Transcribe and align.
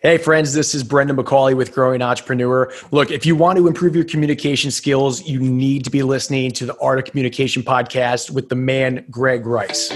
Hey, 0.00 0.18
friends, 0.18 0.52
this 0.52 0.74
is 0.74 0.84
Brendan 0.84 1.16
McCauley 1.16 1.56
with 1.56 1.72
Growing 1.72 2.02
Entrepreneur. 2.02 2.70
Look, 2.90 3.10
if 3.10 3.24
you 3.24 3.34
want 3.34 3.56
to 3.56 3.66
improve 3.66 3.96
your 3.96 4.04
communication 4.04 4.70
skills, 4.70 5.26
you 5.26 5.40
need 5.40 5.84
to 5.84 5.90
be 5.90 6.02
listening 6.02 6.50
to 6.50 6.66
the 6.66 6.76
Art 6.82 6.98
of 6.98 7.06
Communication 7.06 7.62
podcast 7.62 8.30
with 8.30 8.50
the 8.50 8.56
man, 8.56 9.06
Greg 9.10 9.46
Rice. 9.46 9.90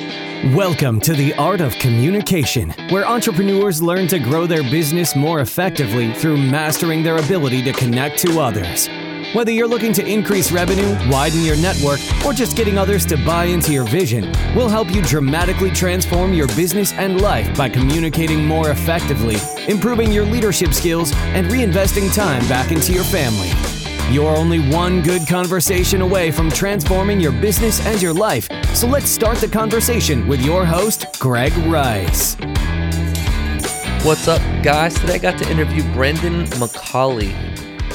Welcome 0.55 1.01
to 1.03 1.13
the 1.13 1.35
Art 1.35 1.61
of 1.61 1.75
Communication, 1.75 2.71
where 2.89 3.07
entrepreneurs 3.07 3.83
learn 3.83 4.09
to 4.09 4.19
grow 4.19 4.47
their 4.47 4.63
business 4.63 5.15
more 5.15 5.41
effectively 5.41 6.15
through 6.15 6.39
mastering 6.39 7.03
their 7.03 7.19
ability 7.19 7.63
to 7.65 7.73
connect 7.75 8.17
to 8.21 8.41
others. 8.41 8.89
Whether 9.33 9.53
you're 9.53 9.69
looking 9.69 9.93
to 9.93 10.05
increase 10.05 10.51
revenue, 10.51 10.97
widen 11.09 11.45
your 11.45 11.57
network, 11.57 12.01
or 12.27 12.33
just 12.33 12.57
getting 12.57 12.77
others 12.77 13.07
to 13.07 13.17
buy 13.25 13.45
into 13.45 13.73
your 13.73 13.85
vision, 13.85 14.25
we'll 14.57 14.69
help 14.69 14.93
you 14.93 15.03
dramatically 15.03 15.71
transform 15.71 16.35
your 16.35 16.49
business 16.49 16.93
and 16.95 17.21
life 17.21 17.57
by 17.57 17.69
communicating 17.69 18.45
more 18.45 18.71
effectively, 18.71 19.37
improving 19.69 20.11
your 20.11 20.25
leadership 20.25 20.75
skills, 20.75 21.13
and 21.15 21.47
reinvesting 21.47 22.13
time 22.13 22.41
back 22.49 22.73
into 22.73 22.93
your 22.93 23.05
family. 23.05 23.53
You're 24.13 24.37
only 24.37 24.69
one 24.69 25.01
good 25.01 25.29
conversation 25.29 26.03
away 26.03 26.33
from 26.33 26.51
transforming 26.51 27.21
your 27.21 27.31
business 27.31 27.81
and 27.87 28.03
your 28.03 28.13
life. 28.13 28.49
So 28.75 28.89
let's 28.89 29.09
start 29.09 29.39
the 29.39 29.47
conversation 29.47 30.27
with 30.27 30.41
your 30.41 30.65
host, 30.65 31.07
Greg 31.21 31.57
Rice. 31.69 32.35
What's 34.03 34.27
up, 34.27 34.43
guys? 34.65 34.99
Today 34.99 35.15
I 35.15 35.19
got 35.19 35.39
to 35.39 35.49
interview 35.49 35.85
Brendan 35.93 36.47
McCauley. 36.47 37.50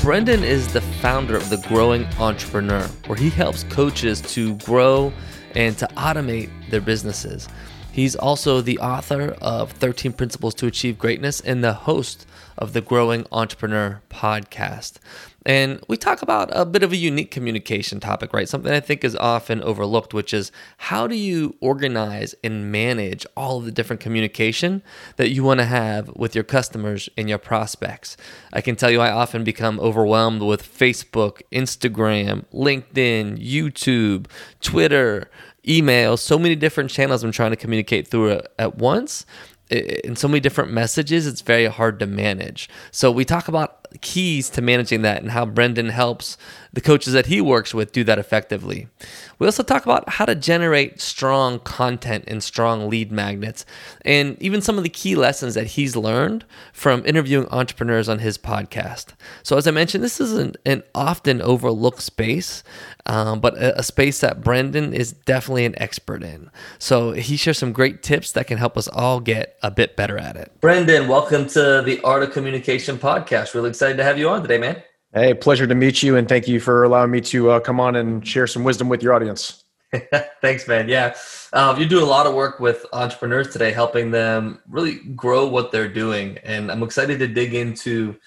Brendan 0.06 0.44
is 0.44 0.72
the 0.72 0.82
founder 0.82 1.36
of 1.36 1.50
The 1.50 1.58
Growing 1.68 2.06
Entrepreneur, 2.20 2.84
where 3.08 3.18
he 3.18 3.32
helps 3.32 3.64
coaches 3.64 4.22
to 4.36 4.54
grow 4.58 5.12
and 5.56 5.76
to 5.80 5.88
automate 5.98 6.52
their 6.70 6.80
businesses. 6.80 7.50
He's 7.92 8.16
also 8.16 8.62
the 8.62 8.78
author 8.78 9.36
of 9.42 9.72
13 9.72 10.14
Principles 10.14 10.54
to 10.56 10.68
Achieve 10.68 11.00
Greatness 11.00 11.40
and 11.40 11.64
the 11.64 11.74
host 11.74 12.28
of 12.56 12.74
the 12.74 12.82
Growing 12.82 13.26
Entrepreneur 13.32 14.00
podcast. 14.12 14.98
And 15.46 15.80
we 15.88 15.96
talk 15.96 16.24
about 16.24 16.50
a 16.52 16.66
bit 16.66 16.82
of 16.82 16.92
a 16.92 16.96
unique 16.96 17.30
communication 17.30 18.00
topic, 18.00 18.34
right? 18.34 18.50
Something 18.50 18.74
I 18.74 18.80
think 18.80 19.04
is 19.04 19.16
often 19.16 19.62
overlooked, 19.62 20.14
which 20.14 20.34
is 20.34 20.52
how 20.78 21.06
do 21.06 21.16
you 21.16 21.56
organize 21.62 22.34
and 22.44 22.72
manage 22.72 23.28
all 23.38 23.60
the 23.60 23.72
different 23.72 24.00
communication 24.00 24.82
that 25.18 25.30
you 25.30 25.44
want 25.44 25.60
to 25.60 25.66
have 25.66 26.10
with 26.16 26.34
your 26.34 26.44
customers 26.44 27.10
and 27.16 27.30
your 27.30 27.38
prospects? 27.38 28.18
I 28.54 28.62
can 28.62 28.76
tell 28.76 28.90
you, 28.90 29.02
I 29.02 29.12
often 29.12 29.44
become 29.44 29.80
overwhelmed 29.80 30.42
with 30.42 30.64
Facebook, 30.64 31.42
Instagram, 31.52 32.46
LinkedIn, 32.52 33.38
YouTube, 33.38 34.26
Twitter, 34.62 35.30
email, 35.68 36.18
so 36.18 36.40
many 36.40 36.56
different 36.56 36.90
channels 36.90 37.24
I'm 37.24 37.32
trying 37.32 37.52
to 37.52 37.58
communicate 37.58 38.08
through 38.08 38.42
at 38.58 38.78
once 38.78 39.26
in 39.70 40.16
so 40.16 40.28
many 40.28 40.40
different 40.40 40.72
messages, 40.72 41.26
it's 41.26 41.42
very 41.42 41.66
hard 41.66 42.00
to 42.00 42.06
manage. 42.06 42.70
So 42.92 43.12
we 43.12 43.26
talk 43.26 43.48
about 43.48 43.85
keys 43.98 44.50
to 44.52 44.62
managing 44.62 45.02
that 45.04 45.22
and 45.22 45.32
how 45.32 45.46
Brendan 45.46 45.90
helps 45.90 46.38
the 46.76 46.82
coaches 46.82 47.14
that 47.14 47.28
he 47.28 47.40
works 47.40 47.74
with 47.74 47.94
do 47.94 48.04
that 48.04 48.20
effectively. 48.20 48.88
We 49.40 49.48
also 49.48 49.64
talk 49.64 49.86
about 49.86 50.10
how 50.10 50.26
to 50.26 50.36
generate 50.36 51.00
strong 51.00 51.60
content 51.60 52.26
and 52.28 52.44
strong 52.44 52.90
lead 52.90 53.14
magnets, 53.14 53.66
and 54.04 54.42
even 54.42 54.62
some 54.62 54.78
of 54.78 54.84
the 54.84 54.90
key 54.90 55.16
lessons 55.16 55.54
that 55.54 55.68
he's 55.68 55.96
learned 55.96 56.44
from 56.74 57.06
interviewing 57.06 57.48
entrepreneurs 57.50 58.10
on 58.10 58.20
his 58.20 58.38
podcast. 58.38 59.08
So, 59.42 59.58
as 59.58 59.68
I 59.68 59.72
mentioned, 59.72 60.04
this 60.04 60.20
is 60.20 60.34
an, 60.34 60.56
an 60.66 60.84
often 60.94 61.42
overlooked 61.42 62.02
space, 62.02 62.62
um, 63.06 63.40
but 63.40 63.58
a, 63.58 63.80
a 63.80 63.84
space 63.84 64.20
that 64.20 64.42
Brendan 64.42 64.94
is 64.94 65.14
definitely 65.14 65.66
an 65.66 65.82
expert 65.82 66.24
in. 66.24 66.50
So, 66.78 67.12
he 67.12 67.38
shares 67.38 67.58
some 67.58 67.72
great 67.72 68.04
tips 68.04 68.34
that 68.34 68.48
can 68.48 68.58
help 68.58 68.78
us 68.78 68.90
all 68.90 69.22
get 69.22 69.58
a 69.64 69.72
bit 69.72 69.96
better 69.96 70.18
at 70.18 70.36
it. 70.36 70.52
Brendan, 70.60 71.08
welcome 71.08 71.48
to 71.48 71.82
the 71.86 72.02
Art 72.04 72.24
of 72.24 72.32
Communication 72.32 72.98
podcast. 72.98 73.54
Really 73.54 73.70
excited 73.70 73.85
to 73.94 74.04
have 74.04 74.18
you 74.18 74.30
on 74.30 74.42
today, 74.42 74.58
man. 74.58 74.82
Hey, 75.14 75.34
pleasure 75.34 75.66
to 75.66 75.76
meet 75.76 76.04
you, 76.04 76.18
and 76.18 76.28
thank 76.28 76.48
you 76.48 76.60
for 76.60 76.84
allowing 76.84 77.10
me 77.12 77.22
to 77.22 77.52
uh, 77.52 77.60
come 77.62 77.80
on 77.80 77.96
and 77.96 78.28
share 78.28 78.48
some 78.48 78.64
wisdom 78.64 78.90
with 78.90 79.02
your 79.02 79.14
audience. 79.14 79.64
Thanks, 80.42 80.68
man. 80.68 80.90
Yeah, 80.90 81.16
um, 81.54 81.80
you 81.80 81.86
do 81.86 82.04
a 82.04 82.06
lot 82.06 82.26
of 82.26 82.34
work 82.34 82.60
with 82.60 82.86
entrepreneurs 82.92 83.50
today, 83.50 83.72
helping 83.72 84.12
them 84.12 84.60
really 84.68 84.96
grow 85.16 85.48
what 85.48 85.72
they're 85.72 85.88
doing, 85.88 86.38
and 86.40 86.72
I'm 86.72 86.84
excited 86.84 87.20
to 87.20 87.28
dig 87.28 87.54
into 87.54 88.18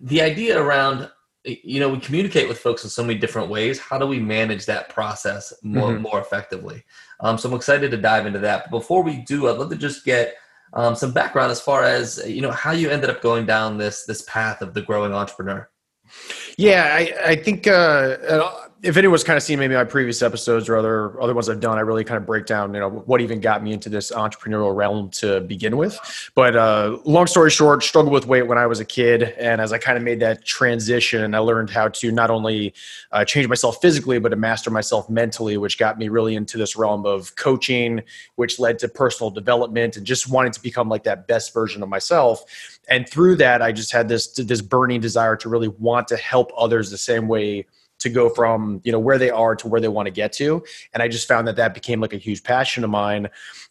the 0.00 0.22
idea 0.22 0.62
around. 0.62 1.10
You 1.44 1.80
know, 1.80 1.88
we 1.88 1.98
communicate 1.98 2.46
with 2.46 2.58
folks 2.58 2.84
in 2.84 2.90
so 2.90 3.02
many 3.02 3.18
different 3.18 3.48
ways. 3.48 3.78
How 3.78 3.98
do 3.98 4.06
we 4.06 4.20
manage 4.20 4.66
that 4.66 4.90
process 4.90 5.52
more 5.62 5.92
mm-hmm. 5.92 6.02
more 6.02 6.20
effectively? 6.20 6.84
Um, 7.20 7.38
so 7.38 7.48
I'm 7.48 7.56
excited 7.56 7.90
to 7.90 7.96
dive 7.96 8.26
into 8.26 8.38
that. 8.40 8.70
But 8.70 8.78
before 8.78 9.02
we 9.02 9.18
do, 9.18 9.48
I'd 9.48 9.58
love 9.58 9.70
to 9.70 9.76
just 9.76 10.04
get 10.04 10.36
um, 10.74 10.94
some 10.94 11.12
background 11.12 11.50
as 11.50 11.60
far 11.60 11.84
as 11.84 12.22
you 12.26 12.42
know 12.42 12.50
how 12.50 12.72
you 12.72 12.90
ended 12.90 13.10
up 13.10 13.22
going 13.22 13.46
down 13.46 13.78
this 13.78 14.04
this 14.04 14.22
path 14.22 14.62
of 14.62 14.74
the 14.74 14.82
growing 14.82 15.12
entrepreneur. 15.12 15.68
Yeah, 16.56 16.94
I, 16.94 17.30
I 17.32 17.36
think 17.36 17.66
uh, 17.66 18.16
if 18.82 18.96
anyone's 18.96 19.24
kind 19.24 19.36
of 19.36 19.42
seen 19.42 19.58
maybe 19.58 19.74
my 19.74 19.82
previous 19.82 20.22
episodes 20.22 20.68
or 20.68 20.76
other 20.76 21.20
other 21.20 21.34
ones 21.34 21.48
I've 21.48 21.58
done, 21.58 21.78
I 21.78 21.80
really 21.80 22.04
kind 22.04 22.16
of 22.16 22.26
break 22.26 22.46
down, 22.46 22.72
you 22.74 22.80
know, 22.80 22.88
what 22.88 23.20
even 23.20 23.40
got 23.40 23.62
me 23.62 23.72
into 23.72 23.88
this 23.88 24.12
entrepreneurial 24.12 24.74
realm 24.74 25.10
to 25.10 25.40
begin 25.40 25.76
with. 25.76 25.98
But 26.34 26.54
uh, 26.54 26.98
long 27.04 27.26
story 27.26 27.50
short, 27.50 27.82
struggled 27.82 28.12
with 28.12 28.26
weight 28.26 28.46
when 28.46 28.56
I 28.56 28.66
was 28.66 28.78
a 28.78 28.84
kid, 28.84 29.34
and 29.38 29.60
as 29.60 29.72
I 29.72 29.78
kind 29.78 29.98
of 29.98 30.04
made 30.04 30.20
that 30.20 30.44
transition, 30.44 31.34
I 31.34 31.38
learned 31.38 31.70
how 31.70 31.88
to 31.88 32.12
not 32.12 32.30
only 32.30 32.72
uh, 33.10 33.24
change 33.24 33.48
myself 33.48 33.80
physically, 33.82 34.20
but 34.20 34.28
to 34.28 34.36
master 34.36 34.70
myself 34.70 35.10
mentally, 35.10 35.56
which 35.56 35.76
got 35.76 35.98
me 35.98 36.08
really 36.08 36.36
into 36.36 36.56
this 36.56 36.76
realm 36.76 37.04
of 37.04 37.34
coaching, 37.34 38.02
which 38.36 38.60
led 38.60 38.78
to 38.80 38.88
personal 38.88 39.30
development 39.30 39.96
and 39.96 40.06
just 40.06 40.28
wanting 40.30 40.52
to 40.52 40.62
become 40.62 40.88
like 40.88 41.02
that 41.02 41.26
best 41.26 41.52
version 41.52 41.82
of 41.82 41.88
myself. 41.88 42.44
And 42.88 43.08
through 43.08 43.36
that, 43.36 43.60
I 43.60 43.72
just 43.72 43.92
had 43.92 44.08
this 44.08 44.28
this 44.34 44.62
burning 44.62 45.00
desire 45.00 45.36
to 45.36 45.48
really 45.48 45.68
want 45.68 46.06
to 46.08 46.16
help 46.16 46.52
others 46.56 46.90
the 46.90 46.98
same 46.98 47.26
way 47.26 47.66
to 47.98 48.08
go 48.08 48.28
from 48.28 48.80
you 48.84 48.92
know 48.92 48.98
where 48.98 49.18
they 49.18 49.30
are 49.30 49.56
to 49.56 49.68
where 49.68 49.80
they 49.80 49.88
want 49.88 50.06
to 50.06 50.10
get 50.10 50.32
to. 50.34 50.62
And 50.94 51.02
i 51.02 51.08
just 51.08 51.28
found 51.28 51.46
that 51.48 51.56
that 51.56 51.74
became 51.74 52.00
like 52.00 52.12
a 52.12 52.16
huge 52.16 52.42
passion 52.42 52.84
of 52.84 52.90
mine. 52.90 53.28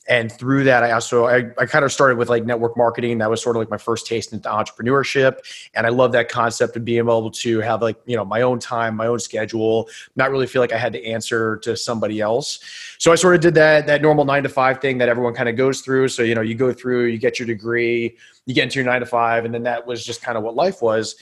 And 0.10 0.32
through 0.32 0.64
that 0.66 0.84
i 0.84 0.92
also 0.92 1.26
i, 1.26 1.50
I 1.58 1.66
kind 1.66 1.86
of 1.86 1.92
started 1.92 2.18
with 2.18 2.30
like 2.30 2.46
network 2.46 2.78
marketing. 2.78 3.18
That 3.20 3.30
was 3.30 3.42
sort 3.42 3.56
of 3.56 3.62
like 3.62 3.70
my 3.70 3.78
first 3.78 4.06
taste 4.08 4.34
into 4.34 4.50
entrepreneurship. 4.50 5.40
And 5.74 5.86
i 5.86 5.90
love 5.90 6.12
that 6.14 6.30
concept 6.30 6.76
of 6.76 6.86
being 6.86 7.00
able 7.00 7.32
to 7.32 7.60
have 7.62 7.82
like 7.82 7.98
you 8.06 8.16
know 8.16 8.26
my 8.26 8.42
own 8.42 8.60
time 8.60 8.96
my 8.96 9.08
own 9.08 9.20
schedule 9.20 9.90
not 10.16 10.32
really 10.32 10.48
feel 10.48 10.62
like 10.62 10.74
i 10.74 10.78
had 10.78 10.94
to 10.94 11.06
answer 11.06 11.58
to 11.58 11.76
somebody 11.76 12.22
else. 12.22 12.60
So 12.98 13.12
i 13.12 13.16
sort 13.16 13.36
of 13.36 13.42
did 13.42 13.56
that 13.56 13.88
that 13.88 14.02
normal 14.02 14.26
nine 14.26 14.44
to 14.44 14.50
five 14.50 14.82
thing 14.82 14.98
that 15.00 15.10
everyone 15.10 15.34
kind 15.34 15.50
of 15.50 15.56
goes 15.56 15.82
through. 15.82 16.10
So 16.10 16.24
you 16.24 16.36
know 16.36 16.42
you 16.42 16.56
go 16.56 16.74
through 16.74 17.06
you 17.06 17.18
get 17.18 17.40
your 17.40 17.48
degree 17.48 18.18
you 18.46 18.54
get 18.54 18.64
into 18.64 18.80
your 18.80 18.86
nine 18.86 19.02
to 19.02 19.06
five 19.06 19.46
and 19.46 19.54
then 19.54 19.64
that 19.64 19.86
was 19.86 20.06
just 20.06 20.22
kind 20.22 20.38
of 20.38 20.44
what 20.44 20.56
life 20.56 20.82
was 20.82 21.16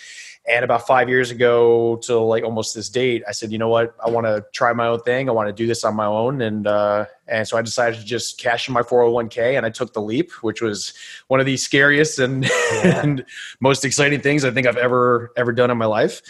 and 0.48 0.64
about 0.64 0.86
five 0.86 1.10
years 1.10 1.32
ago 1.32 1.98
to 2.04 2.20
like 2.20 2.44
almost 2.44 2.76
this 2.76 2.90
date, 2.90 3.24
I 3.28 3.32
said, 3.32 3.52
you 3.52 3.58
know 3.58 3.70
what, 3.70 3.96
I 4.06 4.10
want 4.10 4.28
to 4.28 4.46
try 4.54 4.72
my 4.74 4.88
own 4.88 5.02
thing. 5.02 5.28
I 5.28 5.32
want 5.32 5.48
to 5.48 5.54
do 5.54 5.66
this 5.66 5.84
on 5.84 5.96
my 5.96 6.06
own. 6.06 6.42
And, 6.42 6.68
uh, 6.68 7.06
and 7.28 7.48
so 7.48 7.58
I 7.58 7.62
decided 7.62 8.00
to 8.00 8.06
just 8.06 8.40
cash 8.40 8.68
in 8.68 8.74
my 8.74 8.82
401k 8.82 9.58
and 9.58 9.66
I 9.66 9.70
took 9.70 9.94
the 9.94 10.02
leap, 10.02 10.32
which 10.44 10.62
was 10.62 10.94
one 11.28 11.40
of 11.40 11.46
the 11.46 11.58
scariest 11.58 12.20
and, 12.20 12.44
yeah. 12.44 13.02
and 13.04 13.26
most 13.60 13.84
exciting 13.84 14.22
things 14.22 14.46
I 14.46 14.52
think 14.52 14.68
I've 14.68 14.78
ever, 14.78 15.32
ever 15.36 15.52
done 15.52 15.72
in 15.72 15.78
my 15.78 15.86
life. 15.86 16.22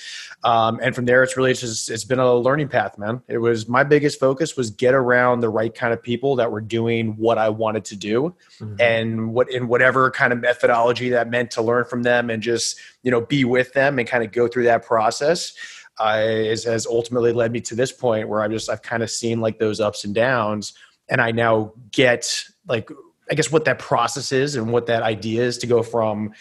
Um, 0.45 0.79
and 0.81 0.94
from 0.94 1.05
there, 1.05 1.23
it's 1.23 1.35
really 1.35 1.55
just 1.55 1.89
it's 1.89 2.03
been 2.03 2.19
a 2.19 2.35
learning 2.35 2.67
path, 2.67 3.00
man. 3.00 3.19
It 3.28 3.39
was 3.39 3.67
my 3.67 3.84
biggest 3.84 4.19
focus 4.19 4.55
was 4.55 4.69
get 4.69 4.94
around 4.94 5.39
the 5.39 5.50
right 5.50 5.73
kind 5.73 5.91
of 5.91 6.03
people 6.03 6.35
that 6.35 6.51
were 6.51 6.61
doing 6.61 7.17
what 7.17 7.39
I 7.39 7.50
wanted 7.50 7.84
to 7.85 7.95
do, 7.95 8.35
mm-hmm. 8.59 8.75
and 8.79 9.34
what 9.34 9.50
in 9.51 9.67
whatever 9.67 10.11
kind 10.11 10.31
of 10.31 10.39
methodology 10.39 11.09
that 11.09 11.31
meant 11.31 11.50
to 11.51 11.63
learn 11.63 11.85
from 11.85 12.03
them 12.03 12.29
and 12.29 12.44
just 12.44 12.79
you 13.01 13.09
know 13.09 13.22
be 13.22 13.44
with 13.44 13.73
them 13.73 13.97
and 13.97 14.07
kind 14.07 14.23
of 14.23 14.31
go 14.31 14.47
through 14.47 14.66
that 14.66 14.85
process. 14.85 15.53
Uh, 15.97 16.22
is, 16.25 16.66
has 16.66 16.85
ultimately 16.85 17.31
led 17.31 17.53
me 17.53 17.61
to 17.61 17.73
this 17.73 17.91
point 17.91 18.28
where 18.28 18.44
I'm 18.44 18.51
just 18.51 18.69
I've 18.69 18.81
kind 18.81 19.01
of 19.01 19.09
seen 19.09 19.39
like 19.39 19.57
those 19.57 19.79
ups 19.79 20.03
and 20.03 20.13
downs, 20.13 20.73
and 21.09 21.21
I 21.21 21.31
now 21.31 21.73
get 21.91 22.43
like 22.67 22.89
I 23.29 23.33
guess 23.33 23.51
what 23.51 23.66
that 23.66 23.79
process 23.79 24.31
is 24.31 24.55
and 24.55 24.71
what 24.71 24.85
that 24.88 25.03
idea 25.03 25.43
is 25.43 25.57
to 25.59 25.67
go 25.67 25.81
from 25.81 26.33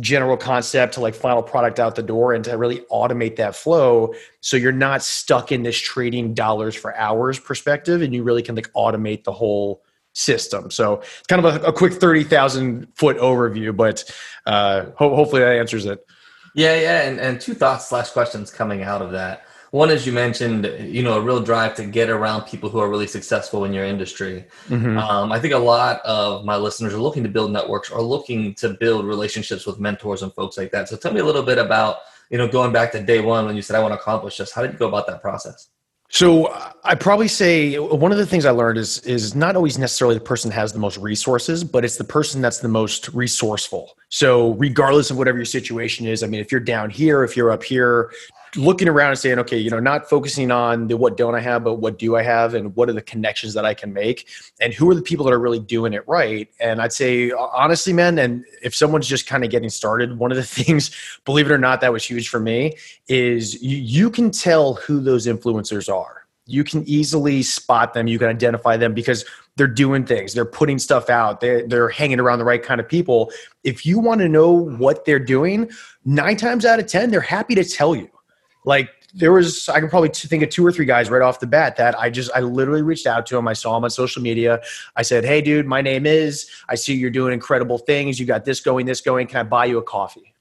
general 0.00 0.36
concept 0.36 0.94
to 0.94 1.00
like 1.00 1.14
final 1.14 1.42
product 1.42 1.78
out 1.78 1.96
the 1.96 2.02
door 2.02 2.32
and 2.32 2.44
to 2.44 2.56
really 2.56 2.80
automate 2.90 3.36
that 3.36 3.54
flow. 3.54 4.14
So 4.40 4.56
you're 4.56 4.72
not 4.72 5.02
stuck 5.02 5.52
in 5.52 5.64
this 5.64 5.78
trading 5.78 6.34
dollars 6.34 6.74
for 6.74 6.96
hours 6.96 7.38
perspective 7.38 8.00
and 8.00 8.14
you 8.14 8.22
really 8.22 8.42
can 8.42 8.54
like 8.54 8.72
automate 8.72 9.24
the 9.24 9.32
whole 9.32 9.82
system. 10.14 10.70
So 10.70 11.00
it's 11.00 11.26
kind 11.26 11.44
of 11.44 11.62
a, 11.62 11.66
a 11.66 11.72
quick 11.72 11.94
30,000 11.94 12.86
foot 12.94 13.18
overview 13.18 13.76
but 13.76 14.04
uh 14.46 14.86
ho- 14.96 15.14
hopefully 15.14 15.42
that 15.42 15.56
answers 15.56 15.86
it. 15.86 16.06
Yeah 16.54 16.76
yeah 16.76 17.02
and, 17.02 17.18
and 17.18 17.40
two 17.40 17.54
thoughts 17.54 17.88
slash 17.88 18.10
questions 18.10 18.50
coming 18.50 18.82
out 18.82 19.02
of 19.02 19.12
that 19.12 19.44
one 19.72 19.90
as 19.90 20.06
you 20.06 20.12
mentioned 20.12 20.70
you 20.80 21.02
know 21.02 21.14
a 21.14 21.20
real 21.20 21.40
drive 21.40 21.74
to 21.74 21.84
get 21.84 22.08
around 22.08 22.42
people 22.42 22.68
who 22.70 22.78
are 22.78 22.88
really 22.88 23.06
successful 23.06 23.64
in 23.64 23.72
your 23.72 23.84
industry 23.84 24.44
mm-hmm. 24.68 24.96
um, 24.98 25.32
i 25.32 25.40
think 25.40 25.52
a 25.52 25.58
lot 25.58 26.00
of 26.04 26.44
my 26.44 26.56
listeners 26.56 26.94
are 26.94 26.98
looking 26.98 27.22
to 27.22 27.28
build 27.28 27.50
networks 27.50 27.90
or 27.90 28.00
looking 28.00 28.54
to 28.54 28.68
build 28.74 29.04
relationships 29.04 29.66
with 29.66 29.80
mentors 29.80 30.22
and 30.22 30.32
folks 30.34 30.56
like 30.56 30.70
that 30.70 30.88
so 30.88 30.96
tell 30.96 31.12
me 31.12 31.20
a 31.20 31.24
little 31.24 31.42
bit 31.42 31.58
about 31.58 31.96
you 32.30 32.38
know 32.38 32.46
going 32.46 32.72
back 32.72 32.92
to 32.92 33.02
day 33.02 33.20
one 33.20 33.44
when 33.46 33.56
you 33.56 33.62
said 33.62 33.74
i 33.74 33.80
want 33.80 33.92
to 33.92 33.98
accomplish 33.98 34.36
this 34.36 34.52
how 34.52 34.62
did 34.62 34.72
you 34.72 34.78
go 34.78 34.88
about 34.88 35.06
that 35.06 35.20
process 35.20 35.68
So 36.14 36.54
I 36.84 36.94
probably 36.94 37.26
say 37.26 37.78
one 37.78 38.12
of 38.12 38.18
the 38.18 38.26
things 38.26 38.44
I 38.44 38.50
learned 38.50 38.76
is 38.76 38.98
is 39.06 39.34
not 39.34 39.56
always 39.56 39.78
necessarily 39.78 40.14
the 40.14 40.24
person 40.32 40.50
that 40.50 40.56
has 40.56 40.70
the 40.70 40.78
most 40.78 40.98
resources, 40.98 41.64
but 41.64 41.86
it's 41.86 41.96
the 41.96 42.04
person 42.04 42.42
that's 42.42 42.58
the 42.58 42.68
most 42.68 43.08
resourceful. 43.14 43.96
So 44.10 44.52
regardless 44.66 45.10
of 45.10 45.16
whatever 45.16 45.38
your 45.38 45.46
situation 45.46 46.06
is, 46.06 46.22
I 46.22 46.26
mean, 46.26 46.42
if 46.42 46.52
you're 46.52 46.60
down 46.60 46.90
here, 46.90 47.24
if 47.24 47.34
you're 47.34 47.50
up 47.50 47.64
here, 47.64 48.10
looking 48.56 48.88
around 48.88 49.10
and 49.10 49.18
saying, 49.18 49.38
okay, 49.38 49.56
you 49.56 49.70
know, 49.70 49.80
not 49.80 50.08
focusing 50.08 50.50
on 50.50 50.88
the 50.88 50.96
what 50.96 51.16
don't 51.16 51.34
I 51.34 51.40
have, 51.40 51.64
but 51.64 51.76
what 51.76 51.98
do 51.98 52.16
I 52.16 52.22
have, 52.22 52.54
and 52.54 52.74
what 52.76 52.88
are 52.88 52.92
the 52.92 53.02
connections 53.02 53.54
that 53.54 53.64
I 53.64 53.74
can 53.74 53.92
make, 53.92 54.28
and 54.60 54.74
who 54.74 54.90
are 54.90 54.94
the 54.94 55.02
people 55.02 55.24
that 55.26 55.32
are 55.32 55.38
really 55.38 55.58
doing 55.58 55.92
it 55.92 56.06
right. 56.06 56.48
And 56.60 56.80
I'd 56.80 56.92
say, 56.92 57.30
honestly, 57.32 57.92
man, 57.92 58.18
and 58.18 58.44
if 58.62 58.74
someone's 58.74 59.08
just 59.08 59.26
kind 59.26 59.44
of 59.44 59.50
getting 59.50 59.70
started, 59.70 60.18
one 60.18 60.30
of 60.30 60.36
the 60.36 60.42
things, 60.64 60.90
believe 61.24 61.46
it 61.46 61.52
or 61.52 61.58
not, 61.58 61.80
that 61.80 61.92
was 61.92 62.04
huge 62.04 62.28
for 62.28 62.40
me 62.40 62.74
is 63.08 63.62
you, 63.62 63.76
you 63.76 64.10
can 64.10 64.30
tell 64.30 64.74
who 64.74 65.00
those 65.00 65.26
influencers 65.26 65.92
are. 65.92 66.26
You 66.46 66.64
can 66.64 66.86
easily 66.88 67.42
spot 67.42 67.94
them. 67.94 68.08
You 68.08 68.18
can 68.18 68.28
identify 68.28 68.76
them 68.76 68.94
because 68.94 69.24
they're 69.56 69.68
doing 69.68 70.04
things. 70.04 70.34
They're 70.34 70.44
putting 70.44 70.78
stuff 70.78 71.08
out. 71.08 71.40
They're, 71.40 71.66
they're 71.66 71.88
hanging 71.88 72.18
around 72.18 72.40
the 72.40 72.44
right 72.44 72.62
kind 72.62 72.80
of 72.80 72.88
people. 72.88 73.30
If 73.62 73.86
you 73.86 73.98
want 74.00 74.20
to 74.22 74.28
know 74.28 74.50
what 74.50 75.04
they're 75.04 75.20
doing, 75.20 75.70
nine 76.04 76.36
times 76.36 76.64
out 76.64 76.80
of 76.80 76.86
10, 76.86 77.10
they're 77.10 77.20
happy 77.20 77.54
to 77.54 77.64
tell 77.64 77.94
you 77.94 78.10
like 78.64 78.90
there 79.14 79.32
was 79.32 79.68
i 79.68 79.78
can 79.78 79.88
probably 79.88 80.08
think 80.08 80.42
of 80.42 80.48
two 80.48 80.64
or 80.64 80.72
three 80.72 80.86
guys 80.86 81.10
right 81.10 81.22
off 81.22 81.40
the 81.40 81.46
bat 81.46 81.76
that 81.76 81.98
i 81.98 82.08
just 82.08 82.30
i 82.34 82.40
literally 82.40 82.82
reached 82.82 83.06
out 83.06 83.26
to 83.26 83.36
him 83.36 83.46
i 83.46 83.52
saw 83.52 83.76
him 83.76 83.84
on 83.84 83.90
social 83.90 84.22
media. 84.22 84.60
I 84.96 85.02
said 85.02 85.24
hey 85.24 85.40
dude 85.40 85.66
my 85.66 85.82
name 85.82 86.06
is 86.06 86.48
i 86.68 86.74
see 86.74 86.94
you're 86.94 87.10
doing 87.10 87.32
incredible 87.32 87.78
things. 87.78 88.18
You 88.18 88.26
got 88.26 88.44
this 88.44 88.60
going 88.60 88.86
this 88.86 89.00
going. 89.00 89.26
Can 89.26 89.40
i 89.40 89.42
buy 89.42 89.66
you 89.66 89.78
a 89.78 89.82
coffee? 89.82 90.34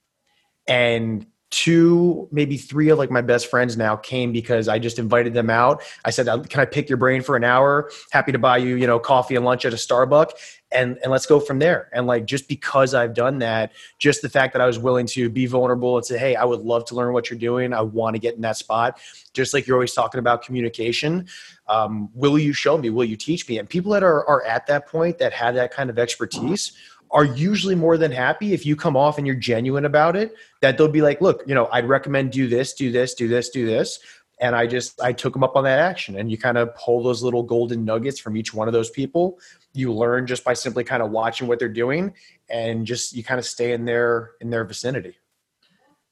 And 0.67 1.25
two 1.51 2.29
maybe 2.31 2.55
three 2.55 2.87
of 2.89 2.97
like 2.97 3.11
my 3.11 3.21
best 3.21 3.47
friends 3.47 3.75
now 3.75 3.93
came 3.93 4.31
because 4.31 4.69
i 4.69 4.79
just 4.79 4.97
invited 4.97 5.33
them 5.33 5.49
out. 5.49 5.83
I 6.05 6.09
said 6.09 6.27
can 6.49 6.61
i 6.61 6.65
pick 6.65 6.89
your 6.89 6.97
brain 6.97 7.21
for 7.21 7.35
an 7.35 7.43
hour? 7.43 7.91
Happy 8.11 8.31
to 8.31 8.39
buy 8.39 8.57
you 8.57 8.75
you 8.75 8.87
know 8.87 8.99
coffee 8.99 9.35
and 9.35 9.45
lunch 9.45 9.65
at 9.65 9.73
a 9.73 9.75
starbucks. 9.75 10.31
And 10.71 10.97
and 11.03 11.11
let's 11.11 11.25
go 11.25 11.41
from 11.41 11.59
there. 11.59 11.89
And 11.91 12.07
like 12.07 12.25
just 12.25 12.47
because 12.47 12.93
i've 12.93 13.13
done 13.13 13.39
that 13.39 13.73
just 13.99 14.21
the 14.21 14.29
fact 14.29 14.53
that 14.53 14.61
i 14.61 14.65
was 14.65 14.79
willing 14.79 15.05
to 15.07 15.29
be 15.29 15.45
vulnerable 15.45 15.97
and 15.97 16.05
say 16.05 16.17
hey 16.17 16.35
i 16.35 16.45
would 16.45 16.61
love 16.61 16.85
to 16.85 16.95
learn 16.95 17.11
what 17.11 17.29
you're 17.29 17.39
doing. 17.39 17.73
I 17.73 17.81
want 17.81 18.15
to 18.15 18.19
get 18.19 18.35
in 18.35 18.41
that 18.41 18.55
spot. 18.55 18.99
Just 19.33 19.53
like 19.53 19.67
you're 19.67 19.75
always 19.75 19.93
talking 19.93 20.19
about 20.19 20.43
communication 20.43 21.27
um, 21.71 22.09
will 22.13 22.37
you 22.37 22.51
show 22.51 22.77
me? 22.77 22.89
Will 22.89 23.05
you 23.05 23.15
teach 23.15 23.47
me? 23.47 23.57
And 23.57 23.67
people 23.67 23.93
that 23.93 24.03
are, 24.03 24.27
are 24.27 24.43
at 24.43 24.67
that 24.67 24.87
point 24.87 25.17
that 25.19 25.31
have 25.31 25.55
that 25.55 25.71
kind 25.71 25.89
of 25.89 25.97
expertise 25.97 26.73
are 27.11 27.25
usually 27.25 27.75
more 27.75 27.97
than 27.97 28.11
happy. 28.11 28.53
If 28.53 28.65
you 28.65 28.75
come 28.75 28.95
off 28.95 29.17
and 29.17 29.27
you're 29.27 29.35
genuine 29.35 29.85
about 29.85 30.15
it 30.15 30.33
that 30.61 30.77
they'll 30.77 30.87
be 30.87 31.01
like 31.01 31.21
look 31.21 31.43
you 31.47 31.55
know 31.55 31.67
i'd 31.71 31.87
recommend 31.87 32.31
do 32.31 32.47
this 32.47 32.73
do 32.73 32.91
this 32.91 33.13
do 33.13 33.27
this 33.27 33.49
do 33.49 33.65
this. 33.65 33.99
And 34.39 34.55
i 34.55 34.65
just 34.65 35.01
i 35.01 35.13
took 35.13 35.33
them 35.33 35.43
up 35.43 35.55
on 35.55 35.63
that 35.65 35.79
action. 35.79 36.17
And 36.17 36.31
you 36.31 36.37
kind 36.37 36.57
of 36.57 36.75
pull 36.75 37.03
those 37.03 37.21
little 37.23 37.43
golden 37.43 37.85
nuggets 37.85 38.19
from 38.19 38.37
each 38.37 38.53
one 38.53 38.67
of 38.67 38.73
those 38.73 38.89
people. 38.89 39.39
You 39.73 39.93
learn 39.93 40.27
just 40.27 40.43
by 40.43 40.53
simply 40.53 40.83
kind 40.83 41.03
of 41.03 41.11
watching 41.11 41.47
what 41.47 41.59
they're 41.59 41.69
doing 41.69 42.13
and 42.49 42.85
just 42.85 43.13
you 43.13 43.23
kind 43.23 43.39
of 43.39 43.45
stay 43.45 43.73
in 43.73 43.85
their 43.85 44.31
in 44.41 44.49
their 44.49 44.63
vicinity. 44.63 45.17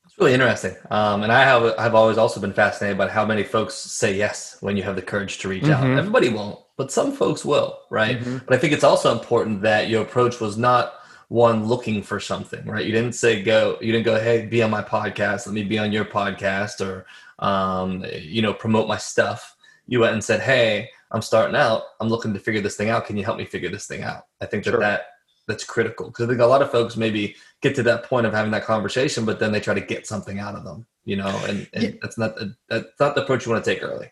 It's 0.05 0.17
really 0.17 0.33
interesting. 0.33 0.75
Um, 0.89 1.23
and 1.23 1.31
i 1.31 1.43
have 1.43 1.75
i've 1.77 1.95
always 1.95 2.17
also 2.17 2.39
been 2.39 2.53
fascinated 2.53 2.97
by 2.97 3.07
how 3.07 3.25
many 3.25 3.43
folks 3.43 3.75
say 3.75 4.15
yes 4.15 4.57
when 4.61 4.75
you 4.75 4.83
have 4.83 4.95
the 4.95 5.01
courage 5.01 5.37
to 5.39 5.47
reach 5.47 5.63
mm-hmm. 5.63 5.91
out 5.91 5.97
everybody 5.97 6.29
won't 6.29 6.59
but 6.79 6.91
some 6.91 7.11
folks 7.11 7.43
will 7.43 7.81
right 7.89 8.19
mm-hmm. 8.19 8.37
but 8.45 8.55
i 8.55 8.57
think 8.57 8.73
it's 8.73 8.83
also 8.83 9.11
important 9.11 9.61
that 9.61 9.89
your 9.89 10.01
approach 10.01 10.39
was 10.39 10.57
not 10.57 10.95
one 11.27 11.67
looking 11.67 12.01
for 12.01 12.19
something 12.19 12.65
right 12.65 12.85
you 12.85 12.91
didn't 12.91 13.13
say 13.13 13.43
go 13.43 13.77
you 13.81 13.91
didn't 13.91 14.05
go 14.05 14.19
hey 14.19 14.45
be 14.45 14.63
on 14.63 14.71
my 14.71 14.81
podcast 14.81 15.45
let 15.45 15.53
me 15.53 15.63
be 15.63 15.77
on 15.77 15.91
your 15.91 16.05
podcast 16.05 16.79
or 16.79 17.05
um, 17.45 18.03
you 18.19 18.41
know 18.41 18.53
promote 18.53 18.87
my 18.87 18.97
stuff 18.97 19.55
you 19.87 19.99
went 19.99 20.13
and 20.13 20.23
said 20.23 20.39
hey 20.39 20.89
I'm 21.11 21.21
starting 21.21 21.55
out. 21.55 21.83
I'm 21.99 22.09
looking 22.09 22.33
to 22.33 22.39
figure 22.39 22.61
this 22.61 22.75
thing 22.75 22.89
out. 22.89 23.05
Can 23.05 23.17
you 23.17 23.23
help 23.23 23.37
me 23.37 23.45
figure 23.45 23.69
this 23.69 23.87
thing 23.87 24.03
out? 24.03 24.27
I 24.41 24.45
think 24.45 24.63
that 24.65 24.71
sure. 24.71 24.79
that 24.79 25.07
that's 25.47 25.63
critical 25.63 26.07
because 26.07 26.25
I 26.25 26.27
think 26.27 26.41
a 26.41 26.45
lot 26.45 26.61
of 26.61 26.71
folks 26.71 26.95
maybe 26.95 27.35
get 27.61 27.75
to 27.75 27.83
that 27.83 28.03
point 28.03 28.27
of 28.27 28.33
having 28.33 28.51
that 28.51 28.63
conversation, 28.65 29.25
but 29.25 29.39
then 29.39 29.51
they 29.51 29.59
try 29.59 29.73
to 29.73 29.81
get 29.81 30.05
something 30.05 30.37
out 30.37 30.53
of 30.53 30.63
them, 30.63 30.85
you 31.05 31.15
know, 31.15 31.41
and, 31.47 31.67
and 31.73 31.83
yeah. 31.83 31.89
that's 32.01 32.17
not 32.17 32.37
that's 32.67 32.99
not 32.99 33.15
the 33.15 33.23
approach 33.23 33.45
you 33.45 33.51
want 33.51 33.63
to 33.63 33.73
take 33.73 33.83
early. 33.83 34.11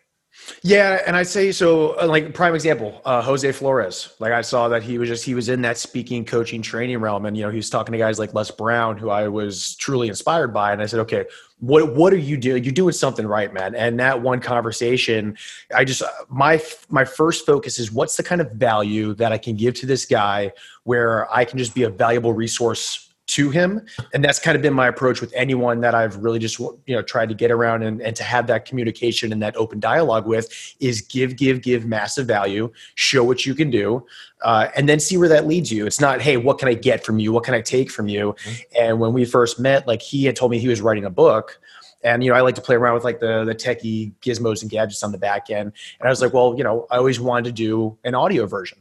Yeah, 0.62 1.02
and 1.06 1.16
I'd 1.16 1.26
say 1.26 1.52
so. 1.52 1.98
Uh, 2.00 2.06
like 2.06 2.34
prime 2.34 2.54
example, 2.54 3.00
uh, 3.04 3.22
Jose 3.22 3.50
Flores. 3.52 4.14
Like 4.18 4.32
I 4.32 4.40
saw 4.40 4.68
that 4.68 4.82
he 4.82 4.98
was 4.98 5.08
just 5.08 5.24
he 5.24 5.34
was 5.34 5.48
in 5.48 5.62
that 5.62 5.78
speaking, 5.78 6.24
coaching, 6.24 6.62
training 6.62 6.98
realm, 6.98 7.26
and 7.26 7.36
you 7.36 7.44
know 7.44 7.50
he 7.50 7.56
was 7.56 7.70
talking 7.70 7.92
to 7.92 7.98
guys 7.98 8.18
like 8.18 8.34
Les 8.34 8.50
Brown, 8.50 8.96
who 8.96 9.10
I 9.10 9.28
was 9.28 9.76
truly 9.76 10.08
inspired 10.08 10.52
by. 10.52 10.72
And 10.72 10.82
I 10.82 10.86
said, 10.86 11.00
okay, 11.00 11.26
what 11.60 11.94
what 11.94 12.12
are 12.12 12.18
you 12.18 12.36
doing? 12.36 12.64
You're 12.64 12.72
doing 12.72 12.92
something 12.92 13.26
right, 13.26 13.52
man. 13.52 13.74
And 13.74 13.98
that 14.00 14.20
one 14.20 14.40
conversation, 14.40 15.36
I 15.74 15.84
just 15.84 16.02
my 16.28 16.62
my 16.88 17.04
first 17.04 17.46
focus 17.46 17.78
is 17.78 17.92
what's 17.92 18.16
the 18.16 18.22
kind 18.22 18.40
of 18.40 18.50
value 18.52 19.14
that 19.14 19.32
I 19.32 19.38
can 19.38 19.56
give 19.56 19.74
to 19.74 19.86
this 19.86 20.06
guy 20.06 20.52
where 20.84 21.32
I 21.34 21.44
can 21.44 21.58
just 21.58 21.74
be 21.74 21.82
a 21.84 21.90
valuable 21.90 22.32
resource 22.32 23.07
to 23.28 23.50
him. 23.50 23.86
And 24.12 24.24
that's 24.24 24.38
kind 24.38 24.56
of 24.56 24.62
been 24.62 24.74
my 24.74 24.88
approach 24.88 25.20
with 25.20 25.32
anyone 25.34 25.80
that 25.80 25.94
i've 25.94 26.16
really 26.16 26.38
just 26.38 26.58
you 26.58 26.78
know 26.88 27.02
tried 27.02 27.28
to 27.28 27.34
get 27.34 27.50
around 27.50 27.82
and, 27.82 28.00
and 28.00 28.16
to 28.16 28.24
have 28.24 28.46
that 28.46 28.64
communication 28.64 29.32
and 29.32 29.42
that 29.42 29.56
open 29.56 29.78
dialogue 29.78 30.26
with 30.26 30.76
is 30.80 31.02
give 31.02 31.36
give 31.36 31.62
give 31.62 31.84
massive 31.84 32.26
value 32.26 32.70
show 32.94 33.22
what 33.22 33.46
you 33.46 33.54
can 33.54 33.70
do 33.70 34.04
uh, 34.42 34.68
and 34.76 34.88
then 34.88 35.00
see 35.00 35.16
where 35.16 35.28
that 35.28 35.46
leads 35.46 35.70
you. 35.70 35.86
It's 35.86 36.00
not 36.00 36.20
hey 36.20 36.36
what 36.36 36.58
can 36.58 36.68
i 36.68 36.74
get 36.74 37.04
from 37.04 37.18
you? 37.18 37.32
What 37.32 37.44
can 37.44 37.54
i 37.54 37.60
take 37.60 37.90
from 37.90 38.08
you? 38.08 38.34
Mm-hmm. 38.38 38.82
and 38.82 39.00
when 39.00 39.12
we 39.12 39.24
first 39.24 39.60
met 39.60 39.86
like 39.86 40.02
he 40.02 40.24
had 40.24 40.34
told 40.34 40.50
me 40.50 40.58
he 40.58 40.68
was 40.68 40.80
writing 40.80 41.04
a 41.04 41.10
book. 41.10 41.60
And 42.04 42.24
you 42.24 42.30
know 42.30 42.36
i 42.36 42.40
like 42.40 42.54
to 42.54 42.62
play 42.62 42.76
around 42.76 42.94
with 42.94 43.04
like 43.04 43.20
the 43.20 43.44
the 43.44 43.54
techie 43.54 44.12
gizmos 44.22 44.62
and 44.62 44.70
gadgets 44.70 45.02
on 45.02 45.12
the 45.12 45.18
back 45.18 45.50
end. 45.50 45.72
And 46.00 46.06
i 46.06 46.10
was 46.10 46.22
like 46.22 46.32
well 46.32 46.54
you 46.56 46.64
know 46.64 46.86
i 46.90 46.96
always 46.96 47.20
wanted 47.20 47.44
to 47.46 47.52
do 47.52 47.98
an 48.04 48.14
audio 48.14 48.46
version 48.46 48.78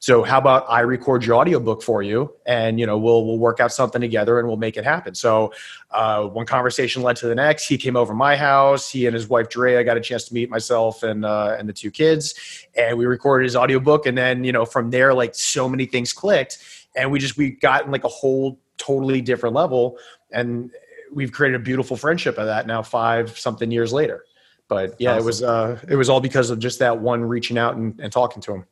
so 0.00 0.22
how 0.22 0.38
about 0.38 0.64
I 0.68 0.80
record 0.80 1.24
your 1.24 1.36
audiobook 1.36 1.82
for 1.82 2.02
you 2.02 2.32
and 2.46 2.78
you 2.78 2.86
know 2.86 2.96
we'll 2.96 3.26
we'll 3.26 3.38
work 3.38 3.58
out 3.58 3.72
something 3.72 4.00
together 4.00 4.38
and 4.38 4.46
we'll 4.46 4.56
make 4.56 4.76
it 4.76 4.84
happen. 4.84 5.14
So 5.14 5.52
uh, 5.90 6.24
one 6.24 6.46
conversation 6.46 7.02
led 7.02 7.16
to 7.16 7.26
the 7.26 7.34
next. 7.34 7.66
He 7.66 7.76
came 7.76 7.96
over 7.96 8.14
my 8.14 8.36
house. 8.36 8.90
He 8.90 9.06
and 9.06 9.14
his 9.14 9.28
wife 9.28 9.48
Drea 9.48 9.82
got 9.82 9.96
a 9.96 10.00
chance 10.00 10.24
to 10.28 10.34
meet 10.34 10.50
myself 10.50 11.02
and 11.02 11.24
uh, 11.24 11.56
and 11.58 11.68
the 11.68 11.72
two 11.72 11.90
kids, 11.90 12.66
and 12.76 12.96
we 12.96 13.06
recorded 13.06 13.44
his 13.44 13.56
audiobook. 13.56 14.06
And 14.06 14.16
then 14.16 14.44
you 14.44 14.52
know 14.52 14.64
from 14.64 14.90
there 14.90 15.12
like 15.12 15.34
so 15.34 15.68
many 15.68 15.84
things 15.84 16.12
clicked, 16.12 16.58
and 16.94 17.10
we 17.10 17.18
just 17.18 17.36
we 17.36 17.50
got 17.50 17.84
in 17.84 17.90
like 17.90 18.04
a 18.04 18.08
whole 18.08 18.60
totally 18.76 19.20
different 19.20 19.56
level, 19.56 19.98
and 20.30 20.70
we've 21.12 21.32
created 21.32 21.60
a 21.60 21.64
beautiful 21.64 21.96
friendship 21.96 22.38
of 22.38 22.46
that 22.46 22.68
now 22.68 22.82
five 22.82 23.36
something 23.36 23.72
years 23.72 23.92
later. 23.92 24.24
But 24.68 24.94
yeah, 25.00 25.12
awesome. 25.12 25.22
it 25.22 25.26
was 25.26 25.42
uh, 25.42 25.80
it 25.88 25.96
was 25.96 26.08
all 26.08 26.20
because 26.20 26.50
of 26.50 26.60
just 26.60 26.78
that 26.78 27.00
one 27.00 27.24
reaching 27.24 27.58
out 27.58 27.74
and, 27.74 27.98
and 27.98 28.12
talking 28.12 28.40
to 28.42 28.52
him. 28.54 28.64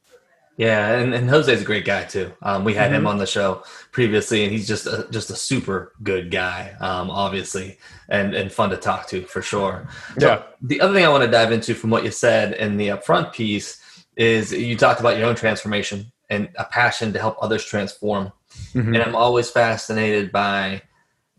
Yeah, 0.56 0.92
and, 0.92 1.12
and 1.12 1.28
Jose's 1.28 1.60
a 1.60 1.64
great 1.64 1.84
guy 1.84 2.04
too. 2.04 2.32
Um, 2.40 2.64
we 2.64 2.72
had 2.72 2.86
mm-hmm. 2.86 3.00
him 3.00 3.06
on 3.06 3.18
the 3.18 3.26
show 3.26 3.62
previously, 3.92 4.42
and 4.42 4.52
he's 4.52 4.66
just 4.66 4.86
a, 4.86 5.06
just 5.10 5.28
a 5.28 5.36
super 5.36 5.92
good 6.02 6.30
guy, 6.30 6.74
um, 6.80 7.10
obviously, 7.10 7.78
and 8.08 8.34
and 8.34 8.50
fun 8.50 8.70
to 8.70 8.76
talk 8.76 9.06
to 9.08 9.22
for 9.22 9.42
sure. 9.42 9.86
So 10.18 10.28
yeah. 10.28 10.42
The 10.62 10.80
other 10.80 10.94
thing 10.94 11.04
I 11.04 11.10
want 11.10 11.24
to 11.24 11.30
dive 11.30 11.52
into 11.52 11.74
from 11.74 11.90
what 11.90 12.04
you 12.04 12.10
said 12.10 12.54
in 12.54 12.78
the 12.78 12.88
upfront 12.88 13.34
piece 13.34 13.82
is 14.16 14.50
you 14.50 14.76
talked 14.76 15.00
about 15.00 15.18
your 15.18 15.26
own 15.26 15.34
transformation 15.34 16.10
and 16.30 16.48
a 16.56 16.64
passion 16.64 17.12
to 17.12 17.18
help 17.18 17.36
others 17.42 17.64
transform, 17.64 18.32
mm-hmm. 18.72 18.94
and 18.94 19.02
I'm 19.02 19.14
always 19.14 19.50
fascinated 19.50 20.32
by 20.32 20.80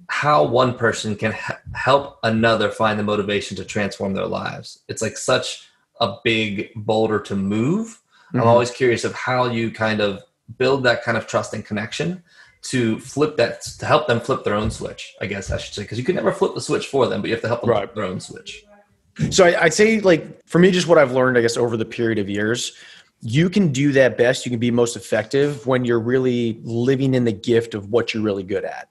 how 0.09 0.43
one 0.45 0.77
person 0.77 1.15
can 1.15 1.31
ha- 1.31 1.59
help 1.73 2.19
another 2.21 2.69
find 2.69 2.99
the 2.99 3.03
motivation 3.03 3.57
to 3.57 3.65
transform 3.65 4.13
their 4.13 4.27
lives. 4.27 4.83
It's 4.87 5.01
like 5.01 5.17
such 5.17 5.67
a 5.99 6.17
big 6.23 6.69
boulder 6.75 7.19
to 7.21 7.35
move 7.35 7.99
Mm-hmm. 8.27 8.41
I'm 8.41 8.47
always 8.47 8.71
curious 8.71 9.03
of 9.03 9.13
how 9.13 9.45
you 9.45 9.71
kind 9.71 10.01
of 10.01 10.23
build 10.57 10.83
that 10.83 11.03
kind 11.03 11.17
of 11.17 11.27
trust 11.27 11.53
and 11.53 11.65
connection 11.65 12.23
to 12.63 12.99
flip 12.99 13.37
that 13.37 13.61
to 13.61 13.85
help 13.85 14.07
them 14.07 14.19
flip 14.19 14.43
their 14.43 14.55
own 14.55 14.71
switch. 14.71 15.15
I 15.21 15.25
guess 15.27 15.51
I 15.51 15.57
should 15.57 15.73
say 15.73 15.83
because 15.83 15.97
you 15.97 16.03
can 16.03 16.15
never 16.15 16.31
flip 16.31 16.53
the 16.53 16.61
switch 16.61 16.87
for 16.87 17.07
them, 17.07 17.21
but 17.21 17.27
you 17.27 17.33
have 17.33 17.41
to 17.41 17.47
help 17.47 17.61
them 17.61 17.69
right. 17.69 17.85
flip 17.85 17.95
their 17.95 18.05
own 18.05 18.19
switch. 18.19 18.63
So 19.31 19.45
I, 19.45 19.63
I'd 19.63 19.73
say, 19.73 19.99
like 19.99 20.45
for 20.47 20.59
me, 20.59 20.71
just 20.71 20.87
what 20.87 20.97
I've 20.97 21.11
learned, 21.11 21.37
I 21.37 21.41
guess, 21.41 21.57
over 21.57 21.77
the 21.77 21.85
period 21.85 22.19
of 22.19 22.29
years, 22.29 22.73
you 23.21 23.49
can 23.49 23.71
do 23.71 23.91
that 23.93 24.17
best. 24.17 24.45
You 24.45 24.51
can 24.51 24.59
be 24.59 24.69
most 24.69 24.95
effective 24.95 25.65
when 25.65 25.85
you're 25.85 25.99
really 25.99 26.59
living 26.63 27.15
in 27.15 27.23
the 27.23 27.31
gift 27.31 27.73
of 27.73 27.89
what 27.89 28.13
you're 28.13 28.23
really 28.23 28.43
good 28.43 28.63
at. 28.63 28.89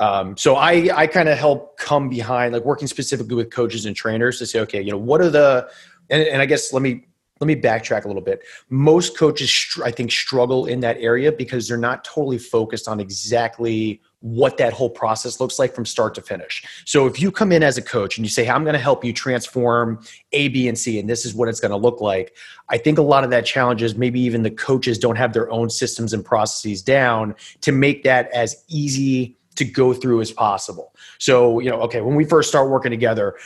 Um, 0.00 0.36
so 0.36 0.54
I, 0.54 0.88
I 0.94 1.06
kind 1.06 1.28
of 1.28 1.36
help 1.36 1.76
come 1.76 2.08
behind, 2.08 2.54
like 2.54 2.64
working 2.64 2.88
specifically 2.88 3.34
with 3.34 3.50
coaches 3.50 3.84
and 3.84 3.94
trainers 3.94 4.38
to 4.38 4.46
say, 4.46 4.60
okay, 4.60 4.80
you 4.80 4.92
know, 4.92 4.98
what 4.98 5.20
are 5.20 5.30
the, 5.30 5.68
and, 6.08 6.22
and 6.22 6.40
I 6.40 6.46
guess 6.46 6.72
let 6.72 6.82
me 6.82 7.07
let 7.40 7.46
me 7.46 7.56
backtrack 7.56 8.04
a 8.04 8.08
little 8.08 8.22
bit. 8.22 8.42
Most 8.68 9.16
coaches, 9.16 9.78
I 9.84 9.90
think, 9.90 10.10
struggle 10.10 10.66
in 10.66 10.80
that 10.80 10.96
area 10.98 11.30
because 11.30 11.68
they're 11.68 11.76
not 11.76 12.04
totally 12.04 12.38
focused 12.38 12.88
on 12.88 13.00
exactly 13.00 14.00
what 14.20 14.56
that 14.56 14.72
whole 14.72 14.90
process 14.90 15.38
looks 15.38 15.60
like 15.60 15.72
from 15.72 15.86
start 15.86 16.14
to 16.16 16.20
finish. 16.20 16.64
So 16.84 17.06
if 17.06 17.20
you 17.20 17.30
come 17.30 17.52
in 17.52 17.62
as 17.62 17.78
a 17.78 17.82
coach 17.82 18.18
and 18.18 18.26
you 18.26 18.30
say, 18.30 18.44
hey, 18.44 18.50
I'm 18.50 18.64
going 18.64 18.74
to 18.74 18.80
help 18.80 19.04
you 19.04 19.12
transform 19.12 20.02
A, 20.32 20.48
B, 20.48 20.66
and 20.66 20.76
C, 20.76 20.98
and 20.98 21.08
this 21.08 21.24
is 21.24 21.34
what 21.34 21.48
it's 21.48 21.60
going 21.60 21.70
to 21.70 21.76
look 21.76 22.00
like, 22.00 22.34
I 22.68 22.78
think 22.78 22.98
a 22.98 23.02
lot 23.02 23.22
of 23.22 23.30
that 23.30 23.46
challenge 23.46 23.82
is 23.82 23.94
maybe 23.94 24.20
even 24.20 24.42
the 24.42 24.50
coaches 24.50 24.98
don't 24.98 25.16
have 25.16 25.32
their 25.32 25.48
own 25.52 25.70
systems 25.70 26.12
and 26.12 26.24
processes 26.24 26.82
down 26.82 27.36
to 27.60 27.70
make 27.70 28.02
that 28.02 28.28
as 28.32 28.64
easy 28.68 29.36
to 29.54 29.64
go 29.64 29.92
through 29.92 30.20
as 30.20 30.32
possible. 30.32 30.94
So, 31.18 31.60
you 31.60 31.70
know, 31.70 31.80
okay, 31.82 32.00
when 32.00 32.14
we 32.14 32.24
first 32.24 32.48
start 32.48 32.70
working 32.70 32.90
together, 32.90 33.36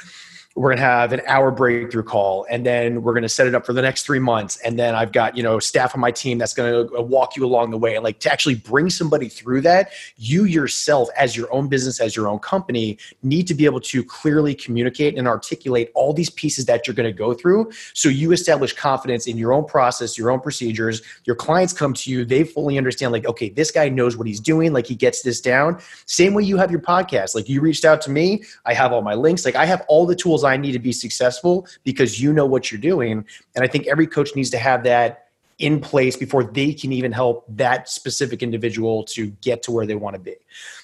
we're 0.54 0.70
going 0.70 0.78
to 0.78 0.82
have 0.82 1.12
an 1.12 1.22
hour 1.26 1.50
breakthrough 1.50 2.02
call 2.02 2.46
and 2.50 2.64
then 2.66 3.02
we're 3.02 3.14
going 3.14 3.22
to 3.22 3.28
set 3.28 3.46
it 3.46 3.54
up 3.54 3.64
for 3.64 3.72
the 3.72 3.82
next 3.82 4.04
three 4.04 4.18
months 4.18 4.58
and 4.58 4.78
then 4.78 4.94
i've 4.94 5.12
got 5.12 5.36
you 5.36 5.42
know 5.42 5.58
staff 5.58 5.94
on 5.94 6.00
my 6.00 6.10
team 6.10 6.38
that's 6.38 6.54
going 6.54 6.88
to 6.88 6.96
uh, 6.96 7.02
walk 7.02 7.36
you 7.36 7.44
along 7.44 7.70
the 7.70 7.78
way. 7.78 7.94
And 7.94 8.04
like 8.04 8.18
to 8.20 8.32
actually 8.32 8.56
bring 8.56 8.90
somebody 8.90 9.28
through 9.28 9.62
that 9.62 9.92
you 10.16 10.44
yourself 10.44 11.08
as 11.16 11.36
your 11.36 11.52
own 11.52 11.68
business 11.68 12.00
as 12.00 12.14
your 12.14 12.28
own 12.28 12.38
company 12.38 12.98
need 13.22 13.46
to 13.46 13.54
be 13.54 13.64
able 13.64 13.80
to 13.80 14.04
clearly 14.04 14.54
communicate 14.54 15.16
and 15.16 15.26
articulate 15.26 15.90
all 15.94 16.12
these 16.12 16.30
pieces 16.30 16.66
that 16.66 16.86
you're 16.86 16.94
going 16.94 17.08
to 17.08 17.16
go 17.16 17.32
through. 17.32 17.70
So 17.94 18.08
you 18.08 18.32
establish 18.32 18.72
confidence 18.74 19.26
in 19.26 19.36
your 19.36 19.52
own 19.52 19.64
process 19.64 20.18
your 20.18 20.30
own 20.30 20.40
procedures. 20.40 21.02
Your 21.24 21.36
clients 21.36 21.72
come 21.72 21.94
to 21.94 22.10
you 22.10 22.24
they 22.24 22.44
fully 22.44 22.76
understand 22.76 23.12
like 23.12 23.26
okay 23.26 23.48
this 23.48 23.70
guy 23.70 23.88
knows 23.88 24.16
what 24.16 24.26
he's 24.26 24.40
doing 24.40 24.72
like 24.72 24.86
he 24.86 24.94
gets 24.94 25.22
this 25.22 25.40
down. 25.40 25.80
Same 26.06 26.34
way 26.34 26.42
you 26.42 26.56
have 26.56 26.70
your 26.70 26.80
podcast. 26.80 27.34
Like 27.34 27.48
you 27.48 27.60
reached 27.60 27.84
out 27.84 28.00
to 28.02 28.10
me 28.10 28.42
i 28.64 28.74
have 28.74 28.92
all 28.92 29.02
my 29.02 29.14
links. 29.14 29.44
Like 29.44 29.56
i 29.56 29.64
have 29.64 29.84
all 29.88 30.06
the 30.06 30.16
tools 30.16 30.41
I 30.44 30.56
need 30.56 30.72
to 30.72 30.78
be 30.78 30.92
successful 30.92 31.66
because 31.84 32.20
you 32.20 32.32
know 32.32 32.46
what 32.46 32.70
you're 32.70 32.80
doing. 32.80 33.24
And 33.54 33.64
I 33.64 33.66
think 33.66 33.86
every 33.86 34.06
coach 34.06 34.34
needs 34.34 34.50
to 34.50 34.58
have 34.58 34.84
that 34.84 35.26
in 35.58 35.80
place 35.80 36.16
before 36.16 36.44
they 36.44 36.72
can 36.72 36.92
even 36.92 37.12
help 37.12 37.44
that 37.48 37.88
specific 37.88 38.42
individual 38.42 39.04
to 39.04 39.28
get 39.42 39.62
to 39.62 39.70
where 39.70 39.86
they 39.86 39.94
want 39.94 40.14
to 40.14 40.20
be. 40.20 40.34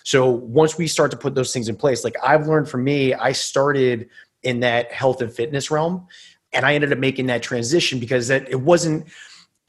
So 0.05 0.31
once 0.31 0.79
we 0.79 0.87
start 0.87 1.11
to 1.11 1.17
put 1.17 1.35
those 1.35 1.53
things 1.53 1.69
in 1.69 1.77
place, 1.77 2.05
like 2.05 2.17
I've 2.23 2.47
learned 2.47 2.69
from 2.69 2.85
me, 2.85 3.13
I 3.15 3.33
started 3.33 4.09
in 4.43 4.61
that 4.61 4.93
health 4.93 5.21
and 5.21 5.33
fitness 5.33 5.71
realm 5.71 6.07
and 6.53 6.65
I 6.65 6.75
ended 6.75 6.93
up 6.93 6.99
making 6.99 7.27
that 7.27 7.43
transition 7.43 7.99
because 7.99 8.29
that 8.29 8.49
it 8.49 8.61
wasn't 8.61 9.07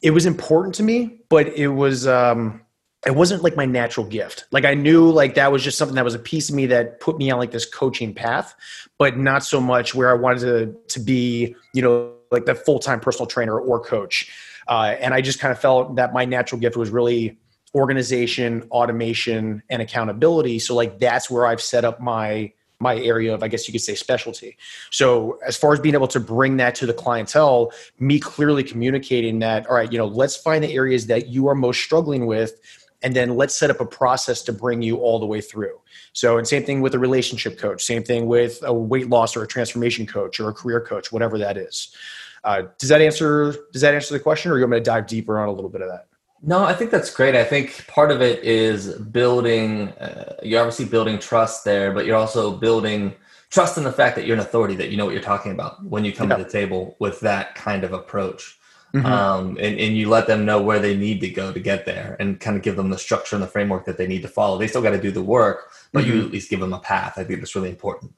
it 0.01 0.11
was 0.11 0.25
important 0.25 0.75
to 0.75 0.83
me, 0.83 1.19
but 1.29 1.47
it 1.47 1.67
was 1.67 2.07
um 2.07 2.61
it 3.05 3.15
wasn't 3.15 3.43
like 3.43 3.55
my 3.55 3.65
natural 3.65 4.05
gift. 4.05 4.45
Like 4.51 4.65
I 4.65 4.73
knew 4.73 5.09
like 5.09 5.35
that 5.35 5.51
was 5.51 5.63
just 5.63 5.77
something 5.77 5.95
that 5.95 6.03
was 6.03 6.15
a 6.15 6.19
piece 6.19 6.49
of 6.49 6.55
me 6.55 6.65
that 6.67 6.99
put 6.99 7.17
me 7.17 7.31
on 7.31 7.39
like 7.39 7.51
this 7.51 7.65
coaching 7.65 8.13
path, 8.13 8.55
but 8.97 9.17
not 9.17 9.43
so 9.43 9.61
much 9.61 9.95
where 9.95 10.09
I 10.09 10.13
wanted 10.13 10.41
to 10.41 10.75
to 10.99 10.99
be, 10.99 11.55
you 11.73 11.81
know, 11.81 12.13
like 12.31 12.45
the 12.45 12.55
full-time 12.55 12.99
personal 12.99 13.25
trainer 13.25 13.57
or 13.59 13.79
coach. 13.79 14.31
Uh, 14.67 14.95
and 14.99 15.13
I 15.13 15.21
just 15.21 15.39
kind 15.39 15.51
of 15.51 15.59
felt 15.59 15.95
that 15.95 16.13
my 16.13 16.25
natural 16.25 16.59
gift 16.59 16.75
was 16.77 16.89
really 16.89 17.37
organization, 17.73 18.67
automation, 18.71 19.63
and 19.69 19.81
accountability. 19.81 20.59
So 20.59 20.75
like 20.75 20.99
that's 20.99 21.29
where 21.29 21.45
I've 21.45 21.61
set 21.61 21.85
up 21.85 21.99
my 21.99 22.51
my 22.79 22.97
area 22.97 23.33
of, 23.33 23.43
I 23.43 23.49
guess 23.49 23.67
you 23.67 23.73
could 23.73 23.81
say, 23.81 23.93
specialty. 23.93 24.57
So, 24.89 25.37
as 25.45 25.57
far 25.57 25.73
as 25.73 25.79
being 25.79 25.95
able 25.95 26.07
to 26.07 26.19
bring 26.19 26.57
that 26.57 26.75
to 26.75 26.85
the 26.85 26.93
clientele, 26.93 27.73
me 27.99 28.19
clearly 28.19 28.63
communicating 28.63 29.39
that, 29.39 29.67
all 29.67 29.75
right, 29.75 29.91
you 29.91 29.97
know, 29.97 30.07
let's 30.07 30.37
find 30.37 30.63
the 30.63 30.73
areas 30.73 31.07
that 31.07 31.27
you 31.27 31.47
are 31.47 31.55
most 31.55 31.81
struggling 31.81 32.25
with 32.25 32.53
and 33.01 33.15
then 33.15 33.35
let's 33.35 33.55
set 33.55 33.69
up 33.69 33.79
a 33.79 33.85
process 33.85 34.41
to 34.43 34.53
bring 34.53 34.81
you 34.81 34.97
all 34.97 35.19
the 35.19 35.25
way 35.25 35.41
through. 35.41 35.79
So 36.13 36.37
and 36.37 36.47
same 36.47 36.63
thing 36.63 36.81
with 36.81 36.93
a 36.93 36.99
relationship 36.99 37.57
coach 37.57 37.83
same 37.83 38.03
thing 38.03 38.27
with 38.27 38.59
a 38.63 38.73
weight 38.73 39.09
loss 39.09 39.35
or 39.35 39.43
a 39.43 39.47
transformation 39.47 40.05
coach 40.05 40.39
or 40.39 40.49
a 40.49 40.53
career 40.53 40.81
coach 40.81 41.11
whatever 41.11 41.37
that 41.37 41.57
is. 41.57 41.95
Uh, 42.43 42.63
does 42.77 42.89
that 42.89 43.01
answer 43.01 43.55
does 43.71 43.81
that 43.81 43.93
answer 43.93 44.13
the 44.13 44.19
question 44.19 44.51
or 44.51 44.57
you 44.57 44.63
want 44.63 44.71
me 44.71 44.77
to 44.77 44.83
dive 44.83 45.07
deeper 45.07 45.39
on 45.39 45.47
a 45.47 45.51
little 45.51 45.69
bit 45.69 45.81
of 45.81 45.89
that? 45.89 46.07
No 46.41 46.63
i 46.63 46.73
think 46.73 46.91
that's 46.91 47.13
great. 47.13 47.35
I 47.35 47.43
think 47.43 47.85
part 47.87 48.11
of 48.11 48.21
it 48.21 48.43
is 48.43 48.93
building 48.97 49.89
uh, 49.93 50.35
you're 50.43 50.59
obviously 50.59 50.85
building 50.85 51.19
trust 51.19 51.63
there 51.63 51.91
but 51.91 52.05
you're 52.05 52.17
also 52.17 52.51
building 52.51 53.15
trust 53.49 53.77
in 53.77 53.83
the 53.83 53.91
fact 53.91 54.15
that 54.15 54.25
you're 54.25 54.35
an 54.35 54.41
authority 54.41 54.75
that 54.75 54.89
you 54.89 54.97
know 54.97 55.05
what 55.05 55.13
you're 55.13 55.23
talking 55.23 55.51
about 55.51 55.83
when 55.83 56.05
you 56.05 56.13
come 56.13 56.29
yeah. 56.29 56.37
to 56.37 56.43
the 56.43 56.49
table 56.49 56.95
with 56.99 57.19
that 57.21 57.55
kind 57.55 57.83
of 57.83 57.93
approach 57.93 58.58
Mm-hmm. 58.93 59.05
Um, 59.05 59.49
and, 59.49 59.79
and 59.79 59.95
you 59.95 60.09
let 60.09 60.25
them 60.25 60.45
know 60.45 60.61
where 60.61 60.79
they 60.79 60.95
need 60.95 61.21
to 61.21 61.29
go 61.29 61.53
to 61.53 61.59
get 61.59 61.85
there 61.85 62.15
and 62.19 62.39
kind 62.39 62.57
of 62.57 62.63
give 62.63 62.75
them 62.75 62.89
the 62.89 62.97
structure 62.97 63.35
and 63.35 63.43
the 63.43 63.47
framework 63.47 63.85
that 63.85 63.97
they 63.97 64.07
need 64.07 64.23
to 64.23 64.27
follow. 64.27 64.57
They 64.57 64.67
still 64.67 64.81
got 64.81 64.91
to 64.91 65.01
do 65.01 65.11
the 65.11 65.21
work, 65.21 65.71
but 65.93 66.05
mm-hmm. 66.05 66.17
you 66.17 66.25
at 66.25 66.31
least 66.31 66.49
give 66.49 66.59
them 66.59 66.73
a 66.73 66.79
path. 66.79 67.13
I 67.17 67.23
think 67.23 67.39
that's 67.39 67.55
really 67.55 67.69
important. 67.69 68.13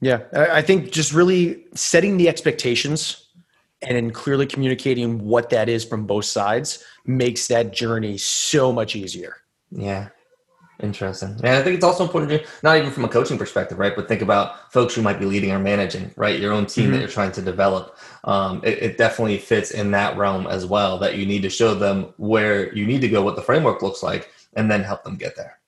Yeah. 0.00 0.22
I 0.32 0.62
think 0.62 0.92
just 0.92 1.12
really 1.12 1.64
setting 1.74 2.16
the 2.16 2.28
expectations 2.28 3.28
and 3.82 3.96
then 3.96 4.10
clearly 4.10 4.46
communicating 4.46 5.24
what 5.24 5.50
that 5.50 5.68
is 5.68 5.84
from 5.84 6.06
both 6.06 6.24
sides 6.24 6.84
makes 7.04 7.48
that 7.48 7.72
journey 7.72 8.16
so 8.16 8.72
much 8.72 8.94
easier. 8.94 9.36
Yeah. 9.70 10.08
Interesting. 10.82 11.36
And 11.44 11.48
I 11.48 11.62
think 11.62 11.76
it's 11.76 11.84
also 11.84 12.02
important 12.02 12.32
to, 12.32 12.46
not 12.64 12.76
even 12.76 12.90
from 12.90 13.04
a 13.04 13.08
coaching 13.08 13.38
perspective, 13.38 13.78
right? 13.78 13.94
But 13.94 14.08
think 14.08 14.20
about 14.20 14.72
folks 14.72 14.94
who 14.94 15.02
might 15.02 15.20
be 15.20 15.26
leading 15.26 15.52
or 15.52 15.60
managing, 15.60 16.12
right? 16.16 16.40
Your 16.40 16.52
own 16.52 16.66
team 16.66 16.84
mm-hmm. 16.84 16.92
that 16.94 16.98
you're 16.98 17.08
trying 17.08 17.30
to 17.32 17.42
develop. 17.42 17.96
Um, 18.24 18.60
it, 18.64 18.82
it, 18.82 18.98
definitely 18.98 19.38
fits 19.38 19.70
in 19.70 19.92
that 19.92 20.16
realm 20.16 20.48
as 20.48 20.66
well, 20.66 20.98
that 20.98 21.16
you 21.16 21.24
need 21.24 21.42
to 21.42 21.50
show 21.50 21.74
them 21.74 22.12
where 22.16 22.74
you 22.74 22.84
need 22.84 23.00
to 23.02 23.08
go, 23.08 23.22
what 23.22 23.36
the 23.36 23.42
framework 23.42 23.80
looks 23.80 24.02
like, 24.02 24.30
and 24.54 24.70
then 24.70 24.82
help 24.82 25.04
them 25.04 25.16
get 25.16 25.36
there. 25.36 25.58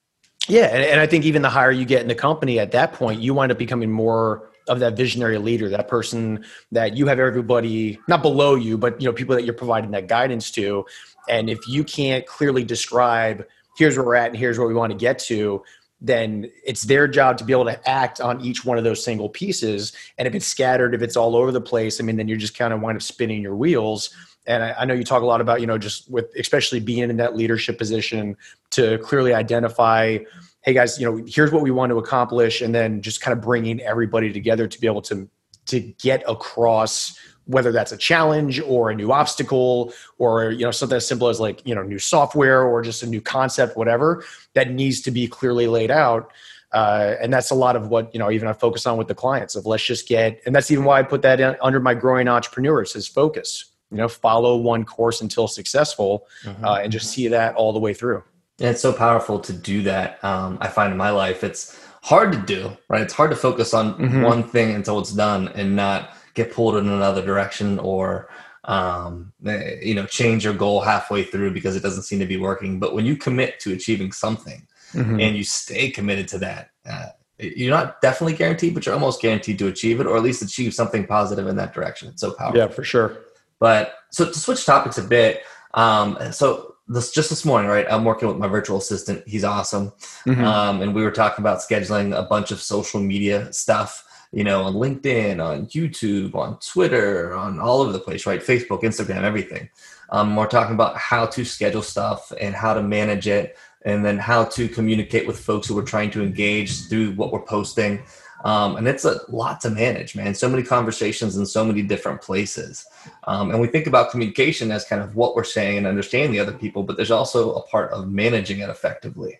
Yeah. 0.48 0.66
And, 0.66 0.82
and 0.82 1.00
I 1.00 1.06
think 1.06 1.24
even 1.24 1.42
the 1.42 1.50
higher 1.50 1.70
you 1.70 1.84
get 1.84 2.02
in 2.02 2.08
the 2.08 2.14
company 2.14 2.58
at 2.58 2.72
that 2.72 2.92
point, 2.92 3.20
you 3.20 3.34
wind 3.34 3.52
up 3.52 3.58
becoming 3.58 3.92
more 3.92 4.50
of 4.68 4.80
that 4.80 4.96
visionary 4.96 5.38
leader, 5.38 5.68
that 5.68 5.88
person 5.88 6.44
that 6.72 6.96
you 6.96 7.06
have 7.06 7.20
everybody 7.20 8.00
not 8.08 8.22
below 8.22 8.56
you, 8.56 8.76
but 8.76 9.00
you 9.00 9.06
know, 9.06 9.12
people 9.12 9.36
that 9.36 9.44
you're 9.44 9.54
providing 9.54 9.92
that 9.92 10.08
guidance 10.08 10.50
to. 10.52 10.84
And 11.28 11.48
if 11.48 11.60
you 11.68 11.84
can't 11.84 12.26
clearly 12.26 12.64
describe 12.64 13.46
here's 13.76 13.96
where 13.96 14.06
we're 14.06 14.14
at 14.14 14.28
and 14.28 14.36
here's 14.36 14.58
where 14.58 14.68
we 14.68 14.74
want 14.74 14.92
to 14.92 14.98
get 14.98 15.18
to 15.18 15.62
then 16.00 16.50
it's 16.66 16.82
their 16.82 17.08
job 17.08 17.38
to 17.38 17.44
be 17.44 17.52
able 17.52 17.64
to 17.64 17.88
act 17.88 18.20
on 18.20 18.38
each 18.42 18.62
one 18.62 18.76
of 18.76 18.84
those 18.84 19.02
single 19.02 19.30
pieces. 19.30 19.92
And 20.18 20.28
if 20.28 20.34
it's 20.34 20.46
scattered 20.46 20.94
if 20.94 21.02
it's 21.02 21.16
all 21.16 21.34
over 21.34 21.50
the 21.50 21.60
place 21.60 22.00
i 22.00 22.04
mean 22.04 22.16
then 22.16 22.28
you're 22.28 22.38
just 22.38 22.56
kind 22.56 22.72
of 22.72 22.80
wind 22.80 22.96
up 22.96 23.02
spinning 23.02 23.40
your 23.40 23.56
wheels. 23.56 24.14
And 24.46 24.62
I, 24.62 24.74
I 24.80 24.84
know 24.84 24.92
you 24.92 25.04
talk 25.04 25.22
a 25.22 25.26
lot 25.26 25.40
about 25.40 25.60
you 25.60 25.66
know 25.66 25.78
just 25.78 26.10
with 26.10 26.26
especially 26.38 26.80
being 26.80 27.08
in 27.10 27.16
that 27.16 27.36
leadership 27.36 27.78
position 27.78 28.36
to 28.70 28.98
clearly 28.98 29.32
identify 29.32 30.18
hey 30.62 30.74
guys 30.74 30.98
you 31.00 31.10
know 31.10 31.24
here's 31.26 31.52
what 31.52 31.62
we 31.62 31.70
want 31.70 31.90
to 31.90 31.98
accomplish 31.98 32.60
and 32.60 32.74
then 32.74 33.00
just 33.00 33.22
kind 33.22 33.36
of 33.36 33.42
bringing 33.42 33.80
everybody 33.80 34.32
together 34.32 34.66
to 34.68 34.80
be 34.80 34.86
able 34.86 35.02
to 35.02 35.28
to 35.66 35.80
get 35.80 36.22
across 36.28 37.18
whether 37.46 37.72
that's 37.72 37.92
a 37.92 37.96
challenge 37.96 38.60
or 38.60 38.90
a 38.90 38.94
new 38.94 39.12
obstacle 39.12 39.92
or 40.18 40.50
you 40.50 40.64
know 40.64 40.70
something 40.70 40.96
as 40.96 41.06
simple 41.06 41.28
as 41.28 41.40
like 41.40 41.66
you 41.66 41.74
know 41.74 41.82
new 41.82 41.98
software 41.98 42.62
or 42.62 42.82
just 42.82 43.02
a 43.02 43.06
new 43.06 43.20
concept 43.20 43.76
whatever 43.76 44.24
that 44.54 44.70
needs 44.70 45.00
to 45.02 45.10
be 45.10 45.26
clearly 45.26 45.66
laid 45.66 45.90
out. 45.90 46.32
Uh, 46.72 47.14
and 47.20 47.32
that's 47.32 47.52
a 47.52 47.54
lot 47.54 47.76
of 47.76 47.88
what 47.88 48.12
you 48.12 48.18
know 48.18 48.30
even 48.30 48.48
i 48.48 48.52
focus 48.52 48.84
on 48.84 48.96
with 48.96 49.06
the 49.06 49.14
clients 49.14 49.54
of 49.54 49.64
let's 49.64 49.84
just 49.84 50.08
get 50.08 50.40
and 50.44 50.54
that's 50.54 50.72
even 50.72 50.84
why 50.84 50.98
i 50.98 51.02
put 51.02 51.22
that 51.22 51.38
in, 51.38 51.54
under 51.62 51.78
my 51.78 51.94
growing 51.94 52.28
entrepreneurs 52.28 52.96
as 52.96 53.06
focus. 53.06 53.66
You 53.90 53.98
know 53.98 54.08
follow 54.08 54.56
one 54.56 54.84
course 54.84 55.20
until 55.20 55.46
successful 55.46 56.26
mm-hmm. 56.42 56.64
uh, 56.64 56.78
and 56.78 56.90
just 56.90 57.10
see 57.10 57.28
that 57.28 57.54
all 57.54 57.72
the 57.72 57.78
way 57.78 57.94
through. 57.94 58.24
And 58.58 58.68
it's 58.70 58.80
so 58.80 58.92
powerful 58.92 59.38
to 59.40 59.52
do 59.52 59.82
that. 59.82 60.22
Um, 60.24 60.58
i 60.60 60.68
find 60.68 60.90
in 60.90 60.98
my 60.98 61.10
life 61.10 61.44
it's 61.44 61.78
hard 62.02 62.32
to 62.32 62.38
do 62.38 62.76
right? 62.88 63.02
It's 63.02 63.14
hard 63.14 63.30
to 63.30 63.36
focus 63.36 63.72
on 63.72 63.94
mm-hmm. 63.94 64.22
one 64.22 64.42
thing 64.42 64.74
until 64.74 64.98
it's 64.98 65.12
done 65.12 65.48
and 65.48 65.76
not 65.76 66.16
get 66.34 66.52
pulled 66.52 66.76
in 66.76 66.88
another 66.88 67.24
direction 67.24 67.78
or 67.78 68.28
um, 68.64 69.32
eh, 69.46 69.76
you 69.82 69.94
know 69.94 70.06
change 70.06 70.44
your 70.44 70.54
goal 70.54 70.80
halfway 70.80 71.22
through 71.22 71.52
because 71.52 71.76
it 71.76 71.82
doesn't 71.82 72.02
seem 72.04 72.18
to 72.18 72.26
be 72.26 72.36
working. 72.36 72.78
But 72.78 72.94
when 72.94 73.06
you 73.06 73.16
commit 73.16 73.60
to 73.60 73.72
achieving 73.72 74.12
something 74.12 74.66
mm-hmm. 74.92 75.20
and 75.20 75.36
you 75.36 75.44
stay 75.44 75.90
committed 75.90 76.28
to 76.28 76.38
that 76.38 76.70
uh, 76.88 77.06
you're 77.38 77.74
not 77.74 78.00
definitely 78.00 78.34
guaranteed 78.34 78.74
but 78.74 78.86
you're 78.86 78.94
almost 78.94 79.20
guaranteed 79.20 79.58
to 79.58 79.66
achieve 79.66 80.00
it 80.00 80.06
or 80.06 80.16
at 80.16 80.22
least 80.22 80.42
achieve 80.42 80.72
something 80.74 81.06
positive 81.06 81.46
in 81.46 81.56
that 81.56 81.72
direction. 81.72 82.08
It's 82.08 82.20
so 82.20 82.32
powerful. 82.32 82.58
Yeah 82.58 82.68
for 82.68 82.84
sure. 82.84 83.18
But 83.58 83.94
so 84.10 84.26
to 84.26 84.38
switch 84.38 84.64
topics 84.64 84.98
a 84.98 85.02
bit 85.02 85.42
um, 85.74 86.18
so 86.32 86.76
this 86.86 87.12
just 87.12 87.30
this 87.30 87.46
morning 87.46 87.70
right 87.70 87.86
i'm 87.90 88.04
working 88.04 88.28
with 88.28 88.36
my 88.36 88.46
virtual 88.46 88.78
assistant. 88.78 89.26
He's 89.26 89.44
awesome. 89.44 89.92
Mm-hmm. 90.26 90.44
um, 90.44 90.82
and 90.82 90.94
we 90.94 91.02
were 91.02 91.10
talking 91.10 91.42
about 91.42 91.58
scheduling 91.58 92.16
a 92.16 92.22
bunch 92.22 92.50
of 92.50 92.60
social 92.60 93.00
media 93.00 93.52
stuff 93.52 94.04
you 94.34 94.42
know, 94.42 94.64
on 94.64 94.74
LinkedIn, 94.74 95.42
on 95.42 95.66
YouTube, 95.66 96.34
on 96.34 96.58
Twitter, 96.58 97.34
on 97.34 97.60
all 97.60 97.80
over 97.80 97.92
the 97.92 98.00
place, 98.00 98.26
right? 98.26 98.40
Facebook, 98.40 98.82
Instagram, 98.82 99.22
everything. 99.22 99.68
Um, 100.10 100.34
we're 100.34 100.48
talking 100.48 100.74
about 100.74 100.96
how 100.96 101.24
to 101.26 101.44
schedule 101.44 101.82
stuff 101.82 102.32
and 102.40 102.54
how 102.54 102.74
to 102.74 102.82
manage 102.82 103.28
it, 103.28 103.56
and 103.82 104.04
then 104.04 104.18
how 104.18 104.44
to 104.44 104.68
communicate 104.68 105.26
with 105.26 105.38
folks 105.38 105.68
who 105.68 105.78
are 105.78 105.84
trying 105.84 106.10
to 106.10 106.22
engage 106.22 106.88
through 106.88 107.12
what 107.12 107.32
we're 107.32 107.42
posting. 107.42 108.02
Um, 108.44 108.76
and 108.76 108.86
it's 108.86 109.04
a 109.04 109.20
lot 109.28 109.60
to 109.62 109.70
manage, 109.70 110.16
man. 110.16 110.34
So 110.34 110.48
many 110.48 110.62
conversations 110.62 111.36
in 111.36 111.46
so 111.46 111.64
many 111.64 111.80
different 111.82 112.20
places. 112.20 112.84
Um, 113.24 113.50
and 113.50 113.60
we 113.60 113.68
think 113.68 113.86
about 113.86 114.10
communication 114.10 114.70
as 114.70 114.84
kind 114.84 115.00
of 115.00 115.16
what 115.16 115.34
we're 115.34 115.44
saying 115.44 115.78
and 115.78 115.86
understanding 115.86 116.32
the 116.32 116.40
other 116.40 116.52
people, 116.52 116.82
but 116.82 116.96
there's 116.96 117.10
also 117.10 117.54
a 117.54 117.62
part 117.68 117.92
of 117.92 118.10
managing 118.10 118.58
it 118.58 118.68
effectively. 118.68 119.38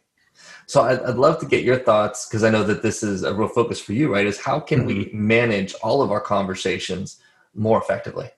So 0.66 0.82
I'd, 0.82 1.00
I'd 1.00 1.16
love 1.16 1.38
to 1.40 1.46
get 1.46 1.64
your 1.64 1.78
thoughts 1.78 2.26
because 2.26 2.44
I 2.44 2.50
know 2.50 2.64
that 2.64 2.82
this 2.82 3.02
is 3.02 3.22
a 3.22 3.34
real 3.34 3.48
focus 3.48 3.80
for 3.80 3.92
you, 3.92 4.12
right? 4.12 4.26
Is 4.26 4.40
how 4.40 4.60
can 4.60 4.80
mm-hmm. 4.80 4.86
we 4.86 5.10
manage 5.12 5.74
all 5.82 6.02
of 6.02 6.10
our 6.10 6.20
conversations 6.20 7.20
more 7.54 7.78
effectively? 7.78 8.30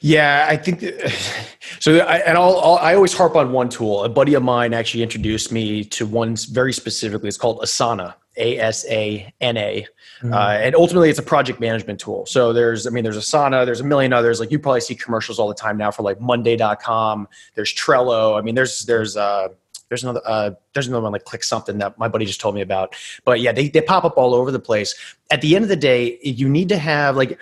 Yeah, 0.00 0.46
I 0.48 0.56
think 0.56 0.80
so. 1.80 1.98
I, 1.98 2.18
and 2.18 2.36
I'll, 2.36 2.58
I'll, 2.58 2.76
i 2.76 2.94
always 2.94 3.14
harp 3.14 3.36
on 3.36 3.52
one 3.52 3.68
tool. 3.68 4.04
A 4.04 4.08
buddy 4.08 4.34
of 4.34 4.42
mine 4.42 4.74
actually 4.74 5.02
introduced 5.02 5.52
me 5.52 5.84
to 5.84 6.06
one 6.06 6.36
very 6.50 6.72
specifically. 6.72 7.28
It's 7.28 7.38
called 7.38 7.60
Asana, 7.60 8.14
A 8.36 8.58
S 8.58 8.84
A 8.90 9.32
N 9.40 9.56
A, 9.56 9.86
mm-hmm. 10.20 10.32
uh, 10.32 10.52
and 10.52 10.74
ultimately 10.74 11.08
it's 11.08 11.18
a 11.18 11.22
project 11.22 11.60
management 11.60 12.00
tool. 12.00 12.26
So 12.26 12.52
there's, 12.52 12.86
I 12.86 12.90
mean, 12.90 13.04
there's 13.04 13.16
Asana, 13.16 13.64
there's 13.64 13.80
a 13.80 13.84
million 13.84 14.12
others. 14.12 14.40
Like 14.40 14.50
you 14.50 14.58
probably 14.58 14.80
see 14.80 14.94
commercials 14.94 15.38
all 15.38 15.48
the 15.48 15.54
time 15.54 15.78
now 15.78 15.90
for 15.90 16.02
like 16.02 16.20
Monday.com. 16.20 17.28
There's 17.54 17.72
Trello. 17.72 18.38
I 18.38 18.42
mean, 18.42 18.54
there's 18.54 18.82
there's 18.82 19.16
uh, 19.16 19.48
there's 19.94 20.02
another 20.02 20.22
uh, 20.24 20.50
there's 20.72 20.88
another 20.88 21.02
one 21.02 21.12
like 21.12 21.24
click 21.24 21.44
something 21.44 21.78
that 21.78 21.96
my 21.98 22.08
buddy 22.08 22.24
just 22.24 22.40
told 22.40 22.54
me 22.54 22.60
about. 22.60 22.96
But 23.24 23.40
yeah 23.40 23.52
they, 23.52 23.68
they 23.68 23.80
pop 23.80 24.04
up 24.04 24.16
all 24.16 24.34
over 24.34 24.50
the 24.50 24.58
place. 24.58 24.94
At 25.30 25.40
the 25.40 25.54
end 25.54 25.64
of 25.64 25.68
the 25.68 25.76
day 25.76 26.18
you 26.22 26.48
need 26.48 26.68
to 26.70 26.78
have 26.78 27.16
like 27.16 27.38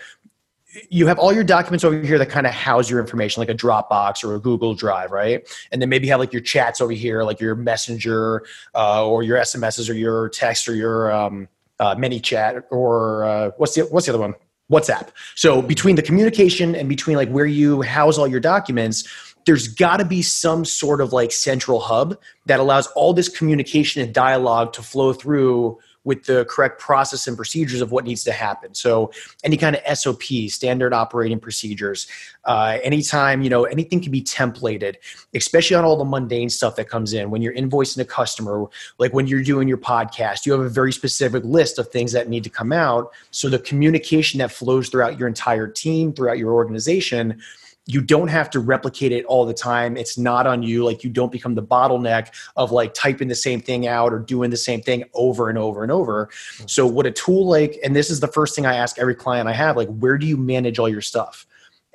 you 0.89 1.05
have 1.07 1.19
all 1.19 1.31
your 1.31 1.43
documents 1.43 1.83
over 1.83 1.99
here 2.01 2.17
that 2.17 2.29
kind 2.29 2.47
of 2.47 2.53
house 2.53 2.89
your 2.89 2.99
information 2.99 3.41
like 3.41 3.49
a 3.49 3.53
dropbox 3.53 4.23
or 4.23 4.35
a 4.35 4.39
google 4.39 4.73
drive 4.75 5.11
right? 5.11 5.47
And 5.71 5.81
then 5.81 5.89
maybe 5.89 6.07
have 6.07 6.19
like 6.19 6.33
your 6.33 6.41
chats 6.41 6.79
over 6.81 6.93
here 6.93 7.23
like 7.23 7.39
your 7.39 7.55
messenger 7.55 8.45
uh, 8.75 9.05
or 9.05 9.23
your 9.23 9.37
smss 9.39 9.89
or 9.89 9.93
your 9.93 10.29
text 10.29 10.67
or 10.67 10.75
your 10.75 11.11
um, 11.11 11.47
uh, 11.79 11.95
ManyChat 11.95 12.63
or 12.69 13.25
uh, 13.25 13.51
what's 13.57 13.73
the 13.75 13.81
what's 13.81 14.05
the 14.05 14.13
other 14.13 14.21
one? 14.21 14.35
Whatsapp. 14.71 15.09
So 15.35 15.61
between 15.61 15.95
the 15.95 16.01
communication 16.01 16.73
and 16.73 16.87
between 16.87 17.17
like 17.17 17.29
where 17.29 17.45
you 17.45 17.81
house 17.81 18.17
all 18.17 18.27
your 18.27 18.39
documents 18.39 19.32
there's 19.45 19.67
got 19.67 19.97
to 19.97 20.05
be 20.05 20.21
some 20.21 20.65
sort 20.65 21.01
of 21.01 21.13
like 21.13 21.31
central 21.31 21.79
hub 21.79 22.17
that 22.45 22.59
allows 22.59 22.87
all 22.87 23.13
this 23.13 23.29
communication 23.29 24.01
and 24.01 24.13
dialogue 24.13 24.73
to 24.73 24.81
flow 24.81 25.13
through 25.13 25.79
with 26.05 26.25
the 26.25 26.45
correct 26.45 26.79
process 26.79 27.27
and 27.27 27.37
procedures 27.37 27.81
of 27.81 27.91
what 27.91 28.03
needs 28.03 28.23
to 28.23 28.31
happen. 28.31 28.73
So 28.73 29.11
any 29.43 29.57
kind 29.57 29.75
of 29.75 29.97
SOP, 29.97 30.23
standard 30.49 30.93
operating 30.93 31.39
procedures, 31.39 32.07
uh, 32.45 32.77
anytime, 32.83 33.41
you 33.41 33.49
know, 33.49 33.63
anything 33.63 34.01
can 34.01 34.11
be 34.11 34.21
templated, 34.21 34.95
especially 35.33 35.75
on 35.77 35.85
all 35.85 35.95
the 35.95 36.03
mundane 36.03 36.49
stuff 36.49 36.75
that 36.75 36.89
comes 36.89 37.13
in. 37.13 37.29
When 37.29 37.41
you're 37.41 37.53
invoicing 37.53 37.99
a 37.99 38.05
customer, 38.05 38.65
like 38.97 39.13
when 39.13 39.27
you're 39.27 39.43
doing 39.43 39.67
your 39.67 39.77
podcast, 39.77 40.45
you 40.45 40.51
have 40.51 40.61
a 40.61 40.69
very 40.69 40.91
specific 40.91 41.43
list 41.45 41.79
of 41.79 41.87
things 41.87 42.11
that 42.11 42.27
need 42.27 42.43
to 42.43 42.49
come 42.49 42.73
out. 42.73 43.13
So 43.31 43.47
the 43.47 43.59
communication 43.59 44.39
that 44.39 44.51
flows 44.51 44.89
throughout 44.89 45.17
your 45.17 45.27
entire 45.27 45.67
team, 45.67 46.11
throughout 46.11 46.37
your 46.37 46.51
organization, 46.51 47.41
you 47.85 48.01
don't 48.01 48.29
have 48.29 48.49
to 48.51 48.59
replicate 48.59 49.11
it 49.11 49.25
all 49.25 49.45
the 49.45 49.53
time. 49.53 49.97
It's 49.97 50.17
not 50.17 50.47
on 50.47 50.63
you. 50.63 50.85
Like 50.85 51.03
you 51.03 51.09
don't 51.09 51.31
become 51.31 51.55
the 51.55 51.63
bottleneck 51.63 52.29
of 52.55 52.71
like 52.71 52.93
typing 52.93 53.27
the 53.27 53.35
same 53.35 53.59
thing 53.59 53.87
out 53.87 54.13
or 54.13 54.19
doing 54.19 54.51
the 54.51 54.57
same 54.57 54.81
thing 54.81 55.03
over 55.13 55.49
and 55.49 55.57
over 55.57 55.83
and 55.83 55.91
over. 55.91 56.29
Hmm. 56.57 56.63
So 56.67 56.87
what 56.87 57.05
a 57.05 57.11
tool 57.11 57.45
like 57.45 57.77
and 57.83 57.95
this 57.95 58.09
is 58.09 58.19
the 58.19 58.27
first 58.27 58.55
thing 58.55 58.65
i 58.65 58.75
ask 58.75 58.97
every 58.97 59.15
client 59.15 59.49
i 59.49 59.53
have 59.53 59.75
like 59.75 59.89
where 59.89 60.17
do 60.17 60.25
you 60.25 60.37
manage 60.37 60.79
all 60.79 60.89
your 60.89 61.01
stuff? 61.01 61.45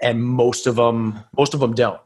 And 0.01 0.23
most 0.23 0.67
of 0.67 0.77
them 0.77 1.21
most 1.37 1.55
of 1.55 1.61
them 1.61 1.75
don't. 1.75 2.01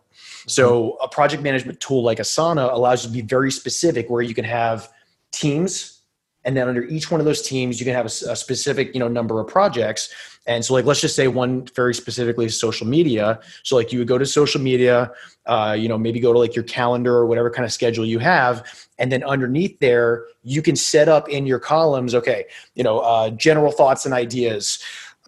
So 0.46 0.90
hmm. 0.90 1.04
a 1.04 1.08
project 1.08 1.42
management 1.42 1.80
tool 1.80 2.04
like 2.04 2.18
asana 2.18 2.72
allows 2.72 3.04
you 3.04 3.10
to 3.10 3.14
be 3.14 3.22
very 3.22 3.50
specific 3.50 4.08
where 4.08 4.22
you 4.22 4.34
can 4.34 4.44
have 4.44 4.88
teams 5.32 6.01
and 6.44 6.56
then 6.56 6.68
under 6.68 6.84
each 6.84 7.10
one 7.10 7.20
of 7.20 7.26
those 7.26 7.42
teams 7.42 7.78
you 7.78 7.86
can 7.86 7.94
have 7.94 8.06
a, 8.06 8.30
a 8.30 8.36
specific 8.36 8.92
you 8.94 9.00
know 9.00 9.08
number 9.08 9.40
of 9.40 9.46
projects 9.46 10.12
and 10.46 10.64
so, 10.64 10.74
like, 10.74 10.84
let's 10.84 11.00
just 11.00 11.14
say 11.14 11.28
one 11.28 11.66
very 11.76 11.94
specifically 11.94 12.46
is 12.46 12.58
social 12.58 12.86
media. 12.86 13.38
So, 13.62 13.76
like, 13.76 13.92
you 13.92 14.00
would 14.00 14.08
go 14.08 14.18
to 14.18 14.26
social 14.26 14.60
media, 14.60 15.12
uh, 15.46 15.76
you 15.78 15.88
know, 15.88 15.96
maybe 15.96 16.18
go 16.18 16.32
to 16.32 16.38
like 16.38 16.56
your 16.56 16.64
calendar 16.64 17.14
or 17.14 17.26
whatever 17.26 17.48
kind 17.48 17.64
of 17.64 17.72
schedule 17.72 18.04
you 18.04 18.18
have. 18.18 18.88
And 18.98 19.12
then 19.12 19.22
underneath 19.22 19.78
there, 19.78 20.24
you 20.42 20.60
can 20.60 20.74
set 20.74 21.08
up 21.08 21.28
in 21.28 21.46
your 21.46 21.60
columns, 21.60 22.14
okay, 22.14 22.46
you 22.74 22.82
know, 22.82 22.98
uh, 22.98 23.30
general 23.30 23.70
thoughts 23.70 24.04
and 24.04 24.12
ideas, 24.12 24.82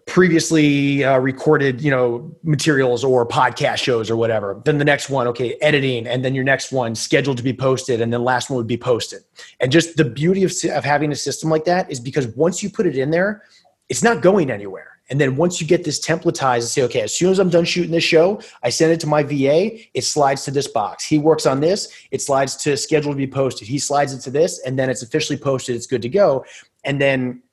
previously 0.05 1.03
uh, 1.03 1.17
recorded, 1.17 1.81
you 1.81 1.89
know, 1.89 2.31
materials 2.43 3.03
or 3.03 3.27
podcast 3.27 3.77
shows 3.77 4.09
or 4.09 4.15
whatever. 4.15 4.61
Then 4.63 4.77
the 4.77 4.85
next 4.85 5.09
one, 5.09 5.27
okay, 5.27 5.55
editing. 5.61 6.05
And 6.07 6.23
then 6.23 6.35
your 6.35 6.43
next 6.43 6.71
one 6.71 6.93
scheduled 6.93 7.37
to 7.37 7.43
be 7.43 7.53
posted. 7.53 8.01
And 8.01 8.13
then 8.13 8.23
last 8.23 8.49
one 8.49 8.57
would 8.57 8.67
be 8.67 8.77
posted. 8.77 9.23
And 9.59 9.71
just 9.71 9.97
the 9.97 10.05
beauty 10.05 10.43
of, 10.43 10.53
of 10.71 10.85
having 10.85 11.11
a 11.11 11.15
system 11.15 11.49
like 11.49 11.65
that 11.65 11.91
is 11.91 11.99
because 11.99 12.27
once 12.27 12.61
you 12.61 12.69
put 12.69 12.85
it 12.85 12.97
in 12.97 13.09
there, 13.09 13.43
it's 13.89 14.03
not 14.03 14.21
going 14.21 14.51
anywhere 14.51 14.95
and 15.09 15.21
then 15.21 15.35
once 15.35 15.61
you 15.61 15.67
get 15.67 15.83
this 15.83 15.99
templatized 15.99 16.55
and 16.55 16.63
say, 16.63 16.81
okay, 16.83 17.01
as 17.01 17.15
soon 17.15 17.31
as 17.31 17.39
I'm 17.39 17.49
done 17.49 17.65
shooting 17.65 17.91
this 17.91 18.03
show, 18.03 18.41
I 18.63 18.69
send 18.69 18.91
it 18.91 18.99
to 19.01 19.07
my 19.07 19.21
VA, 19.21 19.77
it 19.93 20.03
slides 20.03 20.43
to 20.45 20.51
this 20.51 20.67
box. 20.67 21.05
He 21.05 21.19
works 21.19 21.45
on 21.45 21.59
this, 21.59 21.93
it 22.11 22.21
slides 22.21 22.55
to 22.57 22.75
schedule 22.75 23.11
to 23.11 23.17
be 23.17 23.27
posted. 23.27 23.67
He 23.67 23.77
slides 23.77 24.13
it 24.13 24.21
to 24.21 24.31
this, 24.31 24.59
and 24.65 24.79
then 24.79 24.89
it's 24.89 25.03
officially 25.03 25.37
posted, 25.37 25.75
it's 25.75 25.85
good 25.85 26.01
to 26.01 26.09
go. 26.09 26.43
And 26.83 26.99
then 26.99 27.43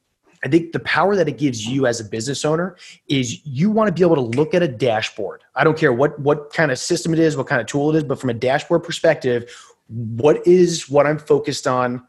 I 0.44 0.48
think 0.48 0.72
the 0.72 0.80
power 0.80 1.14
that 1.14 1.28
it 1.28 1.38
gives 1.38 1.66
you 1.66 1.86
as 1.86 2.00
a 2.00 2.04
business 2.04 2.44
owner 2.44 2.76
is 3.08 3.44
you 3.46 3.70
want 3.70 3.88
to 3.88 3.92
be 3.92 4.02
able 4.02 4.16
to 4.16 4.36
look 4.36 4.54
at 4.54 4.62
a 4.62 4.68
dashboard. 4.68 5.42
I 5.54 5.64
don't 5.64 5.78
care 5.78 5.92
what 5.92 6.18
what 6.18 6.52
kind 6.52 6.70
of 6.70 6.78
system 6.78 7.12
it 7.12 7.20
is, 7.20 7.36
what 7.36 7.46
kind 7.46 7.60
of 7.60 7.66
tool 7.66 7.94
it 7.94 7.98
is, 7.98 8.04
but 8.04 8.18
from 8.18 8.30
a 8.30 8.34
dashboard 8.34 8.82
perspective, 8.82 9.50
what 9.88 10.46
is 10.46 10.88
what 10.88 11.06
I'm 11.06 11.18
focused 11.18 11.66
on? 11.66 12.06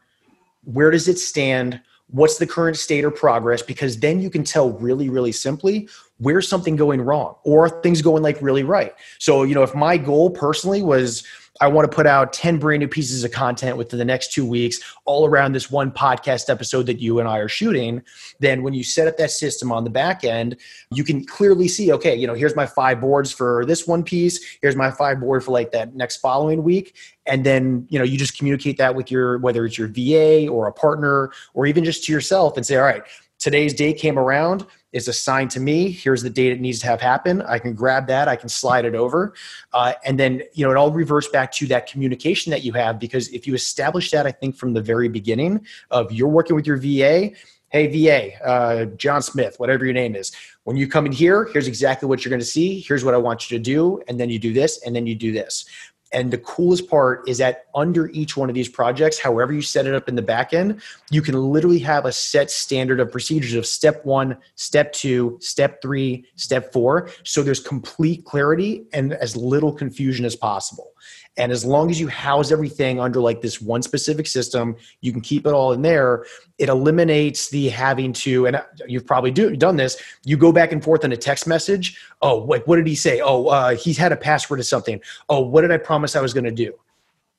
Where 0.64 0.90
does 0.90 1.08
it 1.08 1.18
stand? 1.18 1.80
what's 2.08 2.38
the 2.38 2.46
current 2.46 2.76
state 2.76 3.04
or 3.04 3.10
progress 3.10 3.62
because 3.62 3.98
then 3.98 4.20
you 4.20 4.30
can 4.30 4.44
tell 4.44 4.70
really 4.72 5.08
really 5.08 5.32
simply 5.32 5.88
where's 6.18 6.46
something 6.46 6.76
going 6.76 7.00
wrong 7.00 7.34
or 7.44 7.68
things 7.82 8.02
going 8.02 8.22
like 8.22 8.40
really 8.40 8.62
right 8.62 8.92
so 9.18 9.42
you 9.42 9.54
know 9.54 9.62
if 9.62 9.74
my 9.74 9.96
goal 9.96 10.30
personally 10.30 10.82
was 10.82 11.24
I 11.60 11.68
want 11.68 11.88
to 11.88 11.94
put 11.94 12.06
out 12.06 12.32
10 12.32 12.58
brand 12.58 12.80
new 12.80 12.88
pieces 12.88 13.22
of 13.22 13.30
content 13.30 13.76
within 13.76 13.98
the 13.98 14.04
next 14.04 14.32
two 14.32 14.44
weeks, 14.44 14.80
all 15.04 15.26
around 15.26 15.52
this 15.52 15.70
one 15.70 15.92
podcast 15.92 16.50
episode 16.50 16.86
that 16.86 17.00
you 17.00 17.20
and 17.20 17.28
I 17.28 17.38
are 17.38 17.48
shooting. 17.48 18.02
Then, 18.40 18.62
when 18.62 18.74
you 18.74 18.82
set 18.82 19.06
up 19.06 19.16
that 19.18 19.30
system 19.30 19.70
on 19.70 19.84
the 19.84 19.90
back 19.90 20.24
end, 20.24 20.56
you 20.92 21.04
can 21.04 21.24
clearly 21.24 21.68
see, 21.68 21.92
okay, 21.92 22.14
you 22.16 22.26
know, 22.26 22.34
here's 22.34 22.56
my 22.56 22.66
five 22.66 23.00
boards 23.00 23.30
for 23.30 23.64
this 23.66 23.86
one 23.86 24.02
piece, 24.02 24.58
here's 24.62 24.74
my 24.74 24.90
five 24.90 25.20
board 25.20 25.44
for 25.44 25.52
like 25.52 25.70
that 25.72 25.94
next 25.94 26.16
following 26.16 26.62
week. 26.62 26.96
And 27.26 27.44
then, 27.44 27.86
you 27.88 27.98
know, 27.98 28.04
you 28.04 28.18
just 28.18 28.36
communicate 28.36 28.76
that 28.78 28.94
with 28.94 29.10
your, 29.10 29.38
whether 29.38 29.64
it's 29.64 29.78
your 29.78 29.88
VA 29.88 30.48
or 30.48 30.66
a 30.66 30.72
partner 30.72 31.32
or 31.54 31.66
even 31.66 31.84
just 31.84 32.04
to 32.04 32.12
yourself 32.12 32.56
and 32.56 32.66
say, 32.66 32.76
all 32.76 32.84
right, 32.84 33.02
today's 33.44 33.74
date 33.74 33.98
came 33.98 34.18
around 34.18 34.64
is 34.92 35.06
assigned 35.06 35.50
to 35.50 35.60
me. 35.60 35.90
Here's 35.90 36.22
the 36.22 36.30
date 36.30 36.52
it 36.52 36.62
needs 36.62 36.78
to 36.78 36.86
have 36.86 36.98
happen. 36.98 37.42
I 37.42 37.58
can 37.58 37.74
grab 37.74 38.06
that. 38.06 38.26
I 38.26 38.36
can 38.36 38.48
slide 38.48 38.86
it 38.86 38.94
over, 38.94 39.34
uh, 39.74 39.92
and 40.06 40.18
then 40.18 40.42
you 40.54 40.64
know 40.64 40.70
it 40.70 40.78
all 40.78 40.90
reverts 40.90 41.28
back 41.28 41.52
to 41.52 41.66
that 41.66 41.86
communication 41.86 42.50
that 42.52 42.64
you 42.64 42.72
have. 42.72 42.98
Because 42.98 43.28
if 43.28 43.46
you 43.46 43.52
establish 43.52 44.10
that, 44.12 44.26
I 44.26 44.32
think 44.32 44.56
from 44.56 44.72
the 44.72 44.80
very 44.80 45.08
beginning 45.08 45.66
of 45.90 46.10
you're 46.10 46.28
working 46.28 46.56
with 46.56 46.66
your 46.66 46.78
VA. 46.78 47.32
Hey 47.68 47.88
VA, 47.88 48.42
uh, 48.46 48.84
John 48.96 49.20
Smith, 49.20 49.58
whatever 49.58 49.84
your 49.84 49.94
name 49.94 50.14
is. 50.14 50.30
When 50.62 50.76
you 50.76 50.86
come 50.88 51.06
in 51.06 51.12
here, 51.12 51.48
here's 51.52 51.66
exactly 51.66 52.08
what 52.08 52.24
you're 52.24 52.30
going 52.30 52.40
to 52.40 52.46
see. 52.46 52.78
Here's 52.80 53.04
what 53.04 53.14
I 53.14 53.18
want 53.18 53.50
you 53.50 53.58
to 53.58 53.62
do, 53.62 54.00
and 54.06 54.18
then 54.18 54.30
you 54.30 54.38
do 54.38 54.52
this, 54.52 54.80
and 54.86 54.94
then 54.94 55.06
you 55.06 55.16
do 55.16 55.32
this. 55.32 55.66
And 56.14 56.30
the 56.30 56.38
coolest 56.38 56.88
part 56.88 57.28
is 57.28 57.38
that 57.38 57.66
under 57.74 58.08
each 58.10 58.36
one 58.36 58.48
of 58.48 58.54
these 58.54 58.68
projects, 58.68 59.18
however 59.18 59.52
you 59.52 59.62
set 59.62 59.84
it 59.86 59.94
up 59.94 60.08
in 60.08 60.14
the 60.14 60.22
back 60.22 60.54
end, 60.54 60.80
you 61.10 61.20
can 61.20 61.34
literally 61.34 61.80
have 61.80 62.06
a 62.06 62.12
set 62.12 62.52
standard 62.52 63.00
of 63.00 63.10
procedures 63.10 63.54
of 63.54 63.66
step 63.66 64.04
one, 64.06 64.38
step 64.54 64.92
two, 64.92 65.36
step 65.40 65.82
three, 65.82 66.24
step 66.36 66.72
four. 66.72 67.10
So 67.24 67.42
there's 67.42 67.60
complete 67.60 68.24
clarity 68.24 68.86
and 68.92 69.12
as 69.14 69.36
little 69.36 69.72
confusion 69.72 70.24
as 70.24 70.36
possible. 70.36 70.92
And 71.36 71.50
as 71.50 71.64
long 71.64 71.90
as 71.90 71.98
you 71.98 72.06
house 72.06 72.52
everything 72.52 73.00
under 73.00 73.20
like 73.20 73.40
this 73.40 73.60
one 73.60 73.82
specific 73.82 74.26
system, 74.26 74.76
you 75.00 75.10
can 75.10 75.20
keep 75.20 75.46
it 75.46 75.52
all 75.52 75.72
in 75.72 75.82
there. 75.82 76.26
It 76.58 76.68
eliminates 76.68 77.50
the 77.50 77.68
having 77.68 78.12
to, 78.14 78.46
and 78.46 78.62
you've 78.86 79.06
probably 79.06 79.32
do, 79.32 79.56
done 79.56 79.76
this. 79.76 80.00
You 80.24 80.36
go 80.36 80.52
back 80.52 80.70
and 80.70 80.82
forth 80.82 81.04
in 81.04 81.12
a 81.12 81.16
text 81.16 81.46
message. 81.46 82.00
Oh, 82.22 82.38
like 82.38 82.66
what 82.66 82.76
did 82.76 82.86
he 82.86 82.94
say? 82.94 83.20
Oh, 83.20 83.46
uh, 83.46 83.74
he's 83.74 83.98
had 83.98 84.12
a 84.12 84.16
password 84.16 84.60
to 84.60 84.64
something. 84.64 85.00
Oh, 85.28 85.40
what 85.40 85.62
did 85.62 85.72
I 85.72 85.78
promise 85.78 86.14
I 86.14 86.20
was 86.20 86.32
going 86.32 86.44
to 86.44 86.52
do? 86.52 86.72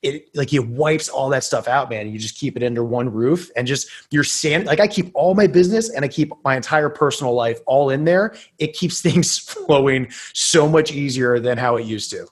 It 0.02 0.30
like 0.36 0.54
it 0.54 0.68
wipes 0.68 1.10
all 1.10 1.30
that 1.30 1.44
stuff 1.44 1.68
out, 1.68 1.90
man. 1.90 2.12
You 2.12 2.20
just 2.20 2.38
keep 2.38 2.58
it 2.58 2.64
under 2.64 2.84
one 2.84 3.12
roof 3.12 3.50
and 3.56 3.66
just 3.66 3.90
you're 4.12 4.26
sand. 4.26 4.66
Like 4.66 4.80
I 4.80 4.88
keep 4.88 5.10
all 5.16 5.34
my 5.34 5.48
business 5.48 5.90
and 5.90 6.06
I 6.06 6.10
keep 6.10 6.32
my 6.44 6.56
entire 6.56 6.90
personal 6.90 7.34
life 7.34 7.60
all 7.66 7.90
in 7.90 8.04
there. 8.04 8.36
It 8.60 8.74
keeps 8.74 9.02
things 9.06 9.40
flowing 9.40 10.10
so 10.34 10.68
much 10.68 10.92
easier 10.92 11.40
than 11.40 11.58
how 11.58 11.78
it 11.78 11.86
used 11.86 12.12
to. 12.12 12.28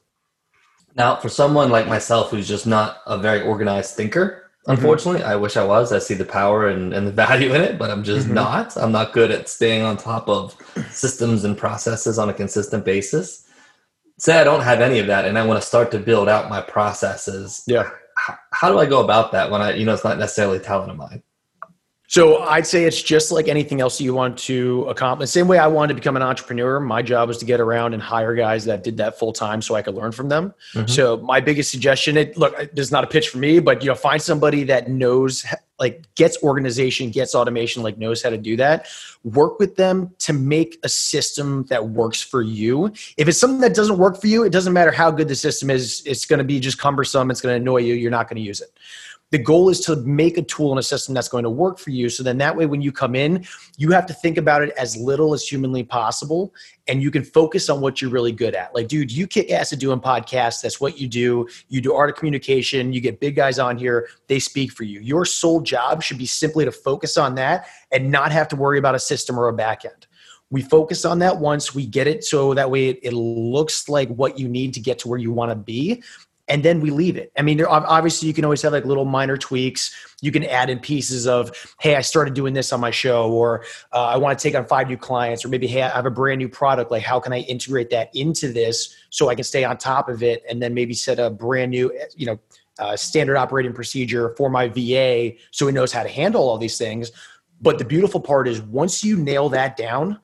Now, 0.95 1.15
for 1.15 1.29
someone 1.29 1.69
like 1.69 1.88
myself 1.88 2.29
who's 2.29 2.47
just 2.47 2.67
not 2.67 3.01
a 3.06 3.17
very 3.17 3.41
organized 3.41 3.95
thinker, 3.95 4.49
mm-hmm. 4.62 4.71
unfortunately, 4.71 5.21
mm-hmm. 5.21 5.32
I 5.32 5.36
wish 5.36 5.58
I 5.58 5.65
was. 5.65 5.91
I 5.91 5.99
see 5.99 6.13
the 6.13 6.25
power 6.25 6.67
and, 6.67 6.93
and 6.93 7.08
the 7.08 7.12
value 7.25 7.53
in 7.53 7.62
it, 7.62 7.77
but 7.77 7.89
I'm 7.89 8.03
just 8.03 8.25
mm-hmm. 8.25 8.36
not. 8.36 8.77
I'm 8.77 8.91
not 8.91 9.13
good 9.13 9.32
at 9.32 9.49
staying 9.49 9.84
on 9.84 9.97
top 9.97 10.29
of 10.29 10.56
systems 10.91 11.43
and 11.43 11.58
processes 11.58 12.19
on 12.19 12.29
a 12.29 12.34
consistent 12.34 12.86
basis. 12.86 13.47
Say 14.19 14.39
I 14.39 14.43
don't 14.43 14.62
have 14.62 14.79
any 14.79 14.99
of 14.99 15.08
that 15.08 15.25
and 15.25 15.39
I 15.39 15.45
want 15.45 15.60
to 15.60 15.67
start 15.67 15.91
to 15.91 15.99
build 15.99 16.29
out 16.29 16.49
my 16.49 16.62
processes. 16.62 17.63
Yeah. 17.65 17.89
How, 18.15 18.38
how 18.51 18.71
do 18.71 18.77
I 18.77 18.86
go 18.86 19.03
about 19.03 19.32
that 19.32 19.49
when 19.49 19.62
I, 19.62 19.73
you 19.73 19.86
know, 19.86 19.93
it's 19.93 20.03
not 20.03 20.19
necessarily 20.19 20.60
talent 20.60 20.91
of 20.91 20.97
mine? 20.97 21.23
So 22.13 22.43
I'd 22.43 22.67
say 22.67 22.84
it's 22.84 23.02
just 23.02 23.32
like 23.32 23.47
anything 23.47 23.82
else 23.82 23.99
you 23.99 24.13
want 24.13 24.38
to 24.38 24.84
accomplish. 24.84 25.30
The 25.30 25.32
same 25.32 25.47
way 25.47 25.58
I 25.58 25.65
wanted 25.65 25.93
to 25.93 25.95
become 25.95 26.15
an 26.15 26.21
entrepreneur. 26.21 26.80
My 26.80 27.02
job 27.02 27.28
was 27.28 27.39
to 27.39 27.45
get 27.45 27.60
around 27.60 27.95
and 27.95 28.04
hire 28.04 28.36
guys 28.36 28.65
that 28.65 28.84
did 28.84 28.97
that 28.97 29.17
full 29.17 29.34
time 29.34 29.63
so 29.63 29.73
I 29.73 29.82
could 29.82 29.95
learn 29.95 30.12
from 30.12 30.30
them. 30.30 30.54
Mm-hmm. 30.76 30.89
So 30.89 31.17
my 31.17 31.39
biggest 31.39 31.71
suggestion, 31.71 32.15
it 32.15 32.38
look, 32.38 32.56
there's 32.71 32.91
not 32.91 33.04
a 33.04 33.08
pitch 33.08 33.30
for 33.30 33.39
me, 33.39 33.58
but 33.58 33.82
you 33.82 33.89
know, 33.89 33.95
find 33.95 34.21
somebody 34.21 34.63
that 34.65 34.89
knows 34.89 35.43
like 35.80 36.06
gets 36.13 36.38
organization, 36.43 37.10
gets 37.10 37.34
automation, 37.34 37.82
like 37.82 37.97
knows 37.97 38.21
how 38.21 38.30
to 38.30 38.38
do 38.38 38.56
that. 38.58 38.86
Work 39.23 39.58
with 39.58 39.76
them 39.76 40.13
to 40.19 40.34
make 40.34 40.78
a 40.84 40.89
system 40.89 41.65
that 41.69 41.89
works 41.89 42.21
for 42.21 42.43
you. 42.43 42.93
If 43.17 43.28
it's 43.28 43.39
something 43.39 43.62
that 43.62 43.73
doesn't 43.73 43.97
work 43.97 44.21
for 44.21 44.28
you, 44.28 44.43
it 44.43 44.52
doesn't 44.52 44.73
matter 44.73 44.91
how 44.91 45.10
good 45.10 45.30
the 45.30 45.36
system 45.36 45.71
is. 45.71 46.04
It's 46.06 46.26
going 46.26 46.38
to 46.38 46.43
be 46.43 46.60
just 46.60 46.78
cumbersome. 46.78 47.32
It's 47.32 47.41
going 47.41 47.54
to 47.54 47.60
annoy 47.60 47.80
you. 47.80 47.95
You're 47.95 48.12
not 48.12 48.30
going 48.30 48.38
to 48.38 48.43
use 48.43 48.62
it 48.62 48.69
the 49.33 49.39
goal 49.39 49.67
is 49.69 49.79
to 49.79 49.95
make 49.95 50.37
a 50.37 50.43
tool 50.43 50.69
and 50.69 50.77
a 50.77 50.83
system 50.83 51.15
that's 51.15 51.27
going 51.27 51.43
to 51.43 51.49
work 51.49 51.79
for 51.79 51.89
you. 51.89 52.07
So 52.07 52.21
then 52.21 52.37
that 52.37 52.55
way, 52.55 52.67
when 52.67 52.83
you 52.83 52.91
come 52.91 53.15
in, 53.15 53.43
you 53.77 53.89
have 53.89 54.05
to 54.05 54.13
think 54.13 54.37
about 54.37 54.61
it 54.61 54.69
as 54.77 54.95
little 54.95 55.33
as 55.33 55.43
humanly 55.43 55.81
possible 55.81 56.53
and 56.87 57.01
you 57.01 57.09
can 57.09 57.23
focus 57.23 57.67
on 57.67 57.81
what 57.81 57.99
you're 57.99 58.11
really 58.11 58.31
good 58.31 58.53
at. 58.53 58.75
Like, 58.75 58.89
dude, 58.89 59.11
you 59.11 59.25
kick 59.25 59.49
ass 59.49 59.73
at 59.73 59.79
doing 59.79 59.99
podcasts. 59.99 60.61
That's 60.61 60.79
what 60.79 60.99
you 60.99 61.07
do. 61.07 61.47
You 61.67 61.81
do 61.81 61.95
art 61.95 62.11
of 62.11 62.15
communication. 62.15 62.93
You 62.93 63.01
get 63.01 63.19
big 63.19 63.35
guys 63.35 63.57
on 63.57 63.75
here. 63.75 64.07
They 64.27 64.37
speak 64.37 64.71
for 64.71 64.83
you. 64.83 64.99
Your 64.99 65.25
sole 65.25 65.61
job 65.61 66.03
should 66.03 66.19
be 66.19 66.27
simply 66.27 66.63
to 66.65 66.71
focus 66.71 67.17
on 67.17 67.33
that 67.33 67.65
and 67.91 68.11
not 68.11 68.31
have 68.31 68.47
to 68.49 68.55
worry 68.55 68.77
about 68.77 68.93
a 68.93 68.99
system 68.99 69.39
or 69.39 69.47
a 69.47 69.53
back 69.53 69.83
end. 69.83 70.05
We 70.51 70.61
focus 70.61 71.05
on 71.05 71.17
that 71.19 71.39
once 71.39 71.73
we 71.73 71.87
get 71.87 72.05
it 72.05 72.23
so 72.23 72.53
that 72.53 72.69
way 72.69 72.89
it, 72.89 72.99
it 73.01 73.13
looks 73.13 73.89
like 73.89 74.09
what 74.09 74.37
you 74.37 74.47
need 74.47 74.75
to 74.75 74.79
get 74.79 74.99
to 74.99 75.07
where 75.07 75.17
you 75.17 75.31
want 75.31 75.49
to 75.49 75.55
be 75.55 76.03
and 76.47 76.63
then 76.63 76.82
we 76.82 76.89
leave 76.89 77.15
it. 77.15 77.32
I 77.38 77.41
mean, 77.41 77.58
there, 77.58 77.69
obviously, 77.69 78.27
you 78.27 78.34
can 78.34 78.43
always 78.43 78.62
have 78.63 78.73
like 78.73 78.86
little 78.86 79.06
minor 79.06 79.38
tweaks. 79.38 79.95
You 80.21 80.32
can 80.32 80.43
add 80.43 80.69
in 80.69 80.79
pieces 80.79 81.25
of, 81.25 81.51
hey, 81.79 81.95
I 81.95 82.01
started 82.01 82.34
doing 82.34 82.53
this 82.53 82.73
on 82.73 82.82
my 82.82 82.91
show, 82.91 83.32
or 83.32 83.63
uh, 83.93 84.06
I 84.06 84.17
want 84.17 84.38
to 84.38 84.43
take 84.43 84.56
on 84.56 84.65
five 84.65 84.88
new 84.88 84.97
clients, 84.97 85.45
or 85.45 85.47
maybe, 85.47 85.67
hey, 85.67 85.84
I 85.84 85.89
have 85.89 86.06
a 86.06 86.12
brand 86.12 86.39
new 86.39 86.49
product. 86.49 86.91
Like, 86.91 87.03
how 87.03 87.19
can 87.19 87.32
I 87.32 87.39
integrate 87.41 87.89
that 87.91 88.10
into 88.13 88.51
this 88.51 88.93
so 89.10 89.29
I 89.29 89.36
can 89.36 89.45
stay 89.45 89.63
on 89.63 89.77
top 89.77 90.10
of 90.10 90.21
it, 90.21 90.43
and 90.49 90.62
then 90.62 90.73
maybe 90.73 90.93
set 90.93 91.17
a 91.19 91.29
brand 91.29 91.71
new, 91.71 91.97
you 92.15 92.25
know, 92.25 92.39
uh, 92.79 92.95
standard 92.95 93.38
operating 93.38 93.71
procedure 93.71 94.34
for 94.36 94.49
my 94.49 94.67
VA 94.67 95.34
so 95.51 95.67
he 95.67 95.71
knows 95.71 95.91
how 95.91 96.03
to 96.03 96.10
handle 96.10 96.49
all 96.49 96.58
these 96.58 96.77
things. 96.77 97.12
But 97.62 97.77
the 97.77 97.86
beautiful 97.86 98.19
part 98.19 98.47
is 98.47 98.62
once 98.62 99.03
you 99.03 99.15
nail 99.15 99.49
that 99.49 99.77
down, 99.77 100.19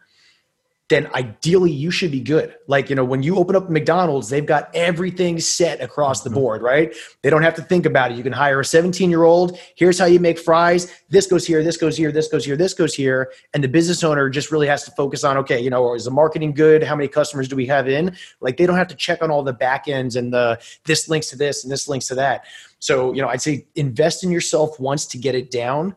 then 0.90 1.08
ideally 1.14 1.72
you 1.72 1.92
should 1.92 2.12
be 2.12 2.20
good. 2.20 2.56
Like, 2.68 2.90
you 2.90 2.96
know, 2.96 3.06
when 3.06 3.22
you 3.22 3.38
open 3.38 3.56
up 3.56 3.70
McDonald's, 3.70 4.30
they've 4.30 4.46
got 4.46 4.72
everything 4.74 5.40
set 5.40 5.82
across 5.82 6.24
the 6.24 6.30
mm-hmm. 6.30 6.40
board, 6.40 6.62
right? 6.64 6.94
They 7.22 7.30
don't 7.30 7.44
have 7.44 7.54
to 7.56 7.62
think 7.62 7.86
about 7.86 8.12
it. 8.12 8.18
You 8.18 8.24
can 8.24 8.34
hire 8.34 8.60
a 8.60 8.66
17 8.66 9.10
year 9.10 9.24
old. 9.24 9.58
Here's 9.76 10.00
how 10.00 10.06
you 10.06 10.20
make 10.20 10.40
fries. 10.40 10.92
This 11.10 11.28
goes 11.28 11.46
here, 11.46 11.64
this 11.64 11.78
goes 11.78 11.96
here, 11.96 12.12
this 12.12 12.28
goes 12.28 12.44
here, 12.44 12.58
this 12.58 12.74
goes 12.74 12.96
here. 12.96 13.32
And 13.54 13.64
the 13.64 13.68
business 13.68 14.04
owner 14.04 14.30
just 14.30 14.52
really 14.52 14.68
has 14.68 14.84
to 14.86 14.92
focus 14.92 15.24
on, 15.24 15.38
okay, 15.38 15.60
you 15.60 15.70
know, 15.70 15.94
is 15.94 16.06
the 16.06 16.12
marketing 16.12 16.54
good? 16.54 16.84
How 16.84 16.96
many 16.96 17.08
customers 17.08 17.48
do 17.48 17.56
we 17.56 17.68
have 17.68 17.88
in? 17.88 18.18
Like, 18.42 18.58
they 18.58 18.66
don't 18.66 18.78
have 18.78 18.88
to 18.88 18.96
check 18.96 19.22
on 19.22 19.30
all 19.30 19.44
the 19.44 19.54
back 19.54 19.88
ends 19.88 20.16
and 20.16 20.34
the 20.34 20.60
this 20.86 21.08
links 21.08 21.30
to 21.30 21.38
this 21.38 21.64
and 21.64 21.72
this 21.72 21.88
links 21.88 22.08
to 22.08 22.16
that. 22.16 22.46
So, 22.80 23.14
you 23.14 23.22
know, 23.22 23.28
I'd 23.28 23.42
say 23.42 23.68
invest 23.76 24.24
in 24.24 24.32
yourself 24.32 24.80
once 24.80 25.06
to 25.08 25.18
get 25.18 25.36
it 25.36 25.52
down 25.52 25.96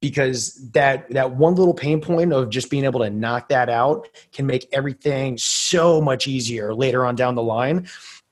because 0.00 0.54
that 0.72 1.08
that 1.10 1.32
one 1.32 1.54
little 1.54 1.74
pain 1.74 2.00
point 2.00 2.32
of 2.32 2.50
just 2.50 2.70
being 2.70 2.84
able 2.84 3.00
to 3.00 3.10
knock 3.10 3.48
that 3.48 3.68
out 3.68 4.08
can 4.32 4.46
make 4.46 4.68
everything 4.72 5.36
so 5.38 6.00
much 6.00 6.26
easier 6.26 6.74
later 6.74 7.04
on 7.04 7.14
down 7.14 7.34
the 7.34 7.42
line. 7.42 7.86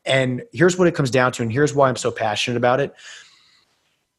And 0.04 0.42
here's 0.52 0.78
what 0.78 0.88
it 0.88 0.94
comes 0.94 1.10
down 1.10 1.32
to 1.32 1.42
and 1.42 1.52
here's 1.52 1.74
why 1.74 1.88
i'm 1.88 1.96
so 1.96 2.10
passionate 2.10 2.56
about 2.56 2.80
it. 2.80 2.94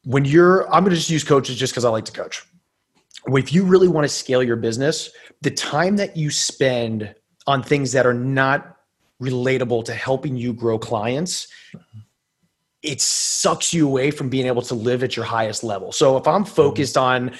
When 0.04 0.24
you're 0.24 0.64
i'm 0.72 0.84
going 0.84 0.90
to 0.90 0.96
just 0.96 1.10
use 1.10 1.24
coaches 1.24 1.56
just 1.56 1.72
because 1.72 1.84
i 1.84 1.90
like 1.90 2.04
to 2.06 2.12
coach. 2.12 2.46
If 3.26 3.52
you 3.52 3.64
really 3.64 3.88
want 3.88 4.04
to 4.04 4.08
scale 4.08 4.42
your 4.42 4.56
business 4.56 5.10
the 5.42 5.50
time 5.50 5.96
that 5.96 6.16
you 6.16 6.30
spend 6.30 7.14
on 7.46 7.62
things 7.62 7.92
that 7.92 8.06
are 8.06 8.14
not 8.14 8.76
relatable 9.20 9.84
to 9.84 9.94
helping 9.94 10.36
you 10.36 10.52
grow 10.52 10.78
clients 10.78 11.48
it 12.82 13.00
sucks 13.00 13.72
you 13.74 13.86
away 13.86 14.10
from 14.10 14.28
being 14.28 14.46
able 14.46 14.62
to 14.62 14.74
live 14.74 15.02
at 15.02 15.16
your 15.16 15.24
highest 15.24 15.62
level. 15.62 15.92
So 15.92 16.16
if 16.16 16.26
I'm 16.26 16.44
focused 16.44 16.96
on 16.96 17.32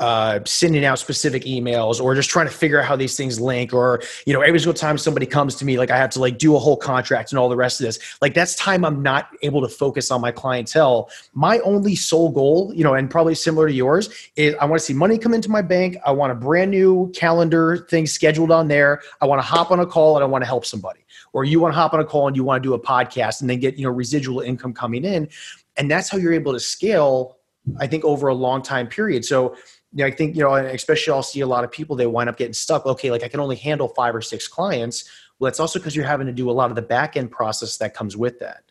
uh, 0.00 0.38
sending 0.44 0.84
out 0.84 0.98
specific 0.98 1.42
emails 1.42 2.00
or 2.00 2.14
just 2.14 2.30
trying 2.30 2.46
to 2.46 2.52
figure 2.52 2.78
out 2.78 2.86
how 2.86 2.94
these 2.94 3.16
things 3.16 3.40
link 3.40 3.72
or 3.72 4.00
you 4.26 4.32
know 4.32 4.40
every 4.40 4.60
single 4.60 4.72
time 4.72 4.96
somebody 4.96 5.26
comes 5.26 5.56
to 5.56 5.64
me 5.64 5.76
like 5.76 5.90
i 5.90 5.96
have 5.96 6.10
to 6.10 6.20
like 6.20 6.38
do 6.38 6.54
a 6.54 6.58
whole 6.60 6.76
contract 6.76 7.32
and 7.32 7.38
all 7.38 7.48
the 7.48 7.56
rest 7.56 7.80
of 7.80 7.86
this 7.86 7.98
like 8.22 8.32
that's 8.32 8.54
time 8.54 8.84
i'm 8.84 9.02
not 9.02 9.30
able 9.42 9.60
to 9.60 9.68
focus 9.68 10.12
on 10.12 10.20
my 10.20 10.30
clientele. 10.30 11.10
My 11.34 11.58
only 11.60 11.96
sole 11.96 12.30
goal 12.30 12.72
you 12.76 12.84
know 12.84 12.94
and 12.94 13.10
probably 13.10 13.34
similar 13.34 13.66
to 13.66 13.74
yours 13.74 14.08
is 14.36 14.54
i 14.60 14.64
want 14.66 14.78
to 14.78 14.86
see 14.86 14.94
money 14.94 15.18
come 15.18 15.34
into 15.34 15.48
my 15.48 15.62
bank. 15.62 15.96
I 16.06 16.12
want 16.12 16.30
a 16.30 16.36
brand 16.36 16.70
new 16.70 17.10
calendar 17.12 17.78
thing 17.90 18.06
scheduled 18.06 18.52
on 18.52 18.68
there. 18.68 19.02
I 19.20 19.26
want 19.26 19.42
to 19.42 19.46
hop 19.46 19.72
on 19.72 19.80
a 19.80 19.86
call 19.86 20.16
and 20.16 20.22
i 20.22 20.28
want 20.28 20.42
to 20.42 20.46
help 20.46 20.64
somebody 20.64 21.00
or 21.32 21.44
you 21.44 21.60
want 21.60 21.72
to 21.72 21.78
hop 21.78 21.94
on 21.94 22.00
a 22.00 22.04
call 22.04 22.26
and 22.26 22.36
you 22.36 22.44
want 22.44 22.62
to 22.62 22.68
do 22.68 22.74
a 22.74 22.80
podcast 22.80 23.40
and 23.40 23.50
then 23.50 23.58
get 23.58 23.76
you 23.76 23.84
know 23.84 23.90
residual 23.90 24.40
income 24.40 24.72
coming 24.72 25.04
in 25.04 25.28
and 25.76 25.90
that's 25.90 26.08
how 26.08 26.18
you're 26.18 26.32
able 26.32 26.52
to 26.52 26.60
scale 26.60 27.36
i 27.78 27.86
think 27.86 28.04
over 28.04 28.28
a 28.28 28.34
long 28.34 28.62
time 28.62 28.86
period 28.86 29.24
so 29.24 29.54
you 29.92 30.04
know, 30.04 30.06
I 30.06 30.10
think, 30.10 30.36
you 30.36 30.42
know, 30.42 30.54
especially 30.54 31.12
I'll 31.12 31.22
see 31.22 31.40
a 31.40 31.46
lot 31.46 31.64
of 31.64 31.70
people, 31.70 31.96
they 31.96 32.06
wind 32.06 32.28
up 32.28 32.36
getting 32.36 32.52
stuck. 32.52 32.84
Okay, 32.84 33.10
like 33.10 33.22
I 33.22 33.28
can 33.28 33.40
only 33.40 33.56
handle 33.56 33.88
five 33.88 34.14
or 34.14 34.20
six 34.20 34.46
clients. 34.46 35.08
Well, 35.38 35.48
that's 35.48 35.60
also 35.60 35.78
because 35.78 35.96
you're 35.96 36.04
having 36.04 36.26
to 36.26 36.32
do 36.32 36.50
a 36.50 36.52
lot 36.52 36.70
of 36.70 36.76
the 36.76 36.82
back 36.82 37.16
end 37.16 37.30
process 37.30 37.78
that 37.78 37.94
comes 37.94 38.16
with 38.16 38.38
that. 38.40 38.64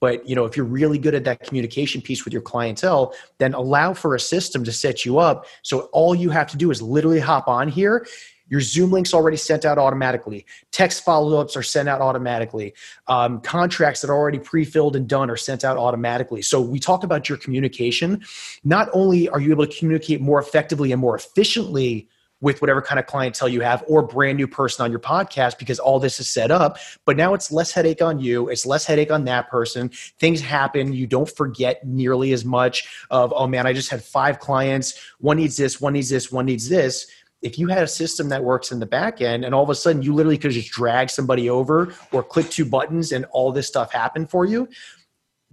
But 0.00 0.28
you 0.28 0.34
know, 0.34 0.44
if 0.44 0.56
you're 0.56 0.66
really 0.66 0.98
good 0.98 1.14
at 1.14 1.24
that 1.24 1.40
communication 1.44 2.02
piece 2.02 2.24
with 2.24 2.32
your 2.32 2.42
clientele, 2.42 3.14
then 3.38 3.54
allow 3.54 3.94
for 3.94 4.14
a 4.14 4.20
system 4.20 4.64
to 4.64 4.72
set 4.72 5.04
you 5.04 5.18
up. 5.18 5.46
So 5.62 5.88
all 5.92 6.14
you 6.14 6.30
have 6.30 6.48
to 6.48 6.56
do 6.56 6.70
is 6.70 6.82
literally 6.82 7.20
hop 7.20 7.46
on 7.46 7.68
here 7.68 8.06
your 8.48 8.60
Zoom 8.60 8.90
links 8.90 9.14
already 9.14 9.36
sent 9.36 9.64
out 9.64 9.78
automatically. 9.78 10.46
Text 10.70 11.04
follow 11.04 11.40
ups 11.40 11.56
are 11.56 11.62
sent 11.62 11.88
out 11.88 12.00
automatically. 12.00 12.74
Um, 13.06 13.40
contracts 13.40 14.00
that 14.02 14.10
are 14.10 14.16
already 14.16 14.38
pre 14.38 14.64
filled 14.64 14.96
and 14.96 15.08
done 15.08 15.30
are 15.30 15.36
sent 15.36 15.64
out 15.64 15.76
automatically. 15.76 16.42
So 16.42 16.60
we 16.60 16.78
talk 16.78 17.04
about 17.04 17.28
your 17.28 17.38
communication. 17.38 18.22
Not 18.62 18.88
only 18.92 19.28
are 19.28 19.40
you 19.40 19.50
able 19.50 19.66
to 19.66 19.76
communicate 19.76 20.20
more 20.20 20.40
effectively 20.40 20.92
and 20.92 21.00
more 21.00 21.16
efficiently 21.16 22.08
with 22.44 22.60
whatever 22.60 22.82
kind 22.82 22.98
of 22.98 23.06
clientele 23.06 23.48
you 23.48 23.62
have 23.62 23.82
or 23.88 24.02
brand 24.02 24.36
new 24.36 24.46
person 24.46 24.84
on 24.84 24.90
your 24.90 25.00
podcast 25.00 25.58
because 25.58 25.78
all 25.78 25.98
this 25.98 26.20
is 26.20 26.28
set 26.28 26.50
up. 26.50 26.76
But 27.06 27.16
now 27.16 27.32
it's 27.32 27.50
less 27.50 27.72
headache 27.72 28.02
on 28.02 28.20
you. 28.20 28.50
It's 28.50 28.66
less 28.66 28.84
headache 28.84 29.10
on 29.10 29.24
that 29.24 29.48
person. 29.48 29.88
Things 30.20 30.42
happen. 30.42 30.92
You 30.92 31.06
don't 31.06 31.28
forget 31.28 31.86
nearly 31.86 32.32
as 32.34 32.44
much 32.44 33.06
of, 33.10 33.32
oh 33.34 33.46
man, 33.46 33.66
I 33.66 33.72
just 33.72 33.90
had 33.90 34.04
five 34.04 34.40
clients. 34.40 35.00
One 35.20 35.38
needs 35.38 35.56
this, 35.56 35.80
one 35.80 35.94
needs 35.94 36.10
this, 36.10 36.30
one 36.30 36.44
needs 36.44 36.68
this 36.68 37.06
if 37.44 37.58
you 37.58 37.68
had 37.68 37.82
a 37.82 37.86
system 37.86 38.30
that 38.30 38.42
works 38.42 38.72
in 38.72 38.80
the 38.80 38.86
back 38.86 39.20
end 39.20 39.44
and 39.44 39.54
all 39.54 39.62
of 39.62 39.70
a 39.70 39.74
sudden 39.74 40.02
you 40.02 40.14
literally 40.14 40.38
could 40.38 40.50
just 40.50 40.70
drag 40.70 41.10
somebody 41.10 41.48
over 41.48 41.94
or 42.10 42.22
click 42.22 42.48
two 42.50 42.64
buttons 42.64 43.12
and 43.12 43.26
all 43.26 43.52
this 43.52 43.68
stuff 43.68 43.92
happened 43.92 44.30
for 44.30 44.44
you 44.44 44.66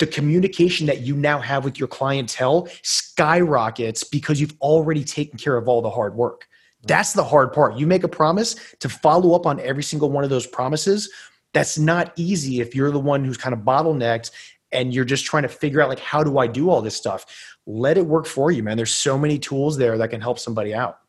the 0.02 0.08
communication 0.08 0.88
that 0.88 1.02
you 1.02 1.16
now 1.16 1.40
have 1.40 1.64
with 1.64 1.78
your 1.78 1.88
clientele 1.88 2.68
skyrockets 2.82 4.04
because 4.04 4.42
you've 4.42 4.56
already 4.60 5.04
taken 5.04 5.38
care 5.38 5.56
of 5.56 5.68
all 5.68 5.80
the 5.80 5.92
hard 5.92 6.16
work. 6.16 6.48
That's 6.88 7.14
the 7.14 7.24
hard 7.24 7.54
part. 7.54 7.78
You 7.78 7.86
make 7.86 8.04
a 8.04 8.08
promise 8.08 8.56
to 8.80 8.90
follow 8.90 9.36
up 9.36 9.46
on 9.46 9.60
every 9.60 9.84
single 9.84 10.10
one 10.10 10.24
of 10.24 10.32
those 10.32 10.48
promises. 10.48 11.08
That's 11.54 11.78
not 11.78 12.14
easy 12.16 12.62
if 12.62 12.74
you're 12.74 12.90
the 12.90 13.00
one 13.00 13.24
who's 13.24 13.38
kind 13.38 13.54
of 13.54 13.60
bottlenecked 13.60 14.32
and 14.72 14.92
you're 14.92 15.06
just 15.06 15.24
trying 15.24 15.44
to 15.44 15.50
figure 15.50 15.82
out 15.82 15.90
like 15.90 16.00
how 16.00 16.24
do 16.24 16.40
i 16.40 16.48
do 16.48 16.72
all 16.72 16.82
this 16.82 16.96
stuff? 16.96 17.56
Let 17.68 18.00
it 18.00 18.06
work 18.08 18.26
for 18.26 18.50
you 18.50 18.64
man. 18.64 18.78
There's 18.78 18.96
so 18.96 19.20
many 19.20 19.38
tools 19.38 19.78
there 19.78 20.00
that 20.00 20.10
can 20.10 20.20
help 20.20 20.40
somebody 20.40 20.74
out 20.74 21.01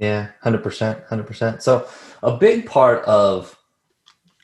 yeah, 0.00 0.30
hundred 0.42 0.62
percent, 0.62 1.04
hundred 1.08 1.26
percent. 1.26 1.62
So 1.62 1.86
a 2.22 2.36
big 2.36 2.66
part 2.66 3.04
of 3.04 3.56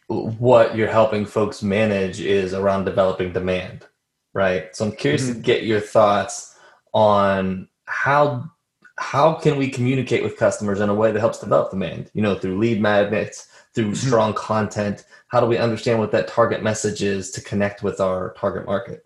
what 0.08 0.76
you're 0.76 0.86
helping 0.86 1.24
folks 1.24 1.62
manage 1.62 2.20
is 2.20 2.52
around 2.52 2.84
developing 2.84 3.32
demand, 3.32 3.86
right? 4.34 4.76
So 4.76 4.84
I'm 4.84 4.92
curious 4.92 5.24
mm-hmm. 5.24 5.34
to 5.34 5.40
get 5.40 5.64
your 5.64 5.80
thoughts 5.80 6.56
on 6.92 7.68
how 7.86 8.50
how 8.98 9.34
can 9.34 9.56
we 9.56 9.68
communicate 9.68 10.22
with 10.22 10.36
customers 10.36 10.80
in 10.80 10.88
a 10.88 10.94
way 10.94 11.10
that 11.10 11.20
helps 11.20 11.40
develop 11.40 11.70
demand? 11.70 12.10
You 12.12 12.22
know, 12.22 12.34
through 12.34 12.58
lead 12.58 12.80
magnets, 12.80 13.48
through 13.74 13.92
mm-hmm. 13.92 14.06
strong 14.06 14.34
content. 14.34 15.04
How 15.28 15.40
do 15.40 15.46
we 15.46 15.56
understand 15.56 15.98
what 15.98 16.12
that 16.12 16.28
target 16.28 16.62
message 16.62 17.02
is 17.02 17.30
to 17.32 17.40
connect 17.40 17.82
with 17.82 17.98
our 17.98 18.34
target 18.34 18.66
market? 18.66 19.05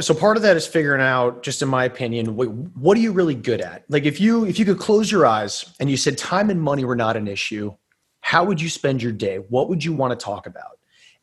So 0.00 0.14
part 0.14 0.36
of 0.36 0.42
that 0.42 0.56
is 0.56 0.66
figuring 0.66 1.00
out 1.00 1.42
just 1.42 1.62
in 1.62 1.68
my 1.68 1.84
opinion 1.84 2.34
what, 2.34 2.48
what 2.48 2.96
are 2.96 3.00
you 3.00 3.12
really 3.12 3.34
good 3.34 3.60
at? 3.60 3.84
Like 3.88 4.04
if 4.04 4.20
you 4.20 4.44
if 4.44 4.58
you 4.58 4.64
could 4.64 4.78
close 4.78 5.10
your 5.10 5.26
eyes 5.26 5.64
and 5.78 5.90
you 5.90 5.96
said 5.96 6.18
time 6.18 6.50
and 6.50 6.60
money 6.60 6.84
were 6.84 6.96
not 6.96 7.16
an 7.16 7.28
issue 7.28 7.74
how 8.22 8.44
would 8.44 8.60
you 8.60 8.68
spend 8.68 9.02
your 9.02 9.12
day? 9.12 9.36
What 9.36 9.68
would 9.68 9.84
you 9.84 9.92
want 9.92 10.18
to 10.18 10.24
talk 10.24 10.46
about? 10.46 10.78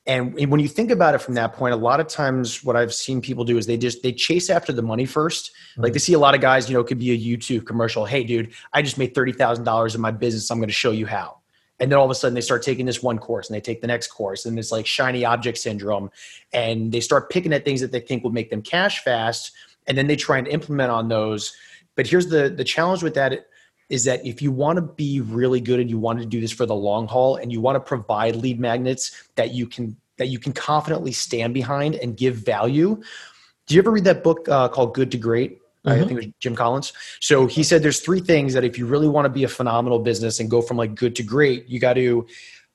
And 0.08 0.50
when 0.50 0.60
you 0.60 0.70
think 0.70 0.90
about 0.90 1.16
it 1.16 1.18
from 1.20 1.34
that 1.36 1.54
point 1.54 1.74
a 1.74 1.78
lot 1.78 2.00
of 2.00 2.08
times 2.08 2.64
what 2.64 2.78
i've 2.78 2.94
seen 2.94 3.20
people 3.20 3.44
do 3.44 3.58
is 3.58 3.66
they 3.66 3.76
just 3.76 4.04
they 4.04 4.14
chase 4.14 4.50
after 4.50 4.72
the 4.72 4.82
money 4.82 5.06
1st 5.06 5.16
mm-hmm. 5.16 5.82
like 5.82 5.92
they 5.92 6.00
see 6.00 6.14
a 6.14 6.20
lot 6.20 6.34
of 6.34 6.40
guys 6.40 6.70
you 6.70 6.74
know 6.74 6.80
it 6.80 6.88
could 6.88 6.98
be 6.98 7.12
a 7.12 7.38
youtube 7.38 7.66
commercial 7.66 8.06
hey 8.06 8.24
dude 8.24 8.54
i 8.72 8.82
just 8.82 8.98
made 8.98 9.14
$30000 9.14 9.96
in 9.96 10.00
my 10.00 10.12
business 10.12 10.50
i'm 10.50 10.60
going 10.60 10.70
to 10.70 10.74
show 10.74 10.92
you 10.92 11.06
how 11.06 11.40
and 11.80 11.92
then 11.92 12.00
all 12.00 12.06
of 12.06 12.12
a 12.12 12.16
sudden 12.16 12.34
they 12.34 12.42
start 12.42 12.64
taking 12.64 12.86
this 12.86 13.04
one 13.04 13.20
course 13.20 13.50
and 13.50 13.56
they 13.56 13.62
take 13.62 13.82
the 13.82 13.88
next 13.88 14.08
course 14.08 14.46
and 14.46 14.58
it's 14.58 14.72
like 14.72 14.86
shiny 14.86 15.26
object 15.26 15.58
syndrome. 15.58 16.10
And 16.54 16.92
they 16.92 17.02
start 17.02 17.30
picking 17.30 17.54
at 17.54 17.66
things 17.66 17.82
that 17.82 17.92
they 17.92 18.00
think 18.00 18.24
will 18.24 18.32
make 18.32 18.50
them 18.50 18.62
cash 18.62 19.04
fast 19.04 19.52
and 19.86 19.98
then 19.98 20.08
they 20.08 20.16
try 20.16 20.38
and 20.38 20.48
implement 20.48 20.92
on 20.92 21.08
those. 21.08 21.54
But 21.96 22.08
here's 22.08 22.28
the 22.28 22.50
the 22.50 22.64
challenge 22.64 23.04
with 23.04 23.14
that 23.16 23.48
is 23.90 24.04
that 24.04 24.26
if 24.26 24.42
you 24.42 24.52
want 24.52 24.78
to 24.78 24.82
be 24.82 25.22
really 25.22 25.62
good 25.62 25.80
and 25.80 25.90
you 25.90 25.98
want 25.98 26.20
to 26.20 26.26
do 26.26 26.42
this 26.42 26.52
for 26.52 26.66
the 26.66 26.76
long 26.76 27.08
haul 27.08 27.38
and 27.38 27.52
you 27.52 27.62
want 27.62 27.76
to 27.76 27.80
provide 27.80 28.36
lead 28.36 28.60
magnets 28.60 29.30
that 29.36 29.52
you 29.52 29.68
can 29.68 29.96
that 30.18 30.28
you 30.28 30.40
can 30.40 30.52
confidently 30.52 31.12
stand 31.12 31.54
behind 31.54 31.96
and 31.96 32.18
give 32.18 32.36
value 32.36 33.02
do 33.68 33.76
you 33.76 33.82
ever 33.82 33.92
read 33.92 34.04
that 34.04 34.24
book 34.24 34.48
uh, 34.50 34.68
called 34.68 34.94
good 34.94 35.12
to 35.12 35.18
great 35.18 35.60
Mm-hmm. 35.88 36.04
I 36.04 36.08
think 36.08 36.12
it 36.12 36.26
was 36.26 36.34
Jim 36.40 36.56
Collins. 36.56 36.94
So 37.20 37.48
he 37.48 37.64
said 37.64 37.82
there's 37.82 38.02
three 38.02 38.20
things 38.20 38.54
that 38.54 38.64
if 38.64 38.78
you 38.78 38.86
really 38.86 39.08
want 39.08 39.26
to 39.26 39.30
be 39.30 39.44
a 39.44 39.48
phenomenal 39.48 40.00
business 40.00 40.40
and 40.40 40.50
go 40.50 40.62
from 40.62 40.78
like 40.78 40.96
good 40.96 41.16
to 41.16 41.24
great, 41.24 41.68
you 41.68 41.80
got 41.80 41.94
to 41.94 42.28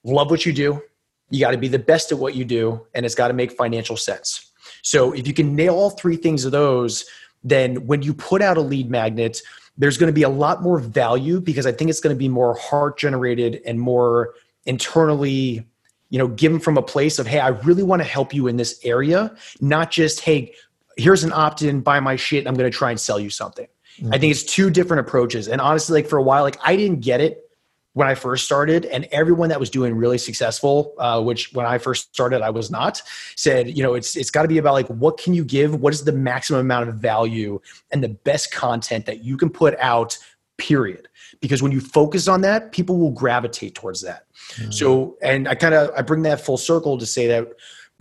love 0.04 0.30
what 0.30 0.46
you 0.46 0.52
do, 0.52 0.82
you 1.30 1.40
got 1.40 1.52
to 1.52 1.58
be 1.58 1.68
the 1.68 1.78
best 1.78 2.12
at 2.12 2.18
what 2.18 2.34
you 2.34 2.44
do, 2.44 2.86
and 2.94 3.06
it's 3.06 3.14
got 3.14 3.28
to 3.28 3.34
make 3.34 3.52
financial 3.52 3.96
sense. 3.96 4.52
So 4.82 5.12
if 5.12 5.26
you 5.26 5.34
can 5.34 5.54
nail 5.54 5.74
all 5.74 5.90
three 5.90 6.16
things 6.16 6.44
of 6.44 6.52
those, 6.52 7.04
then 7.44 7.86
when 7.86 8.02
you 8.02 8.14
put 8.14 8.42
out 8.42 8.56
a 8.56 8.60
lead 8.60 8.90
magnet, 8.90 9.40
there's 9.76 9.96
going 9.96 10.08
to 10.08 10.14
be 10.14 10.22
a 10.22 10.28
lot 10.28 10.62
more 10.62 10.78
value 10.78 11.40
because 11.40 11.66
I 11.66 11.72
think 11.72 11.90
it's 11.90 12.00
going 12.00 12.14
to 12.14 12.18
be 12.18 12.28
more 12.28 12.54
heart 12.56 12.98
generated 12.98 13.62
and 13.64 13.80
more 13.80 14.34
internally, 14.66 15.66
you 16.10 16.18
know, 16.18 16.28
given 16.28 16.60
from 16.60 16.76
a 16.76 16.82
place 16.82 17.18
of, 17.18 17.26
hey, 17.26 17.40
I 17.40 17.48
really 17.48 17.82
want 17.82 18.00
to 18.02 18.08
help 18.08 18.34
you 18.34 18.46
in 18.48 18.56
this 18.56 18.78
area, 18.84 19.34
not 19.60 19.90
just, 19.90 20.20
hey, 20.20 20.54
here's 20.96 21.24
an 21.24 21.32
opt 21.32 21.62
in, 21.62 21.80
buy 21.80 22.00
my 22.00 22.16
shit, 22.16 22.46
I'm 22.46 22.54
going 22.54 22.70
to 22.70 22.76
try 22.76 22.90
and 22.90 23.00
sell 23.00 23.20
you 23.20 23.30
something. 23.30 23.66
Mm-hmm. 23.98 24.14
I 24.14 24.18
think 24.18 24.30
it's 24.30 24.42
two 24.42 24.70
different 24.70 25.06
approaches. 25.06 25.48
And 25.48 25.60
honestly, 25.60 26.00
like 26.00 26.08
for 26.08 26.18
a 26.18 26.22
while, 26.22 26.42
like 26.42 26.58
I 26.62 26.76
didn't 26.76 27.00
get 27.00 27.20
it 27.20 27.48
when 27.94 28.08
I 28.08 28.14
first 28.14 28.46
started, 28.46 28.86
and 28.86 29.04
everyone 29.12 29.50
that 29.50 29.60
was 29.60 29.68
doing 29.68 29.94
really 29.94 30.16
successful, 30.16 30.94
uh, 30.98 31.22
which 31.22 31.52
when 31.52 31.66
I 31.66 31.76
first 31.76 32.14
started 32.14 32.40
I 32.40 32.48
was 32.48 32.70
not, 32.70 33.02
said, 33.36 33.76
you 33.76 33.82
know, 33.82 33.92
it's 33.92 34.16
it's 34.16 34.30
got 34.30 34.42
to 34.42 34.48
be 34.48 34.56
about 34.56 34.72
like 34.72 34.88
what 34.88 35.18
can 35.18 35.34
you 35.34 35.44
give, 35.44 35.74
what 35.74 35.92
is 35.92 36.04
the 36.04 36.12
maximum 36.12 36.60
amount 36.60 36.88
of 36.88 36.94
value, 36.94 37.60
and 37.90 38.02
the 38.02 38.08
best 38.08 38.50
content 38.50 39.04
that 39.04 39.22
you 39.22 39.36
can 39.36 39.50
put 39.50 39.78
out. 39.78 40.16
Period. 40.56 41.08
Because 41.40 41.62
when 41.62 41.72
you 41.72 41.80
focus 41.80 42.28
on 42.28 42.42
that, 42.42 42.72
people 42.72 42.96
will 42.98 43.10
gravitate 43.10 43.74
towards 43.74 44.00
that. 44.02 44.26
Mm-hmm. 44.52 44.70
So, 44.70 45.18
and 45.20 45.48
I 45.48 45.54
kind 45.54 45.74
of 45.74 45.90
I 45.96 46.02
bring 46.02 46.22
that 46.22 46.40
full 46.40 46.56
circle 46.56 46.96
to 46.98 47.04
say 47.04 47.26
that, 47.26 47.48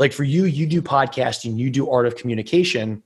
like 0.02 0.12
for 0.12 0.24
you, 0.24 0.46
you 0.46 0.66
do 0.66 0.82
podcasting, 0.82 1.58
you 1.58 1.70
do 1.70 1.90
art 1.90 2.08
of 2.08 2.16
communication 2.16 3.04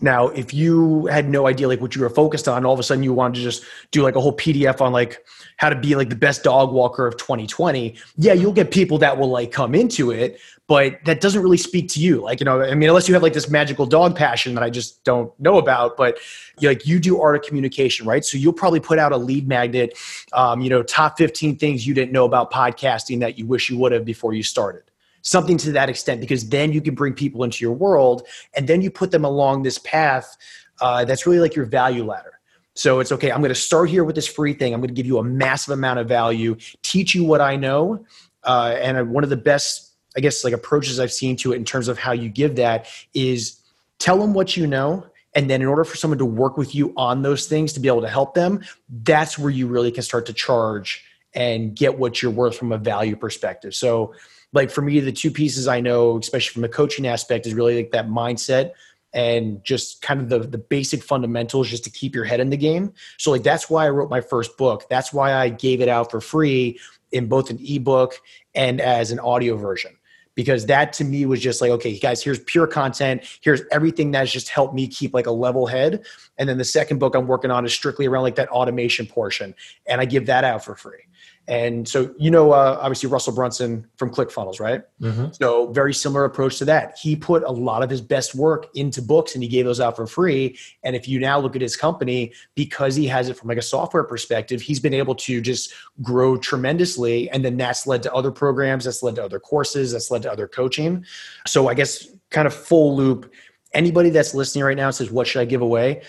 now, 0.00 0.28
if 0.28 0.52
you 0.52 1.06
had 1.06 1.28
no 1.28 1.46
idea 1.46 1.68
like 1.68 1.80
what 1.80 1.94
you 1.94 2.02
were 2.02 2.10
focused 2.10 2.48
on, 2.48 2.64
all 2.64 2.72
of 2.72 2.80
a 2.80 2.82
sudden 2.82 3.02
you 3.02 3.12
wanted 3.12 3.36
to 3.36 3.42
just 3.42 3.64
do 3.90 4.02
like 4.02 4.14
a 4.14 4.20
whole 4.20 4.36
PDF 4.36 4.80
on 4.80 4.92
like 4.92 5.24
how 5.56 5.68
to 5.68 5.76
be 5.76 5.94
like 5.94 6.10
the 6.10 6.16
best 6.16 6.42
dog 6.42 6.72
walker 6.72 7.06
of 7.06 7.16
2020, 7.16 7.94
yeah, 8.16 8.32
you'll 8.32 8.52
get 8.52 8.70
people 8.70 8.98
that 8.98 9.18
will 9.18 9.28
like 9.28 9.52
come 9.52 9.74
into 9.74 10.10
it, 10.10 10.38
but 10.66 11.02
that 11.04 11.20
doesn't 11.20 11.42
really 11.42 11.56
speak 11.56 11.88
to 11.90 12.00
you. 12.00 12.20
Like, 12.20 12.40
you 12.40 12.44
know, 12.44 12.62
I 12.62 12.74
mean, 12.74 12.88
unless 12.88 13.08
you 13.08 13.14
have 13.14 13.22
like 13.22 13.32
this 13.32 13.48
magical 13.48 13.86
dog 13.86 14.16
passion 14.16 14.54
that 14.54 14.62
I 14.62 14.70
just 14.70 15.02
don't 15.04 15.38
know 15.40 15.58
about, 15.58 15.96
but 15.96 16.18
like 16.60 16.86
you 16.86 16.98
do 16.98 17.20
art 17.20 17.36
of 17.36 17.42
communication, 17.42 18.06
right? 18.06 18.24
So 18.24 18.36
you'll 18.36 18.52
probably 18.52 18.80
put 18.80 18.98
out 18.98 19.12
a 19.12 19.16
lead 19.16 19.48
magnet, 19.48 19.96
um, 20.32 20.60
you 20.60 20.68
know, 20.68 20.82
top 20.82 21.16
15 21.16 21.56
things 21.56 21.86
you 21.86 21.94
didn't 21.94 22.12
know 22.12 22.24
about 22.24 22.52
podcasting 22.52 23.20
that 23.20 23.38
you 23.38 23.46
wish 23.46 23.70
you 23.70 23.78
would 23.78 23.92
have 23.92 24.04
before 24.04 24.34
you 24.34 24.42
started 24.42 24.82
something 25.26 25.58
to 25.58 25.72
that 25.72 25.88
extent 25.88 26.20
because 26.20 26.48
then 26.50 26.72
you 26.72 26.80
can 26.80 26.94
bring 26.94 27.12
people 27.12 27.42
into 27.42 27.64
your 27.64 27.74
world 27.74 28.26
and 28.54 28.68
then 28.68 28.80
you 28.80 28.90
put 28.90 29.10
them 29.10 29.24
along 29.24 29.64
this 29.64 29.78
path 29.78 30.36
uh, 30.80 31.04
that's 31.04 31.26
really 31.26 31.40
like 31.40 31.56
your 31.56 31.64
value 31.64 32.04
ladder. 32.04 32.38
So 32.74 33.00
it's 33.00 33.10
okay 33.10 33.32
i'm 33.32 33.40
going 33.40 33.48
to 33.48 33.54
start 33.54 33.90
here 33.90 34.04
with 34.04 34.14
this 34.14 34.28
free 34.28 34.52
thing. 34.54 34.72
I'm 34.72 34.80
going 34.80 34.88
to 34.88 34.94
give 34.94 35.06
you 35.06 35.18
a 35.18 35.24
massive 35.24 35.72
amount 35.72 35.98
of 35.98 36.06
value 36.06 36.56
teach 36.82 37.14
you 37.14 37.24
what 37.24 37.40
i 37.40 37.56
know 37.56 38.04
uh, 38.44 38.76
and 38.80 39.10
one 39.10 39.24
of 39.24 39.30
the 39.30 39.36
best 39.36 39.94
i 40.16 40.20
guess 40.20 40.44
like 40.44 40.52
approaches 40.52 41.00
i've 41.00 41.12
seen 41.12 41.36
to 41.36 41.52
it 41.52 41.56
in 41.56 41.64
terms 41.64 41.88
of 41.88 41.98
how 41.98 42.12
you 42.12 42.28
give 42.28 42.56
that 42.56 42.86
is 43.14 43.60
tell 43.98 44.18
them 44.18 44.34
what 44.34 44.56
you 44.56 44.66
know 44.66 45.04
and 45.34 45.50
then 45.50 45.60
in 45.60 45.66
order 45.66 45.84
for 45.84 45.96
someone 45.96 46.18
to 46.18 46.24
work 46.26 46.56
with 46.56 46.74
you 46.74 46.92
on 46.96 47.22
those 47.22 47.46
things 47.46 47.72
to 47.72 47.80
be 47.80 47.88
able 47.88 48.02
to 48.02 48.08
help 48.08 48.34
them 48.34 48.62
that's 49.04 49.38
where 49.38 49.50
you 49.50 49.66
really 49.66 49.90
can 49.90 50.02
start 50.02 50.26
to 50.26 50.34
charge 50.34 51.02
and 51.36 51.76
get 51.76 51.98
what 51.98 52.20
you're 52.20 52.32
worth 52.32 52.56
from 52.56 52.72
a 52.72 52.78
value 52.78 53.14
perspective. 53.14 53.74
So 53.74 54.14
like 54.56 54.70
for 54.70 54.80
me, 54.80 54.98
the 54.98 55.12
two 55.12 55.30
pieces 55.30 55.68
I 55.68 55.80
know, 55.80 56.18
especially 56.18 56.54
from 56.54 56.64
a 56.64 56.68
coaching 56.68 57.06
aspect, 57.06 57.46
is 57.46 57.52
really 57.52 57.76
like 57.76 57.90
that 57.92 58.08
mindset 58.08 58.72
and 59.12 59.62
just 59.62 60.00
kind 60.00 60.20
of 60.20 60.30
the, 60.30 60.40
the 60.40 60.58
basic 60.58 61.02
fundamentals 61.02 61.68
just 61.68 61.84
to 61.84 61.90
keep 61.90 62.14
your 62.14 62.24
head 62.24 62.40
in 62.40 62.48
the 62.48 62.56
game. 62.56 62.92
So 63.18 63.30
like 63.30 63.42
that's 63.42 63.68
why 63.68 63.86
I 63.86 63.90
wrote 63.90 64.10
my 64.10 64.22
first 64.22 64.56
book. 64.56 64.86
That's 64.88 65.12
why 65.12 65.34
I 65.34 65.50
gave 65.50 65.80
it 65.82 65.88
out 65.88 66.10
for 66.10 66.22
free 66.22 66.80
in 67.12 67.28
both 67.28 67.50
an 67.50 67.58
ebook 67.62 68.14
and 68.54 68.80
as 68.80 69.12
an 69.12 69.20
audio 69.20 69.56
version. 69.56 69.94
Because 70.34 70.66
that 70.66 70.92
to 70.94 71.04
me 71.04 71.24
was 71.24 71.40
just 71.40 71.60
like, 71.60 71.70
okay, 71.70 71.98
guys, 71.98 72.22
here's 72.22 72.40
pure 72.40 72.66
content. 72.66 73.24
Here's 73.42 73.62
everything 73.72 74.10
that's 74.10 74.32
just 74.32 74.48
helped 74.48 74.74
me 74.74 74.86
keep 74.86 75.14
like 75.14 75.26
a 75.26 75.30
level 75.30 75.66
head. 75.66 76.04
And 76.36 76.46
then 76.48 76.58
the 76.58 76.64
second 76.64 76.98
book 76.98 77.14
I'm 77.14 77.26
working 77.26 77.50
on 77.50 77.64
is 77.64 77.72
strictly 77.72 78.06
around 78.06 78.22
like 78.22 78.34
that 78.36 78.48
automation 78.50 79.06
portion. 79.06 79.54
And 79.86 80.00
I 80.00 80.04
give 80.04 80.26
that 80.26 80.44
out 80.44 80.64
for 80.64 80.74
free. 80.74 81.04
And 81.48 81.86
so, 81.86 82.12
you 82.18 82.30
know, 82.30 82.52
uh, 82.52 82.78
obviously 82.80 83.08
Russell 83.08 83.32
Brunson 83.32 83.86
from 83.96 84.10
ClickFunnels, 84.10 84.58
right? 84.58 84.82
Mm-hmm. 85.00 85.26
So, 85.32 85.68
very 85.72 85.94
similar 85.94 86.24
approach 86.24 86.58
to 86.58 86.64
that. 86.64 86.98
He 86.98 87.14
put 87.14 87.44
a 87.44 87.50
lot 87.50 87.84
of 87.84 87.90
his 87.90 88.00
best 88.00 88.34
work 88.34 88.66
into 88.74 89.00
books 89.00 89.34
and 89.34 89.42
he 89.44 89.48
gave 89.48 89.64
those 89.64 89.80
out 89.80 89.94
for 89.94 90.06
free. 90.06 90.58
And 90.82 90.96
if 90.96 91.06
you 91.06 91.20
now 91.20 91.38
look 91.38 91.54
at 91.54 91.62
his 91.62 91.76
company, 91.76 92.32
because 92.56 92.96
he 92.96 93.06
has 93.06 93.28
it 93.28 93.36
from 93.36 93.48
like 93.48 93.58
a 93.58 93.62
software 93.62 94.02
perspective, 94.02 94.60
he's 94.60 94.80
been 94.80 94.94
able 94.94 95.14
to 95.14 95.40
just 95.40 95.72
grow 96.02 96.36
tremendously. 96.36 97.30
And 97.30 97.44
then 97.44 97.56
that's 97.56 97.86
led 97.86 98.02
to 98.04 98.12
other 98.12 98.32
programs, 98.32 98.84
that's 98.84 99.02
led 99.02 99.14
to 99.16 99.24
other 99.24 99.38
courses, 99.38 99.92
that's 99.92 100.10
led 100.10 100.22
to 100.22 100.32
other 100.32 100.48
coaching. 100.48 101.04
So, 101.46 101.68
I 101.68 101.74
guess 101.74 102.08
kind 102.30 102.46
of 102.46 102.54
full 102.54 102.96
loop. 102.96 103.32
Anybody 103.72 104.10
that's 104.10 104.34
listening 104.34 104.64
right 104.64 104.76
now 104.76 104.90
says, 104.90 105.10
What 105.12 105.28
should 105.28 105.42
I 105.42 105.44
give 105.44 105.62
away? 105.62 106.02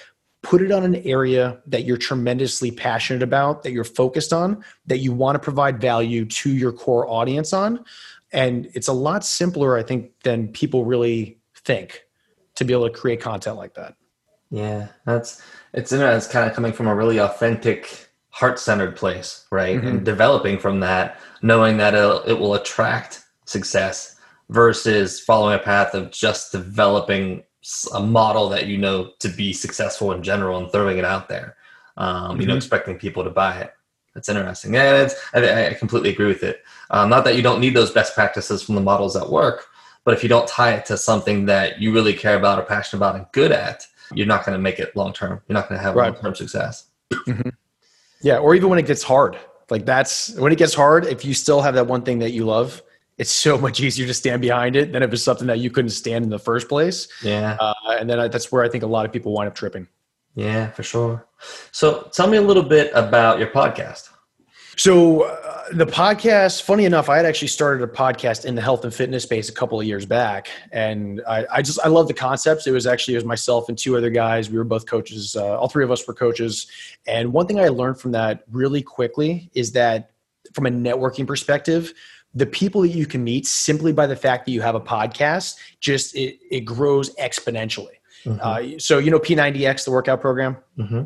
Put 0.48 0.62
it 0.62 0.72
on 0.72 0.84
an 0.84 0.96
area 1.04 1.62
that 1.68 1.84
you're 1.84 1.98
tremendously 1.98 2.72
passionate 2.72 3.22
about, 3.22 3.64
that 3.64 3.74
you're 3.74 3.84
focused 3.84 4.32
on, 4.32 4.64
that 4.86 5.00
you 5.00 5.12
want 5.12 5.36
to 5.36 5.40
provide 5.40 5.82
value 5.82 6.24
to 6.24 6.50
your 6.50 6.72
core 6.72 7.06
audience 7.10 7.52
on. 7.52 7.84
And 8.32 8.70
it's 8.74 8.88
a 8.88 8.94
lot 8.94 9.26
simpler, 9.26 9.78
I 9.78 9.84
think, 9.84 10.12
than 10.24 10.48
people 10.48 10.86
really 10.86 11.42
think 11.66 12.04
to 12.56 12.64
be 12.64 12.72
able 12.72 12.90
to 12.90 12.98
create 12.98 13.20
content 13.20 13.58
like 13.58 13.74
that. 13.74 13.96
Yeah, 14.50 14.88
that's 15.06 15.42
it's 15.74 15.92
it's 15.92 16.28
kind 16.28 16.50
of 16.50 16.56
coming 16.56 16.72
from 16.72 16.88
a 16.88 16.96
really 16.96 17.20
authentic, 17.20 18.08
heart-centered 18.30 18.96
place, 18.96 19.46
right? 19.52 19.78
Mm-hmm. 19.78 19.88
And 19.88 20.06
developing 20.06 20.60
from 20.60 20.80
that, 20.80 21.20
knowing 21.42 21.76
that 21.78 21.94
it 21.94 22.40
will 22.40 22.54
attract 22.54 23.26
success 23.44 24.16
versus 24.48 25.20
following 25.20 25.56
a 25.56 25.60
path 25.60 25.94
of 25.94 26.12
just 26.12 26.54
developing 26.54 27.44
a 27.94 28.00
model 28.00 28.50
that 28.50 28.68
you 28.68 28.78
know 28.78 29.12
to 29.20 29.30
be 29.30 29.54
successful 29.54 30.12
in 30.12 30.24
general 30.24 30.58
and 30.60 30.72
throwing 30.72 30.98
it 30.98 31.06
out 31.06 31.28
there. 31.30 31.56
Um, 31.98 32.32
mm-hmm. 32.32 32.42
You 32.42 32.48
know, 32.48 32.52
mm-hmm. 32.54 32.58
expecting 32.58 32.98
people 32.98 33.24
to 33.24 33.30
buy 33.30 33.60
it. 33.60 33.74
That's 34.14 34.30
interesting. 34.30 34.76
And 34.76 35.04
it's, 35.04 35.16
I, 35.34 35.68
I 35.68 35.74
completely 35.76 36.10
agree 36.10 36.26
with 36.26 36.44
it. 36.44 36.64
Um, 36.90 37.10
not 37.10 37.24
that 37.26 37.36
you 37.36 37.44
don't 37.44 37.60
need 37.60 37.76
those 37.76 37.92
best 37.92 38.16
practices 38.16 38.64
from 38.64 38.76
the 38.76 38.82
models 38.82 39.14
that 39.14 39.30
work, 39.30 39.68
but 40.06 40.14
if 40.14 40.24
you 40.24 40.30
don't 40.30 40.48
tie 40.48 40.74
it 40.74 40.86
to 40.86 40.98
something 40.98 41.46
that 41.46 41.80
you 41.80 41.94
really 41.94 42.14
care 42.14 42.38
about 42.38 42.58
or 42.58 42.64
passionate 42.64 43.00
about 43.00 43.16
and 43.16 43.26
good 43.32 43.52
at, 43.52 43.86
you're 44.14 44.26
not 44.26 44.46
going 44.46 44.58
to 44.58 44.62
make 44.62 44.80
it 44.80 44.96
long 44.96 45.14
term. 45.14 45.42
You're 45.48 45.54
not 45.54 45.70
going 45.70 45.78
to 45.78 45.84
have 45.84 45.96
right. 45.96 46.14
long 46.14 46.22
term 46.22 46.36
success. 46.36 46.88
Mm-hmm. 47.12 47.50
Yeah, 48.22 48.38
or 48.38 48.56
even 48.56 48.70
when 48.70 48.80
it 48.80 48.86
gets 48.88 49.04
hard. 49.04 49.38
Like 49.70 49.86
that's 49.86 50.34
when 50.36 50.52
it 50.52 50.58
gets 50.58 50.74
hard. 50.74 51.06
If 51.06 51.26
you 51.26 51.34
still 51.34 51.62
have 51.62 51.76
that 51.76 51.88
one 51.88 52.04
thing 52.04 52.20
that 52.20 52.32
you 52.32 52.46
love, 52.46 52.82
it's 53.18 53.32
so 53.32 53.58
much 53.58 53.80
easier 53.80 54.06
to 54.06 54.14
stand 54.14 54.42
behind 54.42 54.76
it 54.76 54.94
than 54.94 55.04
if 55.04 55.12
it's 55.12 55.24
something 55.24 55.48
that 55.48 55.60
you 55.60 55.72
couldn't 55.72 55.90
stand 55.90 56.24
in 56.24 56.30
the 56.30 56.40
first 56.40 56.70
place. 56.70 57.08
Yeah. 57.24 57.58
Uh, 57.60 57.74
and 58.00 58.10
then 58.10 58.20
I, 58.20 58.28
that's 58.28 58.52
where 58.52 58.64
I 58.64 58.70
think 58.70 58.84
a 58.84 58.88
lot 58.88 59.06
of 59.06 59.12
people 59.12 59.34
wind 59.34 59.48
up 59.48 59.56
tripping. 59.56 59.88
Yeah, 60.36 60.70
for 60.72 60.84
sure. 60.84 61.26
So 61.72 62.10
tell 62.14 62.28
me 62.28 62.38
a 62.38 62.42
little 62.42 62.64
bit 62.64 62.92
about 62.94 63.40
your 63.40 63.48
podcast. 63.48 64.10
So 64.78 65.24
uh, 65.24 65.64
the 65.72 65.88
podcast, 65.88 66.62
funny 66.62 66.86
enough, 66.86 67.10
I 67.10 67.18
had 67.18 67.26
actually 67.26 67.48
started 67.48 67.84
a 67.84 67.92
podcast 67.92 68.46
in 68.46 68.54
the 68.54 68.62
health 68.62 68.84
and 68.84 68.94
fitness 68.94 69.24
space 69.24 69.50
a 69.50 69.52
couple 69.52 69.80
of 69.80 69.88
years 69.88 70.06
back, 70.06 70.50
and 70.72 71.20
I, 71.28 71.48
I 71.52 71.62
just 71.64 71.80
I 71.84 71.88
love 71.88 72.08
the 72.08 72.14
concepts. 72.14 72.68
It 72.68 72.72
was 72.72 72.86
actually 72.86 73.16
it 73.16 73.18
was 73.18 73.26
myself 73.26 73.70
and 73.70 73.76
two 73.76 73.98
other 73.98 74.12
guys. 74.12 74.52
We 74.52 74.60
were 74.60 74.64
both 74.64 74.86
coaches. 74.86 75.36
Uh, 75.36 75.58
all 75.58 75.68
three 75.68 75.84
of 75.84 75.90
us 75.90 76.08
were 76.08 76.14
coaches, 76.14 76.68
and 77.08 77.34
one 77.34 77.48
thing 77.48 77.60
I 77.60 77.70
learned 77.70 78.00
from 78.00 78.12
that 78.12 78.44
really 78.52 78.84
quickly 78.84 79.50
is 79.56 79.72
that 79.72 80.12
from 80.54 80.68
a 80.68 80.70
networking 80.70 81.26
perspective, 81.26 81.92
the 82.38 82.46
people 82.46 82.82
that 82.82 82.90
you 82.90 83.08
can 83.08 83.24
meet 83.24 83.48
simply 83.48 83.92
by 83.92 84.06
the 84.06 84.16
fact 84.16 84.46
that 84.46 84.52
you 84.52 84.62
have 84.62 84.76
a 84.76 84.80
podcast 84.80 85.56
just 85.80 86.16
it, 86.16 86.38
it 86.52 86.62
grows 86.62 87.14
exponentially. 87.16 87.96
Mm-hmm. 88.26 88.40
uh, 88.42 88.80
so 88.80 88.98
you 89.00 89.12
know 89.12 89.20
p90x 89.20 89.86
the 89.86 89.92
workout 89.92 90.22
program? 90.22 90.58
Mm-hmm. 90.78 91.04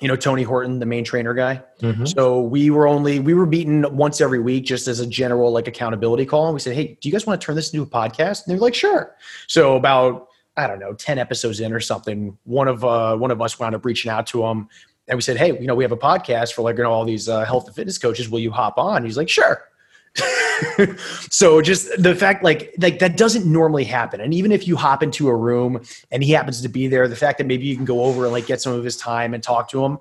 you 0.00 0.08
know 0.08 0.16
tony 0.16 0.42
horton 0.42 0.78
the 0.78 0.86
main 0.86 1.04
trainer 1.04 1.34
guy? 1.34 1.62
Mm-hmm. 1.80 2.06
so 2.06 2.40
we 2.40 2.70
were 2.70 2.86
only 2.86 3.18
we 3.18 3.34
were 3.34 3.46
meeting 3.46 3.84
once 3.96 4.20
every 4.20 4.38
week 4.38 4.64
just 4.64 4.86
as 4.86 5.00
a 5.00 5.06
general 5.06 5.50
like 5.52 5.66
accountability 5.66 6.26
call 6.26 6.46
and 6.46 6.54
we 6.54 6.60
said 6.60 6.74
hey 6.74 6.98
do 7.00 7.08
you 7.08 7.12
guys 7.12 7.26
want 7.26 7.40
to 7.40 7.44
turn 7.44 7.56
this 7.56 7.72
into 7.72 7.82
a 7.82 7.86
podcast? 7.86 8.44
And 8.44 8.52
they're 8.52 8.58
like 8.58 8.74
sure. 8.74 9.16
So 9.48 9.76
about 9.76 10.28
i 10.56 10.66
don't 10.66 10.78
know 10.78 10.92
10 10.92 11.18
episodes 11.18 11.60
in 11.60 11.72
or 11.72 11.80
something 11.80 12.36
one 12.44 12.68
of 12.68 12.84
uh 12.84 13.16
one 13.16 13.30
of 13.30 13.40
us 13.40 13.58
wound 13.58 13.74
up 13.74 13.84
reaching 13.84 14.10
out 14.10 14.26
to 14.26 14.44
him 14.44 14.68
and 15.08 15.16
we 15.16 15.22
said 15.22 15.36
hey 15.36 15.58
you 15.58 15.66
know 15.66 15.74
we 15.74 15.84
have 15.84 15.92
a 15.92 15.96
podcast 15.96 16.52
for 16.52 16.62
like 16.62 16.76
you 16.76 16.82
know 16.82 16.90
all 16.90 17.04
these 17.04 17.28
uh, 17.28 17.44
health 17.44 17.66
and 17.66 17.74
fitness 17.74 17.98
coaches 17.98 18.28
will 18.28 18.40
you 18.40 18.50
hop 18.50 18.76
on? 18.76 19.04
He's 19.04 19.16
like 19.16 19.28
sure 19.28 19.64
so 21.30 21.60
just 21.62 21.90
the 22.02 22.14
fact 22.14 22.42
like 22.42 22.74
like 22.78 22.98
that 22.98 23.16
doesn't 23.16 23.46
normally 23.46 23.84
happen. 23.84 24.20
And 24.20 24.34
even 24.34 24.52
if 24.52 24.66
you 24.66 24.76
hop 24.76 25.02
into 25.02 25.28
a 25.28 25.34
room 25.34 25.82
and 26.10 26.22
he 26.22 26.32
happens 26.32 26.60
to 26.62 26.68
be 26.68 26.88
there 26.88 27.08
the 27.08 27.16
fact 27.16 27.38
that 27.38 27.46
maybe 27.46 27.66
you 27.66 27.76
can 27.76 27.84
go 27.84 28.04
over 28.04 28.24
and 28.24 28.32
like 28.32 28.46
get 28.46 28.60
some 28.60 28.72
of 28.72 28.84
his 28.84 28.96
time 28.96 29.34
and 29.34 29.42
talk 29.42 29.68
to 29.70 29.84
him 29.84 29.98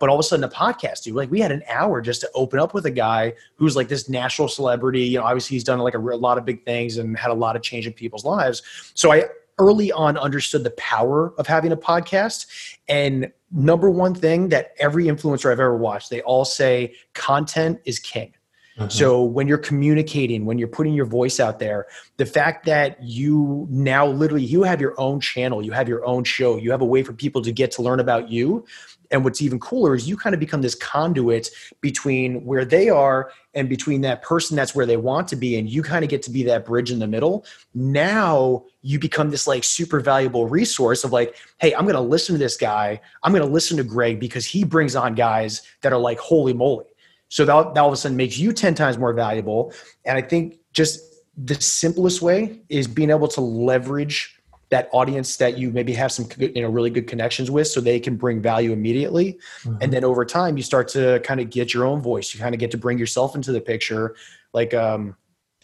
but 0.00 0.08
all 0.08 0.16
of 0.16 0.20
a 0.20 0.22
sudden 0.22 0.44
a 0.44 0.48
podcast 0.48 1.02
dude 1.02 1.14
like 1.14 1.30
we 1.30 1.40
had 1.40 1.52
an 1.52 1.62
hour 1.68 2.00
just 2.00 2.20
to 2.20 2.30
open 2.34 2.58
up 2.58 2.74
with 2.74 2.86
a 2.86 2.90
guy 2.90 3.32
who's 3.56 3.76
like 3.76 3.88
this 3.88 4.08
national 4.08 4.48
celebrity. 4.48 5.02
You 5.02 5.18
know 5.18 5.24
obviously 5.24 5.54
he's 5.54 5.64
done 5.64 5.78
like 5.78 5.94
a, 5.94 5.98
a 5.98 6.16
lot 6.16 6.38
of 6.38 6.44
big 6.44 6.64
things 6.64 6.98
and 6.98 7.16
had 7.16 7.30
a 7.30 7.34
lot 7.34 7.56
of 7.56 7.62
change 7.62 7.86
in 7.86 7.92
people's 7.92 8.24
lives. 8.24 8.62
So 8.94 9.12
i 9.12 9.24
early 9.58 9.92
on 9.92 10.16
understood 10.16 10.64
the 10.64 10.70
power 10.72 11.34
of 11.38 11.46
having 11.46 11.72
a 11.72 11.76
podcast. 11.76 12.46
And 12.88 13.30
number 13.52 13.90
one 13.90 14.14
thing 14.14 14.48
that 14.48 14.72
every 14.78 15.04
influencer 15.04 15.52
i've 15.52 15.60
ever 15.60 15.76
watched 15.76 16.08
they 16.08 16.22
all 16.22 16.44
say 16.44 16.94
content 17.12 17.78
is 17.84 17.98
king 17.98 18.32
Mm-hmm. 18.78 18.88
So 18.88 19.22
when 19.22 19.48
you're 19.48 19.58
communicating, 19.58 20.46
when 20.46 20.58
you're 20.58 20.68
putting 20.68 20.94
your 20.94 21.06
voice 21.06 21.40
out 21.40 21.58
there, 21.58 21.86
the 22.16 22.26
fact 22.26 22.64
that 22.66 23.02
you 23.02 23.66
now 23.70 24.06
literally 24.06 24.44
you 24.44 24.62
have 24.62 24.80
your 24.80 24.98
own 24.98 25.20
channel, 25.20 25.62
you 25.62 25.72
have 25.72 25.88
your 25.88 26.04
own 26.06 26.24
show, 26.24 26.56
you 26.56 26.70
have 26.70 26.80
a 26.80 26.86
way 26.86 27.02
for 27.02 27.12
people 27.12 27.42
to 27.42 27.52
get 27.52 27.70
to 27.72 27.82
learn 27.82 28.00
about 28.00 28.30
you. 28.30 28.64
And 29.10 29.24
what's 29.24 29.42
even 29.42 29.60
cooler 29.60 29.94
is 29.94 30.08
you 30.08 30.16
kind 30.16 30.32
of 30.32 30.40
become 30.40 30.62
this 30.62 30.74
conduit 30.74 31.50
between 31.82 32.46
where 32.46 32.64
they 32.64 32.88
are 32.88 33.30
and 33.52 33.68
between 33.68 34.00
that 34.00 34.22
person 34.22 34.56
that's 34.56 34.74
where 34.74 34.86
they 34.86 34.96
want 34.96 35.28
to 35.28 35.36
be. 35.36 35.58
And 35.58 35.68
you 35.68 35.82
kind 35.82 36.02
of 36.02 36.08
get 36.08 36.22
to 36.22 36.30
be 36.30 36.42
that 36.44 36.64
bridge 36.64 36.90
in 36.90 36.98
the 36.98 37.06
middle. 37.06 37.44
Now 37.74 38.64
you 38.80 38.98
become 38.98 39.30
this 39.30 39.46
like 39.46 39.64
super 39.64 40.00
valuable 40.00 40.48
resource 40.48 41.04
of 41.04 41.12
like, 41.12 41.36
hey, 41.58 41.74
I'm 41.74 41.82
going 41.82 41.94
to 41.94 42.00
listen 42.00 42.34
to 42.34 42.38
this 42.38 42.56
guy. 42.56 43.02
I'm 43.22 43.32
going 43.32 43.44
to 43.44 43.52
listen 43.52 43.76
to 43.76 43.84
Greg 43.84 44.18
because 44.18 44.46
he 44.46 44.64
brings 44.64 44.96
on 44.96 45.14
guys 45.14 45.60
that 45.82 45.92
are 45.92 45.98
like, 45.98 46.18
holy 46.18 46.54
moly 46.54 46.86
so 47.32 47.46
that, 47.46 47.72
that 47.72 47.80
all 47.80 47.88
of 47.88 47.94
a 47.94 47.96
sudden 47.96 48.14
makes 48.14 48.36
you 48.36 48.52
10 48.52 48.74
times 48.74 48.98
more 48.98 49.14
valuable. 49.14 49.72
And 50.04 50.18
I 50.18 50.20
think 50.20 50.58
just 50.74 51.00
the 51.34 51.54
simplest 51.54 52.20
way 52.20 52.60
is 52.68 52.86
being 52.86 53.08
able 53.08 53.26
to 53.28 53.40
leverage 53.40 54.38
that 54.68 54.90
audience 54.92 55.38
that 55.38 55.56
you 55.56 55.70
maybe 55.70 55.94
have 55.94 56.12
some 56.12 56.26
you 56.38 56.60
know 56.60 56.68
really 56.68 56.90
good 56.90 57.06
connections 57.06 57.50
with 57.50 57.68
so 57.68 57.80
they 57.80 57.98
can 57.98 58.16
bring 58.16 58.42
value 58.42 58.70
immediately 58.72 59.38
mm-hmm. 59.62 59.76
and 59.80 59.92
then 59.92 60.02
over 60.02 60.24
time 60.24 60.56
you 60.56 60.62
start 60.62 60.88
to 60.88 61.20
kind 61.20 61.40
of 61.40 61.50
get 61.50 61.74
your 61.74 61.84
own 61.84 62.00
voice 62.00 62.32
you 62.32 62.40
kind 62.40 62.54
of 62.54 62.58
get 62.58 62.70
to 62.70 62.78
bring 62.78 62.98
yourself 62.98 63.34
into 63.34 63.52
the 63.52 63.60
picture 63.60 64.14
like 64.54 64.72
um 64.72 65.14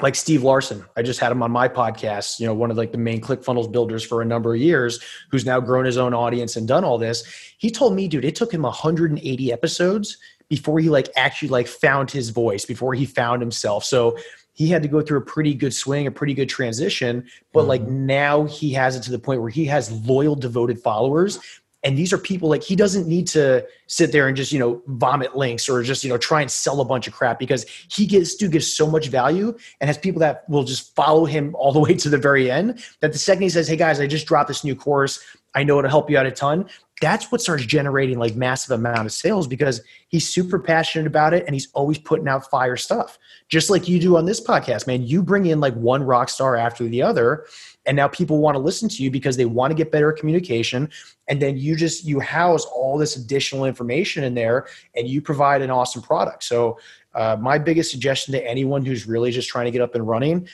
like 0.01 0.15
Steve 0.15 0.45
Larsen. 0.45 0.85
I 0.97 1.03
just 1.03 1.19
had 1.19 1.33
him 1.33 1.43
on 1.43 1.51
my 1.51 1.69
podcast, 1.69 2.39
you 2.39 2.47
know, 2.47 2.55
one 2.55 2.71
of 2.71 2.77
like 2.77 2.93
the 2.93 2.99
main 2.99 3.21
ClickFunnels 3.21 3.73
builders 3.73 4.05
for 4.05 4.23
a 4.23 4.25
number 4.25 4.55
of 4.55 4.61
years, 4.61 5.01
who's 5.29 5.45
now 5.45 5.59
grown 5.59 5.85
his 5.85 5.97
own 5.97 6.15
audience 6.15 6.55
and 6.55 6.69
done 6.69 6.85
all 6.85 6.99
this. 6.99 7.25
He 7.59 7.69
told 7.69 7.97
me, 7.97 8.07
dude, 8.07 8.25
it 8.25 8.37
took 8.37 8.55
him 8.55 8.63
180 8.63 9.53
episodes 9.53 10.17
before 10.49 10.79
he 10.81 10.89
like 10.89 11.09
actually 11.17 11.49
like 11.49 11.67
found 11.67 12.11
his 12.11 12.31
voice, 12.31 12.65
before 12.65 12.95
he 12.95 13.05
found 13.05 13.43
himself. 13.43 13.85
So 13.85 14.17
he 14.55 14.69
had 14.69 14.83
to 14.83 14.89
go 14.89 15.01
through 15.01 15.19
a 15.19 15.23
pretty 15.23 15.55
good 15.55 15.73
swing, 15.73 16.07
a 16.07 16.11
pretty 16.11 16.35
good 16.35 16.49
transition. 16.49 17.27
But 17.53 17.61
mm-hmm. 17.61 17.69
like 17.69 17.83
now 17.83 18.45
he 18.45 18.73
has 18.73 18.97
it 18.97 19.03
to 19.05 19.11
the 19.11 19.19
point 19.19 19.41
where 19.41 19.51
he 19.51 19.65
has 19.67 19.93
loyal, 20.07 20.35
devoted 20.35 20.81
followers. 20.81 21.39
And 21.85 21.97
these 21.97 22.13
are 22.13 22.19
people 22.19 22.49
like 22.49 22.65
he 22.65 22.75
doesn't 22.75 23.07
need 23.07 23.29
to 23.29 23.65
sit 23.87 24.11
there 24.11 24.27
and 24.27 24.37
just, 24.37 24.51
you 24.51 24.59
know, 24.59 24.83
vomit 24.89 25.37
links 25.37 25.69
or 25.69 25.81
just, 25.85 26.03
you 26.03 26.11
know, 26.11 26.19
try 26.19 26.41
and 26.41 26.51
sell 26.51 26.81
a 26.81 26.85
bunch 26.85 27.07
of 27.07 27.13
crap 27.13 27.39
because 27.39 27.65
he 27.89 28.05
gets 28.05 28.35
to 28.35 28.49
give 28.49 28.65
so 28.65 28.85
much 28.91 29.07
value 29.07 29.57
and 29.81 29.87
has 29.87 29.97
people 29.97 30.19
that 30.19 30.49
will 30.49 30.65
just 30.65 30.93
follow 30.97 31.25
him 31.25 31.55
all 31.55 31.71
the 31.73 31.79
way 31.79 31.95
to 31.95 32.09
the 32.09 32.19
very 32.19 32.51
end. 32.51 32.83
That 33.01 33.13
the 33.13 33.19
second 33.19 33.45
he 33.45 33.49
says, 33.49 33.69
Hey 33.69 33.77
guys, 33.77 34.01
I 34.01 34.09
just 34.09 34.27
dropped 34.27 34.49
this 34.49 34.65
new 34.65 34.75
course. 34.75 35.25
I 35.55 35.63
know 35.63 35.79
it'll 35.79 35.89
help 35.89 36.11
you 36.11 36.19
out 36.19 36.27
a 36.27 36.33
ton 36.33 36.69
that's 37.01 37.31
what 37.31 37.41
starts 37.41 37.65
generating 37.65 38.19
like 38.19 38.35
massive 38.35 38.73
amount 38.73 39.07
of 39.07 39.13
sales 39.13 39.47
because 39.47 39.81
he's 40.09 40.29
super 40.29 40.59
passionate 40.59 41.07
about 41.07 41.35
it 41.35 41.45
and 41.47 41.55
he's 41.55 41.69
always 41.73 41.99
putting 41.99 42.29
out 42.29 42.51
fire 42.51 42.77
stuff. 42.77 43.19
Just 43.49 43.71
like 43.71 43.89
you 43.89 44.01
do 44.01 44.17
on 44.17 44.25
this 44.25 44.41
podcast 44.41 44.87
man 44.87 45.03
you 45.03 45.23
bring 45.23 45.47
in 45.47 45.61
like 45.61 45.75
one 45.75 46.03
rock 46.03 46.29
star 46.29 46.57
after 46.57 46.85
the 46.85 47.03
other 47.03 47.47
and 47.87 47.97
now 47.97 48.09
people 48.09 48.39
want 48.39 48.55
to 48.55 48.59
listen 48.59 48.89
to 48.89 49.03
you 49.03 49.11
because 49.11 49.37
they 49.37 49.45
want 49.45 49.71
to 49.71 49.75
get 49.75 49.91
better 49.91 50.13
communication. 50.13 50.91
And 51.29 51.41
then 51.41 51.57
you 51.57 51.77
just 51.77 52.05
you 52.05 52.21
house 52.21 52.65
all 52.67 52.99
this 52.99 53.17
additional 53.17 53.65
information 53.65 54.25
in 54.25 54.35
there 54.35 54.67
and 54.95 55.09
you 55.09 55.23
provide 55.23 55.63
an 55.63 55.71
awesome 55.71 56.03
product. 56.03 56.45
So 56.45 56.79
uh, 57.15 57.37
my 57.41 57.59
biggest 57.59 57.91
suggestion 57.91 58.33
to 58.33 58.47
anyone 58.47 58.85
who's 58.85 59.07
really 59.07 59.31
just 59.31 59.49
trying 59.49 59.65
to 59.65 59.71
get 59.71 59.81
up 59.81 59.95
and 59.95 60.07
running 60.07 60.49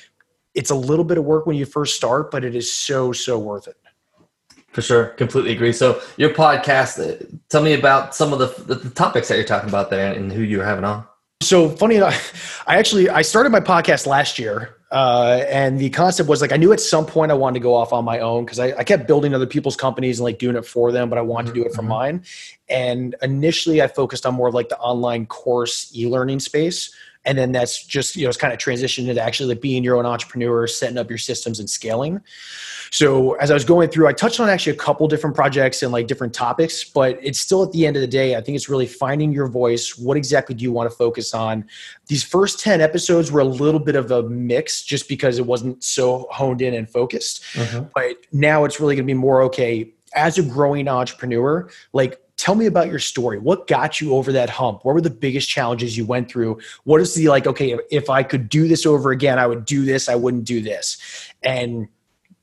it's 0.55 0.71
a 0.71 0.75
little 0.75 1.05
bit 1.05 1.19
of 1.19 1.25
work 1.25 1.47
when 1.47 1.57
you 1.57 1.67
first 1.67 1.97
start 1.97 2.31
but 2.31 2.45
it 2.45 2.55
is 2.55 2.73
so 2.73 3.13
so 3.13 3.39
worth 3.39 3.67
it 3.67 3.77
for 4.75 4.83
sure, 4.83 5.07
completely 5.07 5.53
agree. 5.53 5.73
So 5.73 6.03
your 6.17 6.31
podcast, 6.31 6.99
uh, 6.99 7.25
tell 7.49 7.63
me 7.63 7.75
about 7.75 8.15
some 8.15 8.33
of 8.33 8.41
the, 8.41 8.75
the 8.75 8.91
topics 8.91 9.29
that 9.29 9.37
you're 9.37 9.45
talking 9.47 9.69
about 9.69 9.89
there 9.89 10.13
and 10.13 10.33
who 10.33 10.43
you're 10.43 10.65
having 10.65 10.85
on. 10.85 11.07
So 11.43 11.69
funny 11.69 11.97
enough, 11.97 12.65
I 12.67 12.79
actually 12.79 13.09
I 13.09 13.23
started 13.23 13.51
my 13.51 13.61
podcast 13.61 14.07
last 14.07 14.39
year, 14.39 14.77
uh, 14.91 15.45
and 15.49 15.79
the 15.79 15.91
concept 15.91 16.29
was 16.29 16.41
like 16.41 16.53
I 16.53 16.57
knew 16.57 16.73
at 16.73 16.81
some 16.81 17.07
point 17.07 17.31
I 17.31 17.35
wanted 17.35 17.55
to 17.55 17.63
go 17.63 17.75
off 17.75 17.93
on 17.93 18.05
my 18.05 18.19
own 18.19 18.45
because 18.45 18.59
I, 18.59 18.73
I, 18.79 18.85
kept 18.85 19.07
building 19.07 19.35
other 19.35 19.47
people's 19.47 19.77
companies 19.77 20.19
and 20.19 20.25
like 20.25 20.39
doing 20.39 20.57
it 20.57 20.65
for 20.65 20.91
them, 20.91 21.09
but 21.09 21.19
I 21.19 21.23
wanted 21.23 21.49
to 21.49 21.55
do 21.55 21.65
it 21.65 21.73
for 21.73 21.83
mm-hmm. 21.83 21.89
mine. 21.89 22.25
And 22.69 23.15
initially, 23.23 23.83
I 23.83 23.89
focused 23.89 24.27
on 24.27 24.35
more 24.35 24.49
of 24.49 24.55
like 24.55 24.71
the 24.71 24.79
online 24.79 25.27
course 25.27 25.93
e-learning 25.95 26.41
space 26.41 26.95
and 27.25 27.37
then 27.39 27.53
that's 27.53 27.85
just 27.85 28.17
you 28.17 28.25
know 28.25 28.29
it's 28.29 28.39
kind 28.39 28.53
of 28.53 28.59
transitioned 28.59 29.09
into 29.09 29.21
actually 29.21 29.49
like 29.49 29.61
being 29.61 29.85
your 29.85 29.97
own 29.97 30.07
entrepreneur 30.07 30.67
setting 30.67 30.99
up 30.99 31.09
your 31.09 31.19
systems 31.19 31.61
and 31.61 31.69
scaling. 31.69 32.21
So 32.91 33.33
as 33.35 33.51
i 33.51 33.55
was 33.55 33.65
going 33.65 33.89
through 33.89 34.07
i 34.07 34.13
touched 34.13 34.39
on 34.41 34.49
actually 34.49 34.73
a 34.73 34.77
couple 34.77 35.09
different 35.09 35.35
projects 35.35 35.83
and 35.83 35.91
like 35.91 36.07
different 36.07 36.33
topics 36.33 36.85
but 36.85 37.19
it's 37.23 37.41
still 37.41 37.63
at 37.63 37.73
the 37.73 37.87
end 37.87 37.97
of 37.97 38.03
the 38.03 38.07
day 38.07 38.37
i 38.37 38.41
think 38.41 38.55
it's 38.55 38.69
really 38.69 38.87
finding 38.87 39.33
your 39.33 39.49
voice. 39.49 39.99
What 39.99 40.17
exactly 40.17 40.55
do 40.55 40.63
you 40.63 40.73
want 40.73 40.91
to 40.91 40.97
focus 40.97 41.35
on? 41.35 41.67
These 42.07 42.23
first 42.23 42.61
10 42.61 42.81
episodes 42.81 43.31
were 43.31 43.41
a 43.41 43.45
little 43.45 43.81
bit 43.81 43.97
of 43.97 44.11
a 44.11 44.23
mix 44.25 44.83
just 44.83 45.09
because 45.09 45.39
it 45.39 45.47
wasn't 45.47 45.83
so 45.83 46.27
honed 46.31 46.63
in 46.63 46.75
and 46.75 46.89
focused. 46.89 47.45
Uh-huh. 47.57 47.85
but 47.95 48.17
now 48.33 48.65
it's 48.65 48.81
really 48.81 48.95
going 48.95 49.07
to 49.07 49.13
be 49.13 49.19
more 49.19 49.43
okay 49.43 49.93
as 50.15 50.39
a 50.39 50.43
growing 50.43 50.89
entrepreneur 50.89 51.69
like 51.93 52.21
tell 52.37 52.55
me 52.55 52.67
about 52.67 52.89
your 52.89 52.99
story. 52.99 53.39
What 53.39 53.67
got 53.67 54.01
you 54.01 54.15
over 54.15 54.33
that 54.33 54.51
hump? 54.51 54.85
What 54.85 54.95
were 54.95 55.01
the 55.01 55.11
biggest 55.11 55.49
challenges 55.49 55.97
you 55.97 56.05
went 56.05 56.29
through? 56.29 56.59
What 56.85 57.01
is 57.01 57.15
the 57.15 57.29
like, 57.29 57.47
okay, 57.47 57.79
if 57.91 58.11
I 58.11 58.23
could 58.23 58.49
do 58.49 58.67
this 58.69 58.87
over 58.87 59.11
again, 59.11 59.39
I 59.39 59.47
would 59.47 59.65
do 59.65 59.85
this, 59.85 60.09
I 60.09 60.15
wouldn't 60.15 60.45
do 60.45 60.61
this. 60.61 60.99
And 61.43 61.89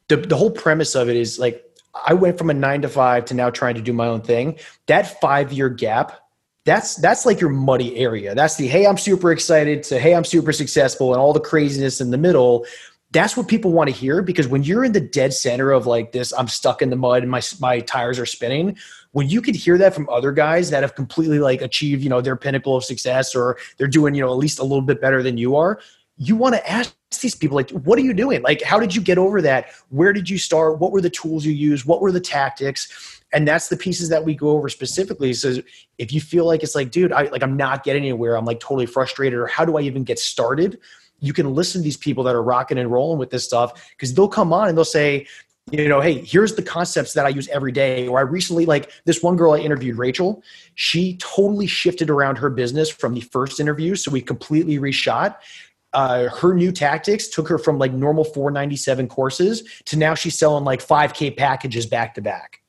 the, 0.07 0.17
the 0.17 0.37
whole 0.37 0.51
premise 0.51 0.95
of 0.95 1.09
it 1.09 1.15
is 1.15 1.39
like, 1.39 1.63
I 2.07 2.13
went 2.13 2.37
from 2.37 2.49
a 2.49 2.53
nine 2.53 2.81
to 2.83 2.89
five 2.89 3.25
to 3.25 3.33
now 3.33 3.49
trying 3.49 3.75
to 3.75 3.81
do 3.81 3.91
my 3.91 4.07
own 4.07 4.21
thing. 4.21 4.57
That 4.87 5.19
five 5.19 5.51
year 5.51 5.67
gap, 5.67 6.17
that's 6.63 6.95
that's 6.95 7.25
like 7.25 7.41
your 7.41 7.49
muddy 7.49 7.97
area. 7.97 8.33
That's 8.33 8.55
the 8.55 8.67
hey, 8.67 8.85
I'm 8.85 8.97
super 8.97 9.31
excited 9.31 9.83
to 9.83 9.99
hey, 9.99 10.15
I'm 10.15 10.23
super 10.23 10.53
successful 10.53 11.11
and 11.11 11.19
all 11.19 11.33
the 11.33 11.39
craziness 11.41 11.99
in 11.99 12.11
the 12.11 12.17
middle 12.17 12.65
that's 13.11 13.35
what 13.35 13.47
people 13.47 13.71
want 13.71 13.89
to 13.89 13.95
hear 13.95 14.21
because 14.21 14.47
when 14.47 14.63
you're 14.63 14.85
in 14.85 14.93
the 14.93 15.01
dead 15.01 15.33
center 15.33 15.71
of 15.71 15.85
like 15.85 16.11
this 16.11 16.33
i'm 16.33 16.47
stuck 16.47 16.81
in 16.81 16.89
the 16.89 16.95
mud 16.95 17.21
and 17.21 17.31
my 17.31 17.41
my 17.59 17.79
tires 17.81 18.17
are 18.17 18.25
spinning 18.25 18.77
when 19.13 19.29
you 19.29 19.41
could 19.41 19.55
hear 19.55 19.77
that 19.77 19.93
from 19.93 20.07
other 20.09 20.31
guys 20.31 20.69
that 20.69 20.83
have 20.83 20.95
completely 20.95 21.39
like 21.39 21.61
achieved 21.61 22.01
you 22.01 22.09
know 22.09 22.21
their 22.21 22.35
pinnacle 22.35 22.75
of 22.75 22.83
success 22.83 23.35
or 23.35 23.57
they're 23.77 23.87
doing 23.87 24.15
you 24.15 24.21
know 24.21 24.31
at 24.31 24.37
least 24.37 24.59
a 24.59 24.63
little 24.63 24.81
bit 24.81 25.01
better 25.01 25.21
than 25.21 25.37
you 25.37 25.55
are 25.55 25.79
you 26.21 26.35
want 26.35 26.53
to 26.53 26.71
ask 26.71 26.95
these 27.19 27.33
people 27.33 27.55
like 27.55 27.71
what 27.71 27.97
are 27.97 28.03
you 28.03 28.13
doing? 28.13 28.41
Like 28.43 28.61
how 28.61 28.79
did 28.79 28.95
you 28.95 29.01
get 29.01 29.17
over 29.17 29.41
that? 29.41 29.71
Where 29.89 30.13
did 30.13 30.29
you 30.29 30.37
start? 30.37 30.79
What 30.79 30.91
were 30.91 31.01
the 31.01 31.09
tools 31.09 31.45
you 31.45 31.51
used? 31.51 31.85
What 31.85 31.99
were 31.99 32.11
the 32.11 32.19
tactics? 32.21 33.21
And 33.33 33.47
that's 33.47 33.69
the 33.69 33.77
pieces 33.77 34.09
that 34.09 34.23
we 34.23 34.35
go 34.35 34.49
over 34.49 34.69
specifically. 34.69 35.33
So 35.33 35.55
if 35.97 36.13
you 36.13 36.21
feel 36.21 36.45
like 36.45 36.63
it's 36.63 36.75
like 36.75 36.91
dude 36.91 37.11
i 37.11 37.23
like 37.23 37.41
i'm 37.41 37.57
not 37.57 37.83
getting 37.83 38.03
anywhere. 38.03 38.37
I'm 38.37 38.45
like 38.45 38.59
totally 38.59 38.85
frustrated 38.85 39.37
or 39.39 39.47
how 39.47 39.65
do 39.65 39.77
i 39.77 39.81
even 39.81 40.03
get 40.03 40.19
started? 40.19 40.79
You 41.19 41.33
can 41.33 41.53
listen 41.53 41.81
to 41.81 41.83
these 41.83 41.97
people 41.97 42.23
that 42.25 42.35
are 42.35 42.43
rocking 42.43 42.77
and 42.77 42.91
rolling 42.91 43.19
with 43.19 43.31
this 43.31 43.43
stuff 43.43 43.89
because 43.91 44.13
they'll 44.13 44.27
come 44.27 44.53
on 44.53 44.69
and 44.69 44.77
they'll 44.77 44.85
say 44.85 45.27
you 45.71 45.87
know, 45.87 46.01
hey, 46.01 46.23
here's 46.25 46.55
the 46.55 46.61
concepts 46.61 47.13
that 47.13 47.25
I 47.25 47.29
use 47.29 47.47
every 47.49 47.71
day. 47.71 48.07
Or 48.07 48.19
I 48.19 48.21
recently, 48.21 48.65
like 48.65 48.91
this 49.05 49.23
one 49.23 49.35
girl 49.35 49.53
I 49.53 49.59
interviewed, 49.59 49.97
Rachel, 49.97 50.43
she 50.75 51.17
totally 51.17 51.67
shifted 51.67 52.09
around 52.09 52.37
her 52.37 52.49
business 52.49 52.89
from 52.89 53.13
the 53.13 53.21
first 53.21 53.59
interview. 53.59 53.95
So 53.95 54.11
we 54.11 54.21
completely 54.21 54.77
reshot. 54.79 55.35
Uh, 55.93 56.29
her 56.29 56.53
new 56.53 56.71
tactics 56.71 57.27
took 57.27 57.47
her 57.47 57.57
from 57.57 57.77
like 57.77 57.91
normal 57.91 58.23
497 58.23 59.07
courses 59.07 59.63
to 59.85 59.97
now 59.97 60.15
she's 60.15 60.37
selling 60.37 60.63
like 60.63 60.85
5K 60.85 61.35
packages 61.35 61.85
back 61.85 62.15
to 62.15 62.21
back. 62.21 62.61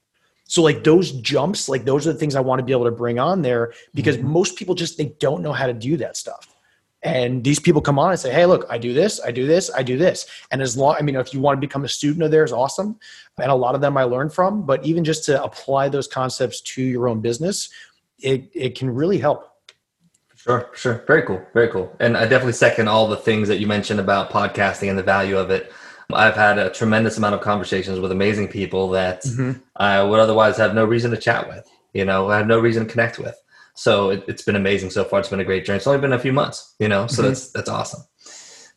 So 0.44 0.60
like 0.60 0.84
those 0.84 1.12
jumps, 1.12 1.68
like 1.68 1.84
those 1.84 2.06
are 2.06 2.12
the 2.12 2.18
things 2.18 2.34
I 2.34 2.40
want 2.40 2.58
to 2.58 2.64
be 2.64 2.72
able 2.72 2.84
to 2.84 2.90
bring 2.90 3.18
on 3.18 3.42
there 3.42 3.72
because 3.94 4.16
mm-hmm. 4.16 4.28
most 4.28 4.56
people 4.56 4.74
just 4.74 4.98
they 4.98 5.14
don't 5.18 5.42
know 5.42 5.52
how 5.52 5.66
to 5.66 5.72
do 5.72 5.96
that 5.98 6.16
stuff. 6.16 6.51
And 7.02 7.42
these 7.42 7.58
people 7.58 7.80
come 7.80 7.98
on 7.98 8.10
and 8.10 8.20
say, 8.20 8.32
"Hey, 8.32 8.46
look, 8.46 8.64
I 8.70 8.78
do 8.78 8.92
this, 8.92 9.20
I 9.24 9.32
do 9.32 9.46
this, 9.46 9.70
I 9.74 9.82
do 9.82 9.98
this." 9.98 10.26
And 10.50 10.62
as 10.62 10.76
long, 10.76 10.96
I 10.98 11.02
mean, 11.02 11.16
if 11.16 11.34
you 11.34 11.40
want 11.40 11.56
to 11.56 11.66
become 11.66 11.84
a 11.84 11.88
student 11.88 12.22
of 12.22 12.30
theirs, 12.30 12.52
awesome. 12.52 12.98
And 13.38 13.50
a 13.50 13.54
lot 13.54 13.74
of 13.74 13.80
them 13.80 13.96
I 13.96 14.04
learned 14.04 14.32
from. 14.32 14.64
But 14.64 14.84
even 14.84 15.02
just 15.02 15.24
to 15.24 15.42
apply 15.42 15.88
those 15.88 16.06
concepts 16.06 16.60
to 16.60 16.82
your 16.82 17.08
own 17.08 17.20
business, 17.20 17.70
it 18.20 18.48
it 18.54 18.78
can 18.78 18.88
really 18.90 19.18
help. 19.18 19.48
Sure, 20.36 20.70
sure, 20.74 21.04
very 21.06 21.22
cool, 21.22 21.40
very 21.54 21.68
cool. 21.68 21.94
And 22.00 22.16
I 22.16 22.22
definitely 22.22 22.54
second 22.54 22.88
all 22.88 23.06
the 23.06 23.16
things 23.16 23.46
that 23.48 23.58
you 23.58 23.66
mentioned 23.66 24.00
about 24.00 24.30
podcasting 24.30 24.88
and 24.88 24.98
the 24.98 25.02
value 25.02 25.38
of 25.38 25.50
it. 25.50 25.72
I've 26.12 26.34
had 26.34 26.58
a 26.58 26.68
tremendous 26.70 27.16
amount 27.16 27.34
of 27.34 27.40
conversations 27.40 28.00
with 28.00 28.12
amazing 28.12 28.48
people 28.48 28.90
that 28.90 29.22
mm-hmm. 29.22 29.60
I 29.76 30.02
would 30.02 30.18
otherwise 30.18 30.56
have 30.56 30.74
no 30.74 30.84
reason 30.84 31.10
to 31.12 31.16
chat 31.16 31.48
with. 31.48 31.68
You 31.94 32.04
know, 32.04 32.28
I 32.28 32.38
have 32.38 32.46
no 32.46 32.58
reason 32.58 32.86
to 32.86 32.90
connect 32.90 33.18
with. 33.18 33.40
So 33.74 34.10
it, 34.10 34.28
has 34.28 34.42
been 34.42 34.56
amazing 34.56 34.90
so 34.90 35.04
far. 35.04 35.20
It's 35.20 35.28
been 35.28 35.40
a 35.40 35.44
great 35.44 35.64
journey. 35.64 35.78
It's 35.78 35.86
only 35.86 36.00
been 36.00 36.12
a 36.12 36.18
few 36.18 36.32
months, 36.32 36.74
you 36.78 36.88
know, 36.88 37.06
so 37.06 37.22
mm-hmm. 37.22 37.28
that's 37.28 37.50
that's 37.52 37.68
awesome. 37.68 38.02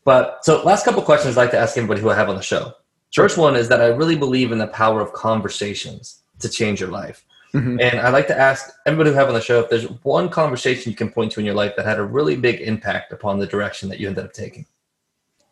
But 0.05 0.45
so 0.45 0.63
last 0.63 0.86
couple 0.86 1.01
questions 1.01 1.38
I'd 1.38 1.41
like 1.41 1.51
to 1.51 1.58
ask 1.58 1.77
everybody 1.77 2.01
who 2.01 2.10
I 2.10 2.15
have 2.15 2.29
on 2.29 2.36
the 2.36 2.41
show. 2.41 2.73
First 3.13 3.38
one 3.38 3.55
is 3.55 3.69
that 3.69 3.81
I 3.81 3.88
really 3.88 4.15
believe 4.15 4.51
in 4.51 4.58
the 4.58 4.67
power 4.67 5.01
of 5.01 5.12
conversations 5.13 6.21
to 6.39 6.49
change 6.49 6.79
your 6.79 6.89
life. 6.89 7.25
Mm-hmm. 7.53 7.79
And 7.79 7.99
I'd 8.01 8.12
like 8.12 8.27
to 8.27 8.38
ask 8.38 8.73
everybody 8.86 9.12
who 9.12 9.15
have 9.15 9.29
on 9.29 9.34
the 9.34 9.41
show 9.41 9.62
if 9.62 9.69
there's 9.69 9.86
one 10.03 10.27
conversation 10.27 10.91
you 10.91 10.95
can 10.95 11.10
point 11.10 11.31
to 11.34 11.39
in 11.39 11.45
your 11.45 11.55
life 11.55 11.73
that 11.77 11.86
had 11.86 11.97
a 11.97 12.03
really 12.03 12.36
big 12.36 12.60
impact 12.60 13.13
upon 13.13 13.39
the 13.39 13.47
direction 13.47 13.88
that 13.89 13.99
you 13.99 14.10
ended 14.10 14.25
up 14.25 14.34
taking. 14.34 14.65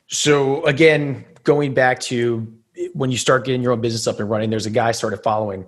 So 0.08 0.64
again, 0.66 1.24
going 1.44 1.74
back 1.74 2.02
to 2.02 2.46
when 2.94 3.10
you 3.10 3.18
start 3.18 3.46
getting 3.46 3.64
your 3.64 3.72
own 3.72 3.80
business 3.80 4.06
up 4.06 4.20
and 4.20 4.30
running, 4.30 4.50
there's 4.50 4.66
a 4.66 4.70
guy 4.70 4.90
I 4.90 4.92
started 4.92 5.24
following 5.24 5.66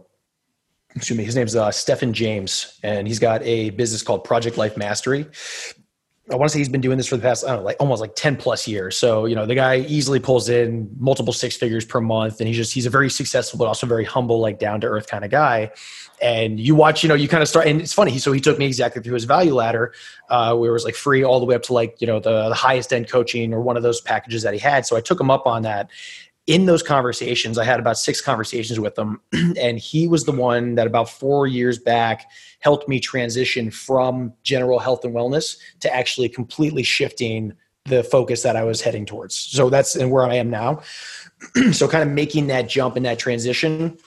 excuse 0.96 1.18
me, 1.18 1.24
his 1.24 1.36
name's 1.36 1.56
uh, 1.56 1.72
Stefan 1.72 2.14
James, 2.14 2.80
and 2.82 3.08
he's 3.08 3.20
got 3.20 3.44
a 3.44 3.72
business 3.72 4.02
called 4.02 4.24
Project 4.24 4.58
Life 4.58 4.78
Mastery. 4.78 5.28
I 6.32 6.36
want 6.36 6.50
to 6.50 6.54
say 6.54 6.60
he's 6.60 6.70
been 6.70 6.82
doing 6.82 6.98
this 6.98 7.06
for 7.06 7.18
the 7.18 7.22
past, 7.22 7.46
I 7.46 7.50
don't 7.50 7.58
know, 7.60 7.66
like 7.66 7.78
almost 7.80 8.02
like 8.02 8.16
10 8.16 8.38
plus 8.38 8.68
years. 8.68 8.98
So, 8.98 9.26
you 9.26 9.36
know, 9.36 9.46
the 9.46 9.54
guy 9.54 9.78
easily 9.82 10.20
pulls 10.20 10.50
in 10.50 10.90
multiple 10.98 11.34
six 11.34 11.56
figures 11.56 11.86
per 11.86 12.02
month. 12.02 12.40
And 12.40 12.48
he's 12.48 12.58
just, 12.58 12.74
he's 12.74 12.88
a 12.88 12.90
very 12.90 13.12
successful, 13.12 13.60
but 13.60 13.66
also 13.66 13.86
very 13.86 14.06
humble, 14.06 14.40
like 14.40 14.58
down 14.58 14.82
to 14.82 14.88
earth 14.88 15.06
kind 15.06 15.24
of 15.24 15.30
guy. 15.30 15.70
And 16.24 16.60
you 16.60 16.74
watch, 16.74 17.04
you 17.04 17.10
know, 17.10 17.14
you 17.14 17.28
kind 17.28 17.44
of 17.44 17.50
start, 17.50 17.68
and 17.68 17.80
it's 17.80 17.94
funny. 17.94 18.18
So 18.18 18.32
he 18.32 18.40
took 18.40 18.58
me 18.58 18.66
exactly 18.66 19.04
through 19.04 19.14
his 19.14 19.26
value 19.26 19.54
ladder, 19.54 19.94
uh, 20.30 20.56
where 20.56 20.72
it 20.72 20.74
was 20.74 20.84
like 20.84 20.96
free 20.96 21.24
all 21.24 21.40
the 21.40 21.46
way 21.46 21.54
up 21.54 21.62
to 21.64 21.74
like, 21.74 22.02
you 22.02 22.08
know, 22.08 22.20
the, 22.20 22.50
the 22.50 22.56
highest 22.56 22.92
end 22.92 23.08
coaching 23.08 23.54
or 23.54 23.62
one 23.62 23.78
of 23.78 23.84
those 23.84 24.02
packages 24.02 24.42
that 24.42 24.54
he 24.54 24.60
had. 24.60 24.88
So 24.88 24.96
I 24.96 25.02
took 25.02 25.22
him 25.22 25.30
up 25.30 25.46
on 25.46 25.62
that 25.62 25.92
in 26.48 26.66
those 26.68 26.84
conversations, 26.84 27.58
I 27.58 27.64
had 27.64 27.80
about 27.80 27.98
six 27.98 28.22
conversations 28.22 28.80
with 28.80 28.98
him, 28.98 29.20
and 29.60 29.80
he 29.80 30.08
was 30.08 30.26
the 30.26 30.32
one 30.32 30.76
that 30.76 30.86
about 30.86 31.10
four 31.10 31.48
years 31.48 31.80
back 31.80 32.30
helped 32.60 32.88
me 32.88 33.00
transition 33.00 33.72
from 33.72 34.34
general 34.44 34.80
health 34.80 35.04
and 35.04 35.14
wellness 35.14 35.58
to 35.80 35.94
actually 35.94 36.30
completely 36.30 36.84
shifting 36.84 37.54
the 37.86 38.04
focus 38.04 38.44
that 38.44 38.56
I 38.56 38.64
was 38.64 38.82
heading 38.82 39.06
towards. 39.06 39.36
So 39.36 39.70
that's 39.70 39.98
where 39.98 40.26
I 40.26 40.36
am 40.36 40.50
now. 40.50 40.82
so 41.72 41.88
kind 41.88 42.08
of 42.08 42.14
making 42.14 42.48
that 42.48 42.70
jump 42.70 42.96
and 42.96 43.06
that 43.06 43.20
transition. 43.20 43.98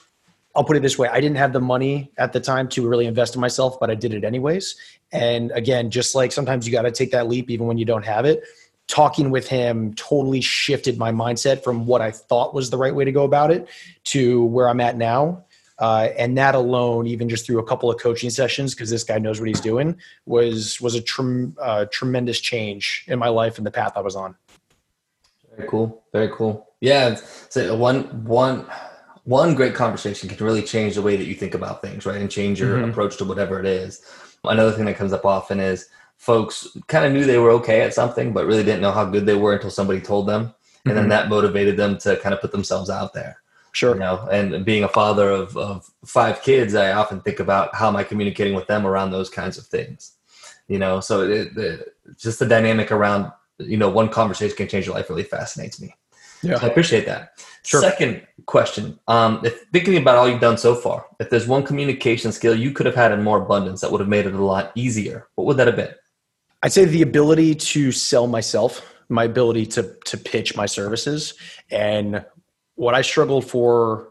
I'll 0.55 0.63
put 0.63 0.77
it 0.77 0.81
this 0.81 0.97
way: 0.97 1.09
I 1.09 1.21
didn't 1.21 1.37
have 1.37 1.53
the 1.53 1.61
money 1.61 2.11
at 2.17 2.33
the 2.33 2.39
time 2.39 2.67
to 2.69 2.87
really 2.87 3.05
invest 3.05 3.35
in 3.35 3.41
myself, 3.41 3.79
but 3.79 3.89
I 3.89 3.95
did 3.95 4.13
it 4.13 4.23
anyways. 4.23 4.75
And 5.11 5.51
again, 5.51 5.91
just 5.91 6.15
like 6.15 6.31
sometimes 6.31 6.65
you 6.65 6.71
got 6.71 6.83
to 6.83 6.91
take 6.91 7.11
that 7.11 7.27
leap 7.27 7.49
even 7.49 7.67
when 7.67 7.77
you 7.77 7.85
don't 7.85 8.05
have 8.05 8.25
it 8.25 8.43
talking 8.89 9.29
with 9.29 9.47
him 9.47 9.93
totally 9.93 10.41
shifted 10.41 10.97
my 10.97 11.11
mindset 11.11 11.63
from 11.63 11.85
what 11.85 12.01
I 12.01 12.11
thought 12.11 12.53
was 12.53 12.71
the 12.71 12.77
right 12.77 12.93
way 12.93 13.05
to 13.05 13.11
go 13.11 13.23
about 13.23 13.51
it 13.51 13.69
to 14.05 14.43
where 14.45 14.67
I'm 14.67 14.81
at 14.81 14.97
now. 14.97 15.45
Uh, 15.77 16.09
and 16.17 16.37
that 16.37 16.55
alone, 16.55 17.07
even 17.07 17.29
just 17.29 17.45
through 17.45 17.59
a 17.59 17.63
couple 17.63 17.89
of 17.89 18.01
coaching 18.01 18.29
sessions, 18.29 18.75
because 18.75 18.89
this 18.89 19.05
guy 19.05 19.17
knows 19.17 19.39
what 19.39 19.47
he's 19.47 19.61
doing, 19.61 19.95
was 20.25 20.81
was 20.81 20.93
a 20.93 21.01
trem- 21.01 21.55
uh, 21.61 21.85
tremendous 21.89 22.41
change 22.41 23.05
in 23.07 23.17
my 23.17 23.29
life 23.29 23.57
and 23.57 23.65
the 23.65 23.71
path 23.71 23.93
I 23.95 24.01
was 24.01 24.13
on. 24.13 24.35
Very 25.55 25.69
cool. 25.69 26.03
Very 26.11 26.29
cool. 26.33 26.67
Yeah. 26.81 27.15
So 27.47 27.77
one 27.77 28.25
one 28.25 28.65
one 29.23 29.55
great 29.55 29.73
conversation 29.73 30.27
can 30.27 30.43
really 30.45 30.63
change 30.63 30.95
the 30.95 31.01
way 31.01 31.15
that 31.15 31.25
you 31.25 31.35
think 31.35 31.53
about 31.53 31.81
things, 31.81 32.05
right, 32.05 32.19
and 32.19 32.29
change 32.29 32.59
your 32.59 32.77
mm-hmm. 32.77 32.89
approach 32.89 33.15
to 33.17 33.23
whatever 33.23 33.57
it 33.59 33.65
is. 33.65 34.01
Another 34.43 34.73
thing 34.73 34.85
that 34.85 34.97
comes 34.97 35.13
up 35.13 35.23
often 35.23 35.61
is 35.61 35.87
folks 36.19 36.67
kind 36.87 37.05
of 37.05 37.13
knew 37.13 37.25
they 37.25 37.37
were 37.37 37.49
okay 37.49 37.81
at 37.81 37.93
something, 37.93 38.33
but 38.33 38.45
really 38.45 38.63
didn't 38.63 38.81
know 38.81 38.91
how 38.91 39.05
good 39.05 39.25
they 39.25 39.35
were 39.35 39.53
until 39.53 39.71
somebody 39.71 40.01
told 40.01 40.27
them. 40.27 40.41
And 40.85 40.93
mm-hmm. 40.93 40.95
then 40.95 41.09
that 41.09 41.29
motivated 41.29 41.77
them 41.77 41.97
to 41.99 42.17
kind 42.17 42.35
of 42.35 42.41
put 42.41 42.51
themselves 42.51 42.89
out 42.89 43.13
there. 43.13 43.41
Sure. 43.71 43.93
You 43.93 43.99
know, 43.99 44.27
and 44.31 44.65
being 44.65 44.83
a 44.83 44.89
father 44.89 45.29
of, 45.29 45.55
of 45.55 45.89
five 46.03 46.41
kids, 46.41 46.75
I 46.75 46.91
often 46.91 47.21
think 47.21 47.39
about 47.39 47.73
how 47.73 47.87
am 47.87 47.95
I 47.95 48.03
communicating 48.03 48.53
with 48.53 48.67
them 48.67 48.85
around 48.85 49.11
those 49.11 49.29
kinds 49.29 49.57
of 49.57 49.65
things. 49.65 50.13
You 50.67 50.77
know, 50.77 50.99
so 50.99 51.21
it, 51.21 51.57
it, 51.57 51.95
just 52.17 52.39
the 52.39 52.45
dynamic 52.45 52.91
around, 52.91 53.31
you 53.57 53.77
know, 53.77 53.89
one 53.89 54.09
conversation 54.09 54.57
can 54.57 54.67
change 54.67 54.85
your 54.85 54.95
life 54.95 55.09
really 55.09 55.23
fascinates 55.23 55.81
me. 55.81 55.95
Yeah. 56.41 56.59
So 56.59 56.67
I 56.67 56.69
appreciate 56.69 57.05
that. 57.05 57.39
Sure. 57.63 57.81
Second 57.81 58.25
question. 58.45 58.99
Um, 59.07 59.41
if 59.43 59.61
thinking 59.71 59.97
about 59.97 60.17
all 60.17 60.27
you've 60.27 60.41
done 60.41 60.57
so 60.57 60.75
far, 60.75 61.05
if 61.19 61.29
there's 61.29 61.47
one 61.47 61.63
communication 61.63 62.31
skill 62.31 62.55
you 62.55 62.71
could 62.71 62.85
have 62.85 62.95
had 62.95 63.11
in 63.11 63.23
more 63.23 63.41
abundance 63.41 63.81
that 63.81 63.91
would 63.91 63.99
have 64.01 64.09
made 64.09 64.25
it 64.25 64.33
a 64.33 64.43
lot 64.43 64.71
easier, 64.75 65.27
what 65.35 65.45
would 65.47 65.57
that 65.57 65.67
have 65.67 65.75
been? 65.75 65.93
I'd 66.61 66.73
say 66.73 66.85
the 66.85 67.01
ability 67.01 67.55
to 67.55 67.91
sell 67.91 68.27
myself, 68.27 68.93
my 69.07 69.23
ability 69.23 69.65
to 69.67 69.95
to 70.05 70.17
pitch 70.17 70.55
my 70.55 70.65
services, 70.65 71.33
and 71.71 72.25
what 72.75 72.95
I 72.95 73.01
struggled 73.01 73.45
for 73.45 74.09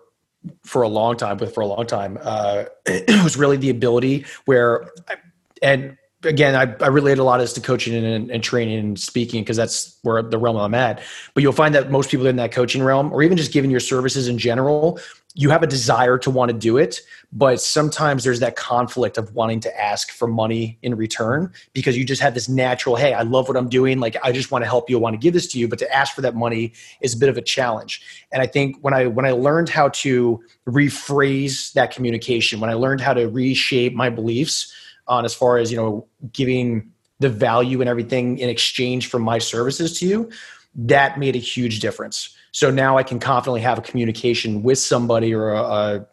for 0.64 0.82
a 0.82 0.88
long 0.88 1.16
time 1.16 1.36
with 1.36 1.52
for 1.52 1.60
a 1.60 1.66
long 1.66 1.86
time 1.86 2.18
uh, 2.22 2.64
was 3.22 3.36
really 3.36 3.56
the 3.58 3.70
ability 3.70 4.24
where, 4.46 4.90
I, 5.08 5.16
and 5.62 5.97
again, 6.24 6.54
I, 6.54 6.84
I 6.84 6.88
relate 6.88 7.18
a 7.18 7.24
lot 7.24 7.40
as 7.40 7.52
to 7.54 7.60
coaching 7.60 7.94
and, 7.94 8.30
and 8.30 8.42
training 8.42 8.78
and 8.78 8.98
speaking 8.98 9.42
because 9.42 9.56
that's 9.56 9.96
where 10.02 10.22
the 10.22 10.38
realm 10.38 10.56
I'm 10.56 10.74
at. 10.74 11.00
But 11.34 11.42
you'll 11.42 11.52
find 11.52 11.74
that 11.74 11.90
most 11.90 12.10
people 12.10 12.26
in 12.26 12.36
that 12.36 12.52
coaching 12.52 12.82
realm, 12.82 13.12
or 13.12 13.22
even 13.22 13.36
just 13.36 13.52
giving 13.52 13.70
your 13.70 13.80
services 13.80 14.26
in 14.28 14.38
general, 14.38 14.98
you 15.34 15.50
have 15.50 15.62
a 15.62 15.68
desire 15.68 16.18
to 16.18 16.30
want 16.30 16.50
to 16.50 16.56
do 16.56 16.78
it, 16.78 17.00
but 17.32 17.60
sometimes 17.60 18.24
there's 18.24 18.40
that 18.40 18.56
conflict 18.56 19.18
of 19.18 19.32
wanting 19.34 19.60
to 19.60 19.80
ask 19.80 20.10
for 20.10 20.26
money 20.26 20.78
in 20.82 20.96
return 20.96 21.52
because 21.74 21.96
you 21.96 22.04
just 22.04 22.20
have 22.20 22.34
this 22.34 22.48
natural, 22.48 22.96
hey, 22.96 23.12
I 23.12 23.22
love 23.22 23.46
what 23.46 23.56
I'm 23.56 23.68
doing. 23.68 24.00
Like 24.00 24.16
I 24.24 24.32
just 24.32 24.50
want 24.50 24.64
to 24.64 24.68
help 24.68 24.90
you, 24.90 24.98
I 24.98 25.00
want 25.00 25.14
to 25.14 25.18
give 25.18 25.34
this 25.34 25.46
to 25.52 25.58
you, 25.58 25.68
but 25.68 25.78
to 25.78 25.94
ask 25.94 26.12
for 26.12 26.22
that 26.22 26.34
money 26.34 26.72
is 27.02 27.14
a 27.14 27.18
bit 27.18 27.28
of 27.28 27.36
a 27.36 27.42
challenge. 27.42 28.26
And 28.32 28.42
I 28.42 28.46
think 28.46 28.78
when 28.80 28.94
I 28.94 29.06
when 29.06 29.26
I 29.26 29.30
learned 29.30 29.68
how 29.68 29.90
to 29.90 30.42
rephrase 30.66 31.72
that 31.74 31.92
communication, 31.94 32.58
when 32.58 32.70
I 32.70 32.74
learned 32.74 33.00
how 33.00 33.14
to 33.14 33.28
reshape 33.28 33.94
my 33.94 34.10
beliefs 34.10 34.72
on 35.08 35.24
as 35.24 35.34
far 35.34 35.58
as, 35.58 35.70
you 35.70 35.76
know, 35.76 36.06
giving 36.32 36.92
the 37.20 37.28
value 37.28 37.80
and 37.80 37.88
everything 37.88 38.38
in 38.38 38.48
exchange 38.48 39.08
for 39.08 39.18
my 39.18 39.38
services 39.38 39.98
to 39.98 40.06
you, 40.06 40.30
that 40.74 41.18
made 41.18 41.34
a 41.34 41.40
huge 41.40 41.80
difference. 41.80 42.36
So 42.52 42.70
now 42.70 42.96
I 42.96 43.02
can 43.02 43.18
confidently 43.18 43.60
have 43.62 43.78
a 43.78 43.82
communication 43.82 44.62
with 44.62 44.78
somebody 44.78 45.34
or 45.34 45.50
a, 45.50 45.62
a 45.62 46.06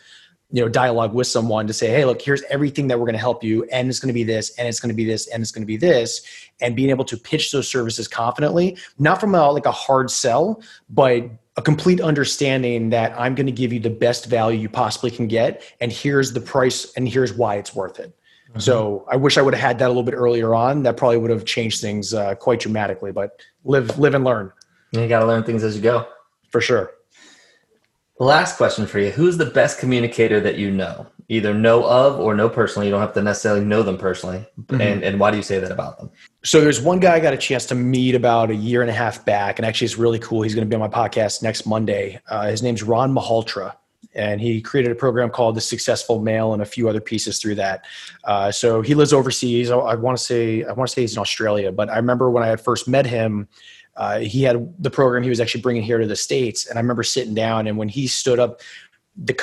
you 0.52 0.62
know 0.62 0.70
dialogue 0.70 1.14
with 1.14 1.28
someone 1.28 1.66
to 1.68 1.74
say 1.74 1.90
hey 1.90 2.06
look 2.06 2.22
here's 2.22 2.44
everything 2.44 2.88
that 2.88 3.00
we're 3.00 3.06
going 3.06 3.14
to 3.14 3.20
help 3.20 3.44
you 3.44 3.64
and 3.72 3.90
it's 3.90 4.00
going 4.00 4.08
to 4.08 4.14
be 4.14 4.24
this 4.24 4.56
and 4.58 4.68
it's 4.68 4.80
going 4.80 4.90
to 4.90 4.96
be 4.96 5.04
this 5.04 5.28
and 5.28 5.42
it's 5.42 5.52
going 5.52 5.64
to 5.64 5.68
be 5.68 5.76
this 5.76 6.22
and 6.62 6.76
being 6.76 6.92
able 6.92 7.04
to 7.04 7.18
pitch 7.18 7.52
those 7.52 7.68
services 7.68 8.08
confidently 8.08 8.78
not 9.00 9.20
from 9.20 9.34
a 9.34 9.52
like 9.52 9.66
a 9.66 9.72
hard 9.72 10.10
sell 10.12 10.62
but 10.88 11.24
a 11.58 11.62
complete 11.62 12.00
understanding 12.00 12.92
that 12.92 13.14
i'm 13.20 13.34
going 13.34 13.48
to 13.48 13.52
give 13.52 13.74
you 13.74 13.80
the 13.80 13.90
best 13.90 14.28
value 14.28 14.60
you 14.60 14.70
possibly 14.70 15.10
can 15.10 15.28
get 15.28 15.64
and 15.82 15.92
here's 15.92 16.34
the 16.34 16.42
price 16.42 16.94
and 16.94 17.10
here's 17.10 17.34
why 17.34 17.56
it's 17.56 17.74
worth 17.74 18.00
it 18.00 18.16
mm-hmm. 18.56 18.62
so 18.62 19.06
i 19.12 19.16
wish 19.16 19.38
i 19.38 19.42
would 19.42 19.54
have 19.54 19.62
had 19.62 19.80
that 19.80 19.86
a 19.86 19.90
little 19.90 20.04
bit 20.04 20.16
earlier 20.16 20.56
on 20.56 20.84
that 20.84 20.98
probably 20.98 21.18
would 21.18 21.32
have 21.32 21.46
changed 21.46 21.82
things 21.82 22.14
uh, 22.14 22.34
quite 22.36 22.60
dramatically 22.60 23.12
but 23.12 23.40
live 23.64 23.98
live 24.00 24.16
and 24.16 24.24
learn 24.24 24.52
you 24.92 25.08
got 25.08 25.20
to 25.20 25.26
learn 25.26 25.44
things 25.44 25.64
as 25.64 25.76
you 25.76 25.82
go 25.82 26.08
for 26.56 26.62
sure. 26.62 26.92
Last 28.18 28.56
question 28.56 28.88
for 28.88 29.00
you. 29.00 29.12
Who's 29.12 29.38
the 29.38 29.46
best 29.46 29.80
communicator 29.80 30.40
that 30.40 30.58
you 30.58 30.72
know? 30.72 31.08
Either 31.28 31.54
know 31.54 31.84
of 31.84 32.20
or 32.20 32.34
know 32.34 32.48
personally. 32.48 32.88
You 32.88 32.92
don't 32.92 33.02
have 33.02 33.14
to 33.14 33.22
necessarily 33.22 33.66
know 33.66 33.84
them 33.84 33.98
personally. 33.98 34.46
Mm-hmm. 34.62 34.80
And, 34.80 35.04
and 35.04 35.20
why 35.20 35.32
do 35.32 35.38
you 35.38 35.44
say 35.44 35.60
that 35.60 35.72
about 35.72 35.98
them? 35.98 36.12
So 36.44 36.62
there's 36.62 36.80
one 36.80 37.00
guy 37.00 37.16
I 37.16 37.20
got 37.20 37.34
a 37.34 37.38
chance 37.38 37.66
to 37.68 37.76
meet 37.76 38.16
about 38.16 38.52
a 38.52 38.56
year 38.56 38.82
and 38.82 38.90
a 38.90 38.94
half 38.94 39.26
back. 39.26 39.60
And 39.60 39.66
actually, 39.66 39.86
it's 39.86 39.98
really 39.98 40.20
cool. 40.20 40.44
He's 40.44 40.56
going 40.56 40.66
to 40.66 40.70
be 40.70 40.82
on 40.82 40.90
my 40.90 40.96
podcast 40.96 41.44
next 41.44 41.66
Monday. 41.66 42.22
Uh, 42.30 42.48
his 42.48 42.64
name's 42.64 42.84
Ron 42.84 43.14
Malhotra. 43.14 43.76
And 44.16 44.40
he 44.40 44.62
created 44.62 44.92
a 44.92 44.96
program 44.96 45.30
called 45.30 45.56
The 45.56 45.62
Successful 45.62 46.22
Male 46.22 46.54
and 46.54 46.62
a 46.62 46.66
few 46.66 46.88
other 46.88 47.02
pieces 47.02 47.40
through 47.40 47.56
that. 47.56 47.86
Uh, 48.24 48.52
so 48.52 48.82
he 48.82 48.96
lives 48.96 49.12
overseas. 49.12 49.70
I, 49.70 49.78
I 49.78 49.96
want 49.96 50.18
to 50.18 50.24
say 50.24 50.64
I 50.64 50.72
want 50.74 50.90
to 50.90 50.94
say 50.94 51.02
he's 51.02 51.14
in 51.14 51.20
Australia, 51.20 51.72
but 51.72 51.90
I 51.90 51.98
remember 51.98 52.32
when 52.32 52.44
I 52.44 52.48
had 52.48 52.62
first 52.62 52.88
met 52.88 53.06
him, 53.06 53.48
uh, 53.98 54.20
he 54.20 54.44
had 54.44 54.74
the 54.82 54.90
program 54.90 55.24
he 55.24 55.30
was 55.30 55.40
actually 55.40 55.62
bringing 55.62 55.84
here 55.84 55.98
to 55.98 56.08
the 56.08 56.16
states 56.16 56.68
and 56.68 56.78
i 56.78 56.82
remember 56.82 57.04
sitting 57.04 57.34
down 57.34 57.68
and 57.68 57.78
when 57.78 57.88
he 57.88 58.08
stood 58.08 58.40
up 58.40 58.62
the 59.18 59.34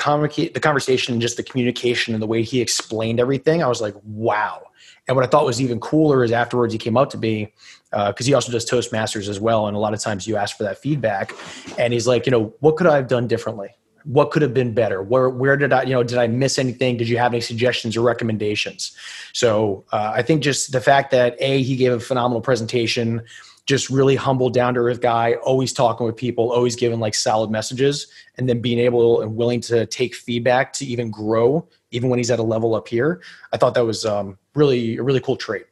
the 0.53 0.61
conversation 0.61 1.15
and 1.15 1.23
just 1.23 1.37
the 1.37 1.43
communication 1.43 2.15
and 2.15 2.23
the 2.23 2.27
way 2.27 2.43
he 2.43 2.61
explained 2.61 3.19
everything 3.19 3.63
i 3.63 3.67
was 3.67 3.81
like 3.81 3.95
wow 4.05 4.63
and 5.09 5.17
what 5.17 5.25
i 5.25 5.29
thought 5.29 5.47
was 5.47 5.61
even 5.61 5.81
cooler 5.81 6.23
is 6.23 6.33
afterwards 6.33 6.73
he 6.73 6.79
came 6.79 6.97
up 6.97 7.09
to 7.09 7.19
me 7.19 7.53
because 7.91 8.15
uh, 8.21 8.25
he 8.25 8.35
also 8.35 8.53
does 8.53 8.69
toastmasters 8.69 9.29
as 9.29 9.41
well 9.41 9.67
and 9.69 9.77
a 9.77 9.81
lot 9.81 9.95
of 9.95 10.01
times 10.01 10.27
you 10.27 10.37
ask 10.37 10.57
for 10.57 10.65
that 10.65 10.79
feedback 10.79 11.33
and 11.79 11.93
he's 11.93 12.07
like 12.07 12.27
you 12.27 12.33
know 12.33 12.55
what 12.61 12.77
could 12.77 12.87
i 12.87 12.97
have 12.97 13.09
done 13.09 13.27
differently 13.27 13.71
what 14.05 14.31
could 14.31 14.43
have 14.43 14.55
been 14.55 14.75
better 14.75 15.03
where 15.03 15.29
where 15.29 15.57
did 15.57 15.73
i 15.73 15.83
you 15.83 15.93
know 15.93 16.03
did 16.03 16.19
i 16.19 16.27
miss 16.27 16.59
anything 16.59 16.97
did 16.97 17.09
you 17.09 17.19
have 17.19 17.33
any 17.33 17.41
suggestions 17.41 17.97
or 17.97 18.03
recommendations 18.03 18.97
so 19.33 19.85
uh, 19.93 20.13
i 20.15 20.23
think 20.23 20.43
just 20.43 20.73
the 20.73 20.81
fact 20.81 21.11
that 21.11 21.37
a 21.39 21.63
he 21.63 21.77
gave 21.77 21.93
a 21.93 22.01
phenomenal 22.01 22.41
presentation 22.41 23.23
just 23.67 23.91
really 23.91 24.17
humble, 24.17 24.51
down 24.51 24.75
to 24.75 24.81
earth 24.81 25.01
guy, 25.01 25.35
always 25.35 25.73
talking 25.73 26.05
with 26.05 26.17
people, 26.17 26.51
always 26.53 26.75
giving 26.75 26.99
like 26.99 27.15
solid 27.15 27.51
messages, 27.51 28.09
and 28.37 28.49
then 28.49 28.61
being 28.61 28.79
able 28.79 29.23
and 29.23 29.37
willing 29.37 29.61
to 29.61 29.87
take 29.87 30.15
feedback 30.15 30.73
to 30.75 30.85
even 30.85 31.11
grow, 31.11 31.67
even 31.91 32.11
when 32.11 32.19
he's 32.19 32.31
at 32.31 32.39
a 32.39 32.43
level 32.43 32.75
up 32.75 32.89
here. 32.89 33.21
I 33.53 33.57
thought 33.57 33.75
that 33.75 33.87
was 33.87 34.05
um, 34.05 34.37
really 34.55 34.97
a 34.97 35.03
really 35.03 35.21
cool 35.21 35.37
trait. 35.37 35.67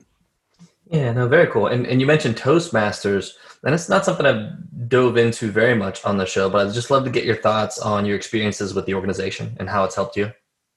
Yeah, 0.89 1.12
no, 1.12 1.28
very 1.28 1.47
cool. 1.49 1.66
And 1.66 1.87
and 1.87 2.01
you 2.01 2.07
mentioned 2.07 2.37
Toastmasters, 2.37 3.33
and 3.65 3.75
it's 3.75 3.89
not 3.89 4.05
something 4.05 4.27
I've 4.27 4.89
dove 4.89 5.17
into 5.17 5.51
very 5.51 5.75
much 5.75 6.05
on 6.05 6.17
the 6.17 6.27
show, 6.27 6.49
but 6.49 6.67
I'd 6.67 6.75
just 6.75 6.91
love 6.91 7.05
to 7.05 7.11
get 7.11 7.25
your 7.25 7.37
thoughts 7.37 7.79
on 7.79 8.05
your 8.05 8.17
experiences 8.17 8.75
with 8.75 8.87
the 8.87 8.95
organization 8.95 9.57
and 9.59 9.69
how 9.69 9.85
it's 9.85 9.95
helped 9.95 10.17
you. 10.17 10.33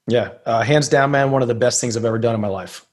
Yeah, 0.08 0.34
uh, 0.46 0.62
hands 0.62 0.90
down, 0.90 1.12
man, 1.12 1.32
one 1.32 1.42
of 1.42 1.48
the 1.48 1.56
best 1.56 1.80
things 1.80 1.96
I've 1.96 2.06
ever 2.06 2.20
done 2.20 2.36
in 2.36 2.42
my 2.42 2.50
life 2.50 2.86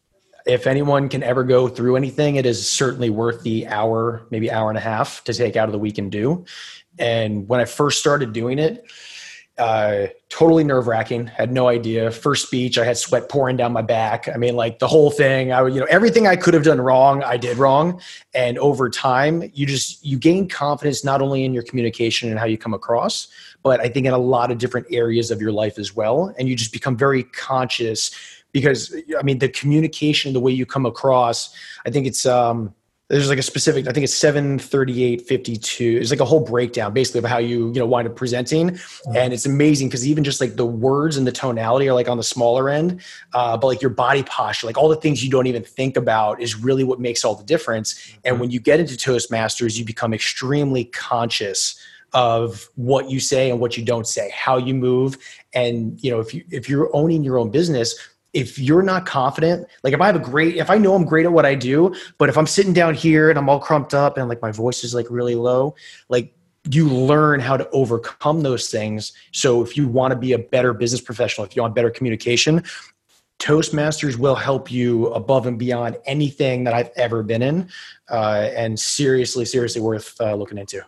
if 0.46 0.66
anyone 0.66 1.08
can 1.08 1.22
ever 1.22 1.44
go 1.44 1.68
through 1.68 1.96
anything, 1.96 2.36
it 2.36 2.46
is 2.46 2.68
certainly 2.68 3.10
worth 3.10 3.42
the 3.42 3.66
hour, 3.66 4.26
maybe 4.30 4.50
hour 4.50 4.68
and 4.68 4.78
a 4.78 4.80
half 4.80 5.22
to 5.24 5.34
take 5.34 5.56
out 5.56 5.68
of 5.68 5.72
the 5.72 5.78
week 5.78 5.98
and 5.98 6.10
do. 6.10 6.44
And 6.98 7.48
when 7.48 7.60
I 7.60 7.64
first 7.64 8.00
started 8.00 8.32
doing 8.32 8.58
it, 8.58 8.90
uh, 9.60 10.06
totally 10.30 10.64
nerve 10.64 10.86
wracking. 10.86 11.26
Had 11.26 11.52
no 11.52 11.68
idea. 11.68 12.10
First 12.10 12.46
speech, 12.46 12.78
I 12.78 12.84
had 12.84 12.96
sweat 12.96 13.28
pouring 13.28 13.56
down 13.56 13.72
my 13.72 13.82
back. 13.82 14.26
I 14.26 14.38
mean, 14.38 14.56
like 14.56 14.78
the 14.78 14.88
whole 14.88 15.10
thing. 15.10 15.52
I, 15.52 15.66
you 15.66 15.78
know, 15.78 15.86
everything 15.90 16.26
I 16.26 16.34
could 16.34 16.54
have 16.54 16.64
done 16.64 16.80
wrong, 16.80 17.22
I 17.22 17.36
did 17.36 17.58
wrong. 17.58 18.00
And 18.32 18.58
over 18.58 18.88
time, 18.88 19.50
you 19.52 19.66
just 19.66 20.04
you 20.04 20.18
gain 20.18 20.48
confidence 20.48 21.04
not 21.04 21.20
only 21.20 21.44
in 21.44 21.52
your 21.52 21.62
communication 21.62 22.30
and 22.30 22.38
how 22.38 22.46
you 22.46 22.56
come 22.56 22.72
across, 22.72 23.28
but 23.62 23.80
I 23.80 23.88
think 23.88 24.06
in 24.06 24.14
a 24.14 24.18
lot 24.18 24.50
of 24.50 24.56
different 24.56 24.86
areas 24.90 25.30
of 25.30 25.42
your 25.42 25.52
life 25.52 25.78
as 25.78 25.94
well. 25.94 26.34
And 26.38 26.48
you 26.48 26.56
just 26.56 26.72
become 26.72 26.96
very 26.96 27.24
conscious 27.24 28.10
because 28.52 28.94
I 29.18 29.22
mean 29.22 29.38
the 29.38 29.48
communication, 29.48 30.32
the 30.32 30.40
way 30.40 30.52
you 30.52 30.64
come 30.64 30.86
across, 30.86 31.54
I 31.84 31.90
think 31.90 32.06
it's 32.06 32.24
um, 32.24 32.74
there's 33.10 33.28
like 33.28 33.38
a 33.38 33.42
specific 33.42 33.88
i 33.88 33.92
think 33.92 34.04
it's 34.04 34.14
738 34.14 35.26
52 35.26 35.98
it's 36.00 36.10
like 36.10 36.20
a 36.20 36.24
whole 36.24 36.40
breakdown 36.40 36.92
basically 36.94 37.18
of 37.18 37.24
how 37.24 37.38
you 37.38 37.68
you 37.68 37.80
know 37.80 37.86
wind 37.86 38.06
up 38.06 38.14
presenting. 38.16 38.70
Mm-hmm. 38.70 39.16
and 39.16 39.32
it's 39.32 39.44
amazing 39.44 39.88
because 39.88 40.06
even 40.06 40.22
just 40.22 40.40
like 40.40 40.56
the 40.56 40.64
words 40.64 41.16
and 41.16 41.26
the 41.26 41.32
tonality 41.32 41.88
are 41.88 41.94
like 41.94 42.08
on 42.08 42.16
the 42.16 42.22
smaller 42.22 42.68
end. 42.68 43.00
Uh, 43.34 43.56
but 43.56 43.66
like 43.66 43.82
your 43.82 43.90
body 43.90 44.22
posture 44.22 44.66
like 44.66 44.78
all 44.78 44.88
the 44.88 44.96
things 44.96 45.24
you 45.24 45.30
don't 45.30 45.46
even 45.46 45.64
think 45.64 45.96
about 45.96 46.40
is 46.40 46.54
really 46.54 46.84
what 46.84 47.00
makes 47.00 47.24
all 47.24 47.34
the 47.34 47.44
difference. 47.44 47.94
Mm-hmm. 47.94 48.20
and 48.24 48.40
when 48.40 48.50
you 48.50 48.60
get 48.60 48.78
into 48.80 48.94
toastmasters 48.94 49.76
you 49.76 49.84
become 49.84 50.14
extremely 50.14 50.84
conscious 50.84 51.78
of 52.12 52.68
what 52.74 53.08
you 53.08 53.20
say 53.20 53.50
and 53.50 53.60
what 53.60 53.76
you 53.76 53.84
don't 53.84 54.06
say 54.06 54.30
how 54.34 54.56
you 54.56 54.74
move. 54.74 55.18
And 55.52 56.02
you 56.02 56.10
know 56.10 56.20
if 56.20 56.32
you 56.32 56.44
if 56.50 56.68
you're 56.68 56.94
owning 56.94 57.24
your 57.24 57.38
own 57.38 57.50
business 57.50 57.96
if 58.32 58.58
you're 58.58 58.82
not 58.82 59.06
confident, 59.06 59.66
like 59.82 59.92
if 59.92 60.00
I 60.00 60.06
have 60.06 60.16
a 60.16 60.20
great, 60.20 60.56
if 60.56 60.70
I 60.70 60.78
know 60.78 60.94
I'm 60.94 61.04
great 61.04 61.26
at 61.26 61.32
what 61.32 61.46
I 61.46 61.54
do, 61.54 61.94
but 62.18 62.28
if 62.28 62.38
I'm 62.38 62.46
sitting 62.46 62.72
down 62.72 62.94
here 62.94 63.28
and 63.28 63.38
I'm 63.38 63.48
all 63.48 63.58
crumped 63.58 63.94
up 63.94 64.16
and 64.16 64.28
like 64.28 64.42
my 64.42 64.52
voice 64.52 64.84
is 64.84 64.94
like 64.94 65.06
really 65.10 65.34
low, 65.34 65.74
like 66.08 66.32
you 66.70 66.88
learn 66.88 67.40
how 67.40 67.56
to 67.56 67.68
overcome 67.70 68.42
those 68.42 68.68
things. 68.68 69.12
So 69.32 69.62
if 69.62 69.76
you 69.76 69.88
want 69.88 70.12
to 70.12 70.16
be 70.16 70.32
a 70.32 70.38
better 70.38 70.72
business 70.74 71.00
professional, 71.00 71.46
if 71.46 71.56
you 71.56 71.62
want 71.62 71.74
better 71.74 71.90
communication, 71.90 72.62
Toastmasters 73.40 74.16
will 74.16 74.34
help 74.34 74.70
you 74.70 75.06
above 75.08 75.46
and 75.46 75.58
beyond 75.58 75.96
anything 76.04 76.64
that 76.64 76.74
I've 76.74 76.90
ever 76.94 77.22
been 77.22 77.40
in, 77.40 77.70
uh, 78.10 78.50
and 78.54 78.78
seriously, 78.78 79.46
seriously 79.46 79.80
worth 79.80 80.20
uh, 80.20 80.34
looking 80.34 80.58
into. 80.58 80.82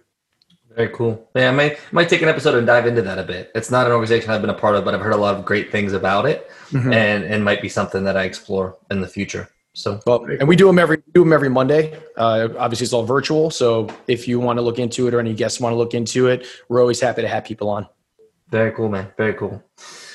Very 0.75 0.89
cool. 0.89 1.29
Yeah, 1.35 1.49
I 1.49 1.53
might 1.53 1.79
might 1.93 2.09
take 2.09 2.23
an 2.23 2.29
episode 2.29 2.55
and 2.55 2.67
dive 2.67 2.87
into 2.87 3.03
that 3.03 3.19
a 3.19 3.23
bit. 3.23 3.51
It's 3.55 3.71
not 3.71 3.87
an 3.87 3.93
organization 3.93 4.31
I've 4.31 4.41
been 4.41 4.51
a 4.51 4.55
part 4.55 4.75
of, 4.77 4.85
but 4.85 4.95
I've 4.95 5.01
heard 5.01 5.13
a 5.13 5.19
lot 5.19 5.35
of 5.35 5.45
great 5.45 5.71
things 5.71 5.93
about 5.93 6.27
it, 6.27 6.51
mm-hmm. 6.71 6.93
and 6.93 7.25
and 7.25 7.45
might 7.45 7.61
be 7.61 7.69
something 7.69 8.05
that 8.05 8.17
I 8.17 8.25
explore 8.25 8.77
in 8.91 9.01
the 9.01 9.09
future. 9.09 9.49
So 9.75 10.01
well, 10.07 10.25
and 10.25 10.47
we 10.47 10.57
do 10.57 10.67
them 10.67 10.79
every 10.79 11.03
do 11.15 11.25
them 11.25 11.33
every 11.33 11.49
Monday. 11.49 11.99
Uh, 12.17 12.49
obviously, 12.59 12.85
it's 12.85 12.93
all 12.93 13.05
virtual. 13.05 13.51
So 13.51 13.89
if 14.07 14.27
you 14.27 14.41
want 14.41 14.59
to 14.59 14.63
look 14.63 14.79
into 14.79 15.09
it 15.09 15.15
or 15.15 15.21
any 15.21 15.35
guests 15.35 15.61
want 15.61 15.73
to 15.73 15.77
look 15.77 15.95
into 15.95 16.29
it, 16.29 16.47
we're 16.69 16.81
always 16.81 17.01
happy 17.01 17.23
to 17.23 17.29
have 17.29 17.45
people 17.45 17.69
on. 17.69 17.87
Very 18.49 18.73
cool, 18.73 18.89
man. 18.89 19.11
Very 19.17 19.35
cool. 19.35 19.63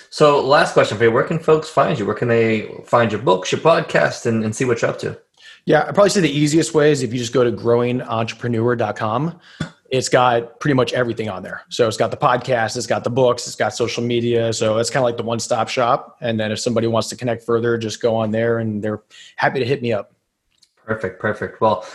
So 0.09 0.43
last 0.43 0.73
question 0.73 0.97
for 0.97 1.03
you: 1.03 1.11
Where 1.11 1.23
can 1.23 1.39
folks 1.39 1.69
find 1.69 1.97
you? 1.97 2.05
Where 2.05 2.15
can 2.15 2.27
they 2.27 2.71
find 2.85 3.11
your 3.11 3.21
books, 3.21 3.51
your 3.51 3.61
podcast, 3.61 4.25
and, 4.25 4.43
and 4.43 4.55
see 4.55 4.65
what 4.65 4.81
you're 4.81 4.91
up 4.91 4.99
to? 4.99 5.19
Yeah, 5.65 5.81
I 5.81 5.91
probably 5.91 6.11
say 6.11 6.21
the 6.21 6.29
easiest 6.29 6.73
way 6.73 6.91
is 6.91 7.03
if 7.03 7.11
you 7.11 7.19
just 7.19 7.33
go 7.33 7.43
to 7.43 7.51
growingentrepreneur.com 7.51 9.39
it's 9.89 10.09
got 10.09 10.59
pretty 10.59 10.73
much 10.73 10.93
everything 10.93 11.29
on 11.29 11.43
there. 11.43 11.63
So 11.69 11.87
it's 11.87 11.97
got 11.97 12.11
the 12.11 12.17
podcast, 12.17 12.75
it's 12.75 12.87
got 12.87 13.03
the 13.03 13.09
books, 13.09 13.47
it's 13.47 13.55
got 13.55 13.73
social 13.73 14.03
media. 14.03 14.51
So 14.53 14.77
it's 14.77 14.89
kind 14.89 15.01
of 15.01 15.05
like 15.05 15.17
the 15.17 15.23
one 15.23 15.39
stop 15.39 15.69
shop. 15.69 16.17
And 16.21 16.39
then 16.39 16.51
if 16.51 16.59
somebody 16.59 16.87
wants 16.87 17.09
to 17.09 17.15
connect 17.15 17.43
further, 17.43 17.77
just 17.77 18.01
go 18.01 18.15
on 18.15 18.31
there 18.31 18.59
and 18.59 18.83
they're 18.83 19.01
happy 19.35 19.59
to 19.59 19.65
hit 19.65 19.81
me 19.81 19.93
up. 19.93 20.13
Perfect, 20.75 21.19
perfect. 21.19 21.61
Well, 21.61 21.85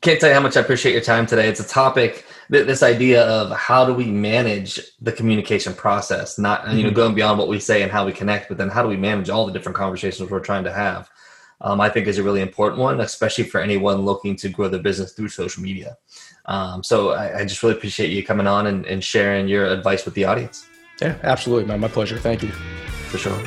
can't 0.00 0.18
tell 0.18 0.30
you 0.30 0.34
how 0.34 0.40
much 0.40 0.56
I 0.56 0.60
appreciate 0.60 0.92
your 0.92 1.02
time 1.02 1.26
today. 1.26 1.48
It's 1.48 1.60
a 1.60 1.68
topic, 1.68 2.24
this 2.48 2.82
idea 2.82 3.22
of 3.24 3.50
how 3.56 3.84
do 3.84 3.92
we 3.92 4.06
manage 4.06 4.80
the 5.00 5.12
communication 5.12 5.74
process, 5.74 6.38
not 6.38 6.66
you 6.72 6.82
know 6.82 6.88
mm-hmm. 6.88 6.96
going 6.96 7.14
beyond 7.14 7.38
what 7.38 7.48
we 7.48 7.60
say 7.60 7.82
and 7.82 7.92
how 7.92 8.06
we 8.06 8.12
connect, 8.12 8.48
but 8.48 8.56
then 8.56 8.70
how 8.70 8.82
do 8.82 8.88
we 8.88 8.96
manage 8.96 9.28
all 9.28 9.46
the 9.46 9.52
different 9.52 9.76
conversations 9.76 10.30
we're 10.30 10.40
trying 10.40 10.64
to 10.64 10.72
have? 10.72 11.10
Um, 11.60 11.80
I 11.80 11.90
think 11.90 12.06
is 12.06 12.16
a 12.16 12.22
really 12.22 12.40
important 12.40 12.80
one, 12.80 13.00
especially 13.00 13.44
for 13.44 13.60
anyone 13.60 13.98
looking 14.06 14.36
to 14.36 14.48
grow 14.48 14.68
their 14.68 14.80
business 14.80 15.12
through 15.12 15.28
social 15.28 15.62
media. 15.62 15.98
Um, 16.46 16.82
so 16.82 17.10
I, 17.10 17.40
I, 17.40 17.44
just 17.44 17.62
really 17.62 17.76
appreciate 17.76 18.10
you 18.10 18.24
coming 18.24 18.46
on 18.46 18.66
and, 18.66 18.84
and 18.86 19.04
sharing 19.04 19.46
your 19.46 19.66
advice 19.66 20.04
with 20.04 20.14
the 20.14 20.24
audience. 20.24 20.66
Yeah, 21.00 21.16
absolutely, 21.22 21.66
man. 21.66 21.80
My 21.80 21.88
pleasure. 21.88 22.18
Thank 22.18 22.42
you. 22.42 22.50
For 23.10 23.18
sure. 23.18 23.38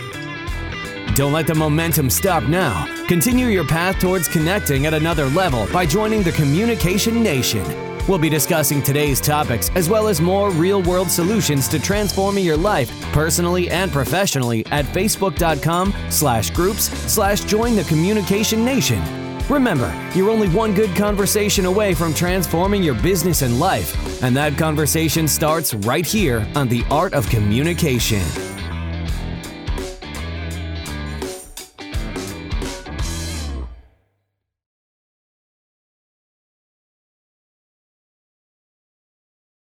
Don't 1.15 1.31
let 1.31 1.45
the 1.45 1.53
momentum 1.53 2.09
stop 2.09 2.43
now. 2.43 2.85
Continue 3.07 3.47
your 3.47 3.65
path 3.65 3.99
towards 3.99 4.27
connecting 4.27 4.87
at 4.87 4.93
another 4.93 5.27
level 5.27 5.67
by 5.71 5.85
joining 5.85 6.23
the 6.23 6.31
Communication 6.31 7.21
Nation. 7.21 7.63
We'll 8.07 8.17
be 8.17 8.29
discussing 8.29 8.81
today's 8.81 9.21
topics 9.21 9.69
as 9.75 9.89
well 9.89 10.07
as 10.07 10.19
more 10.19 10.49
real 10.51 10.81
world 10.81 11.09
solutions 11.09 11.67
to 11.69 11.79
transforming 11.79 12.43
your 12.43 12.57
life 12.57 12.91
personally 13.13 13.69
and 13.69 13.91
professionally 13.91 14.65
at 14.67 14.85
facebook.com 14.85 15.93
slash 16.09 16.49
groups 16.49 16.85
slash 17.11 17.41
join 17.41 17.75
the 17.75 17.83
communication 17.83 18.65
nation. 18.65 19.22
Remember, 19.49 19.93
you're 20.15 20.29
only 20.29 20.47
one 20.49 20.73
good 20.73 20.95
conversation 20.95 21.65
away 21.65 21.93
from 21.93 22.13
transforming 22.13 22.81
your 22.81 22.95
business 22.95 23.41
and 23.41 23.59
life, 23.59 24.23
and 24.23 24.35
that 24.37 24.57
conversation 24.57 25.27
starts 25.27 25.73
right 25.73 26.05
here 26.05 26.47
on 26.55 26.69
The 26.69 26.85
Art 26.89 27.13
of 27.13 27.29
Communication. 27.29 28.23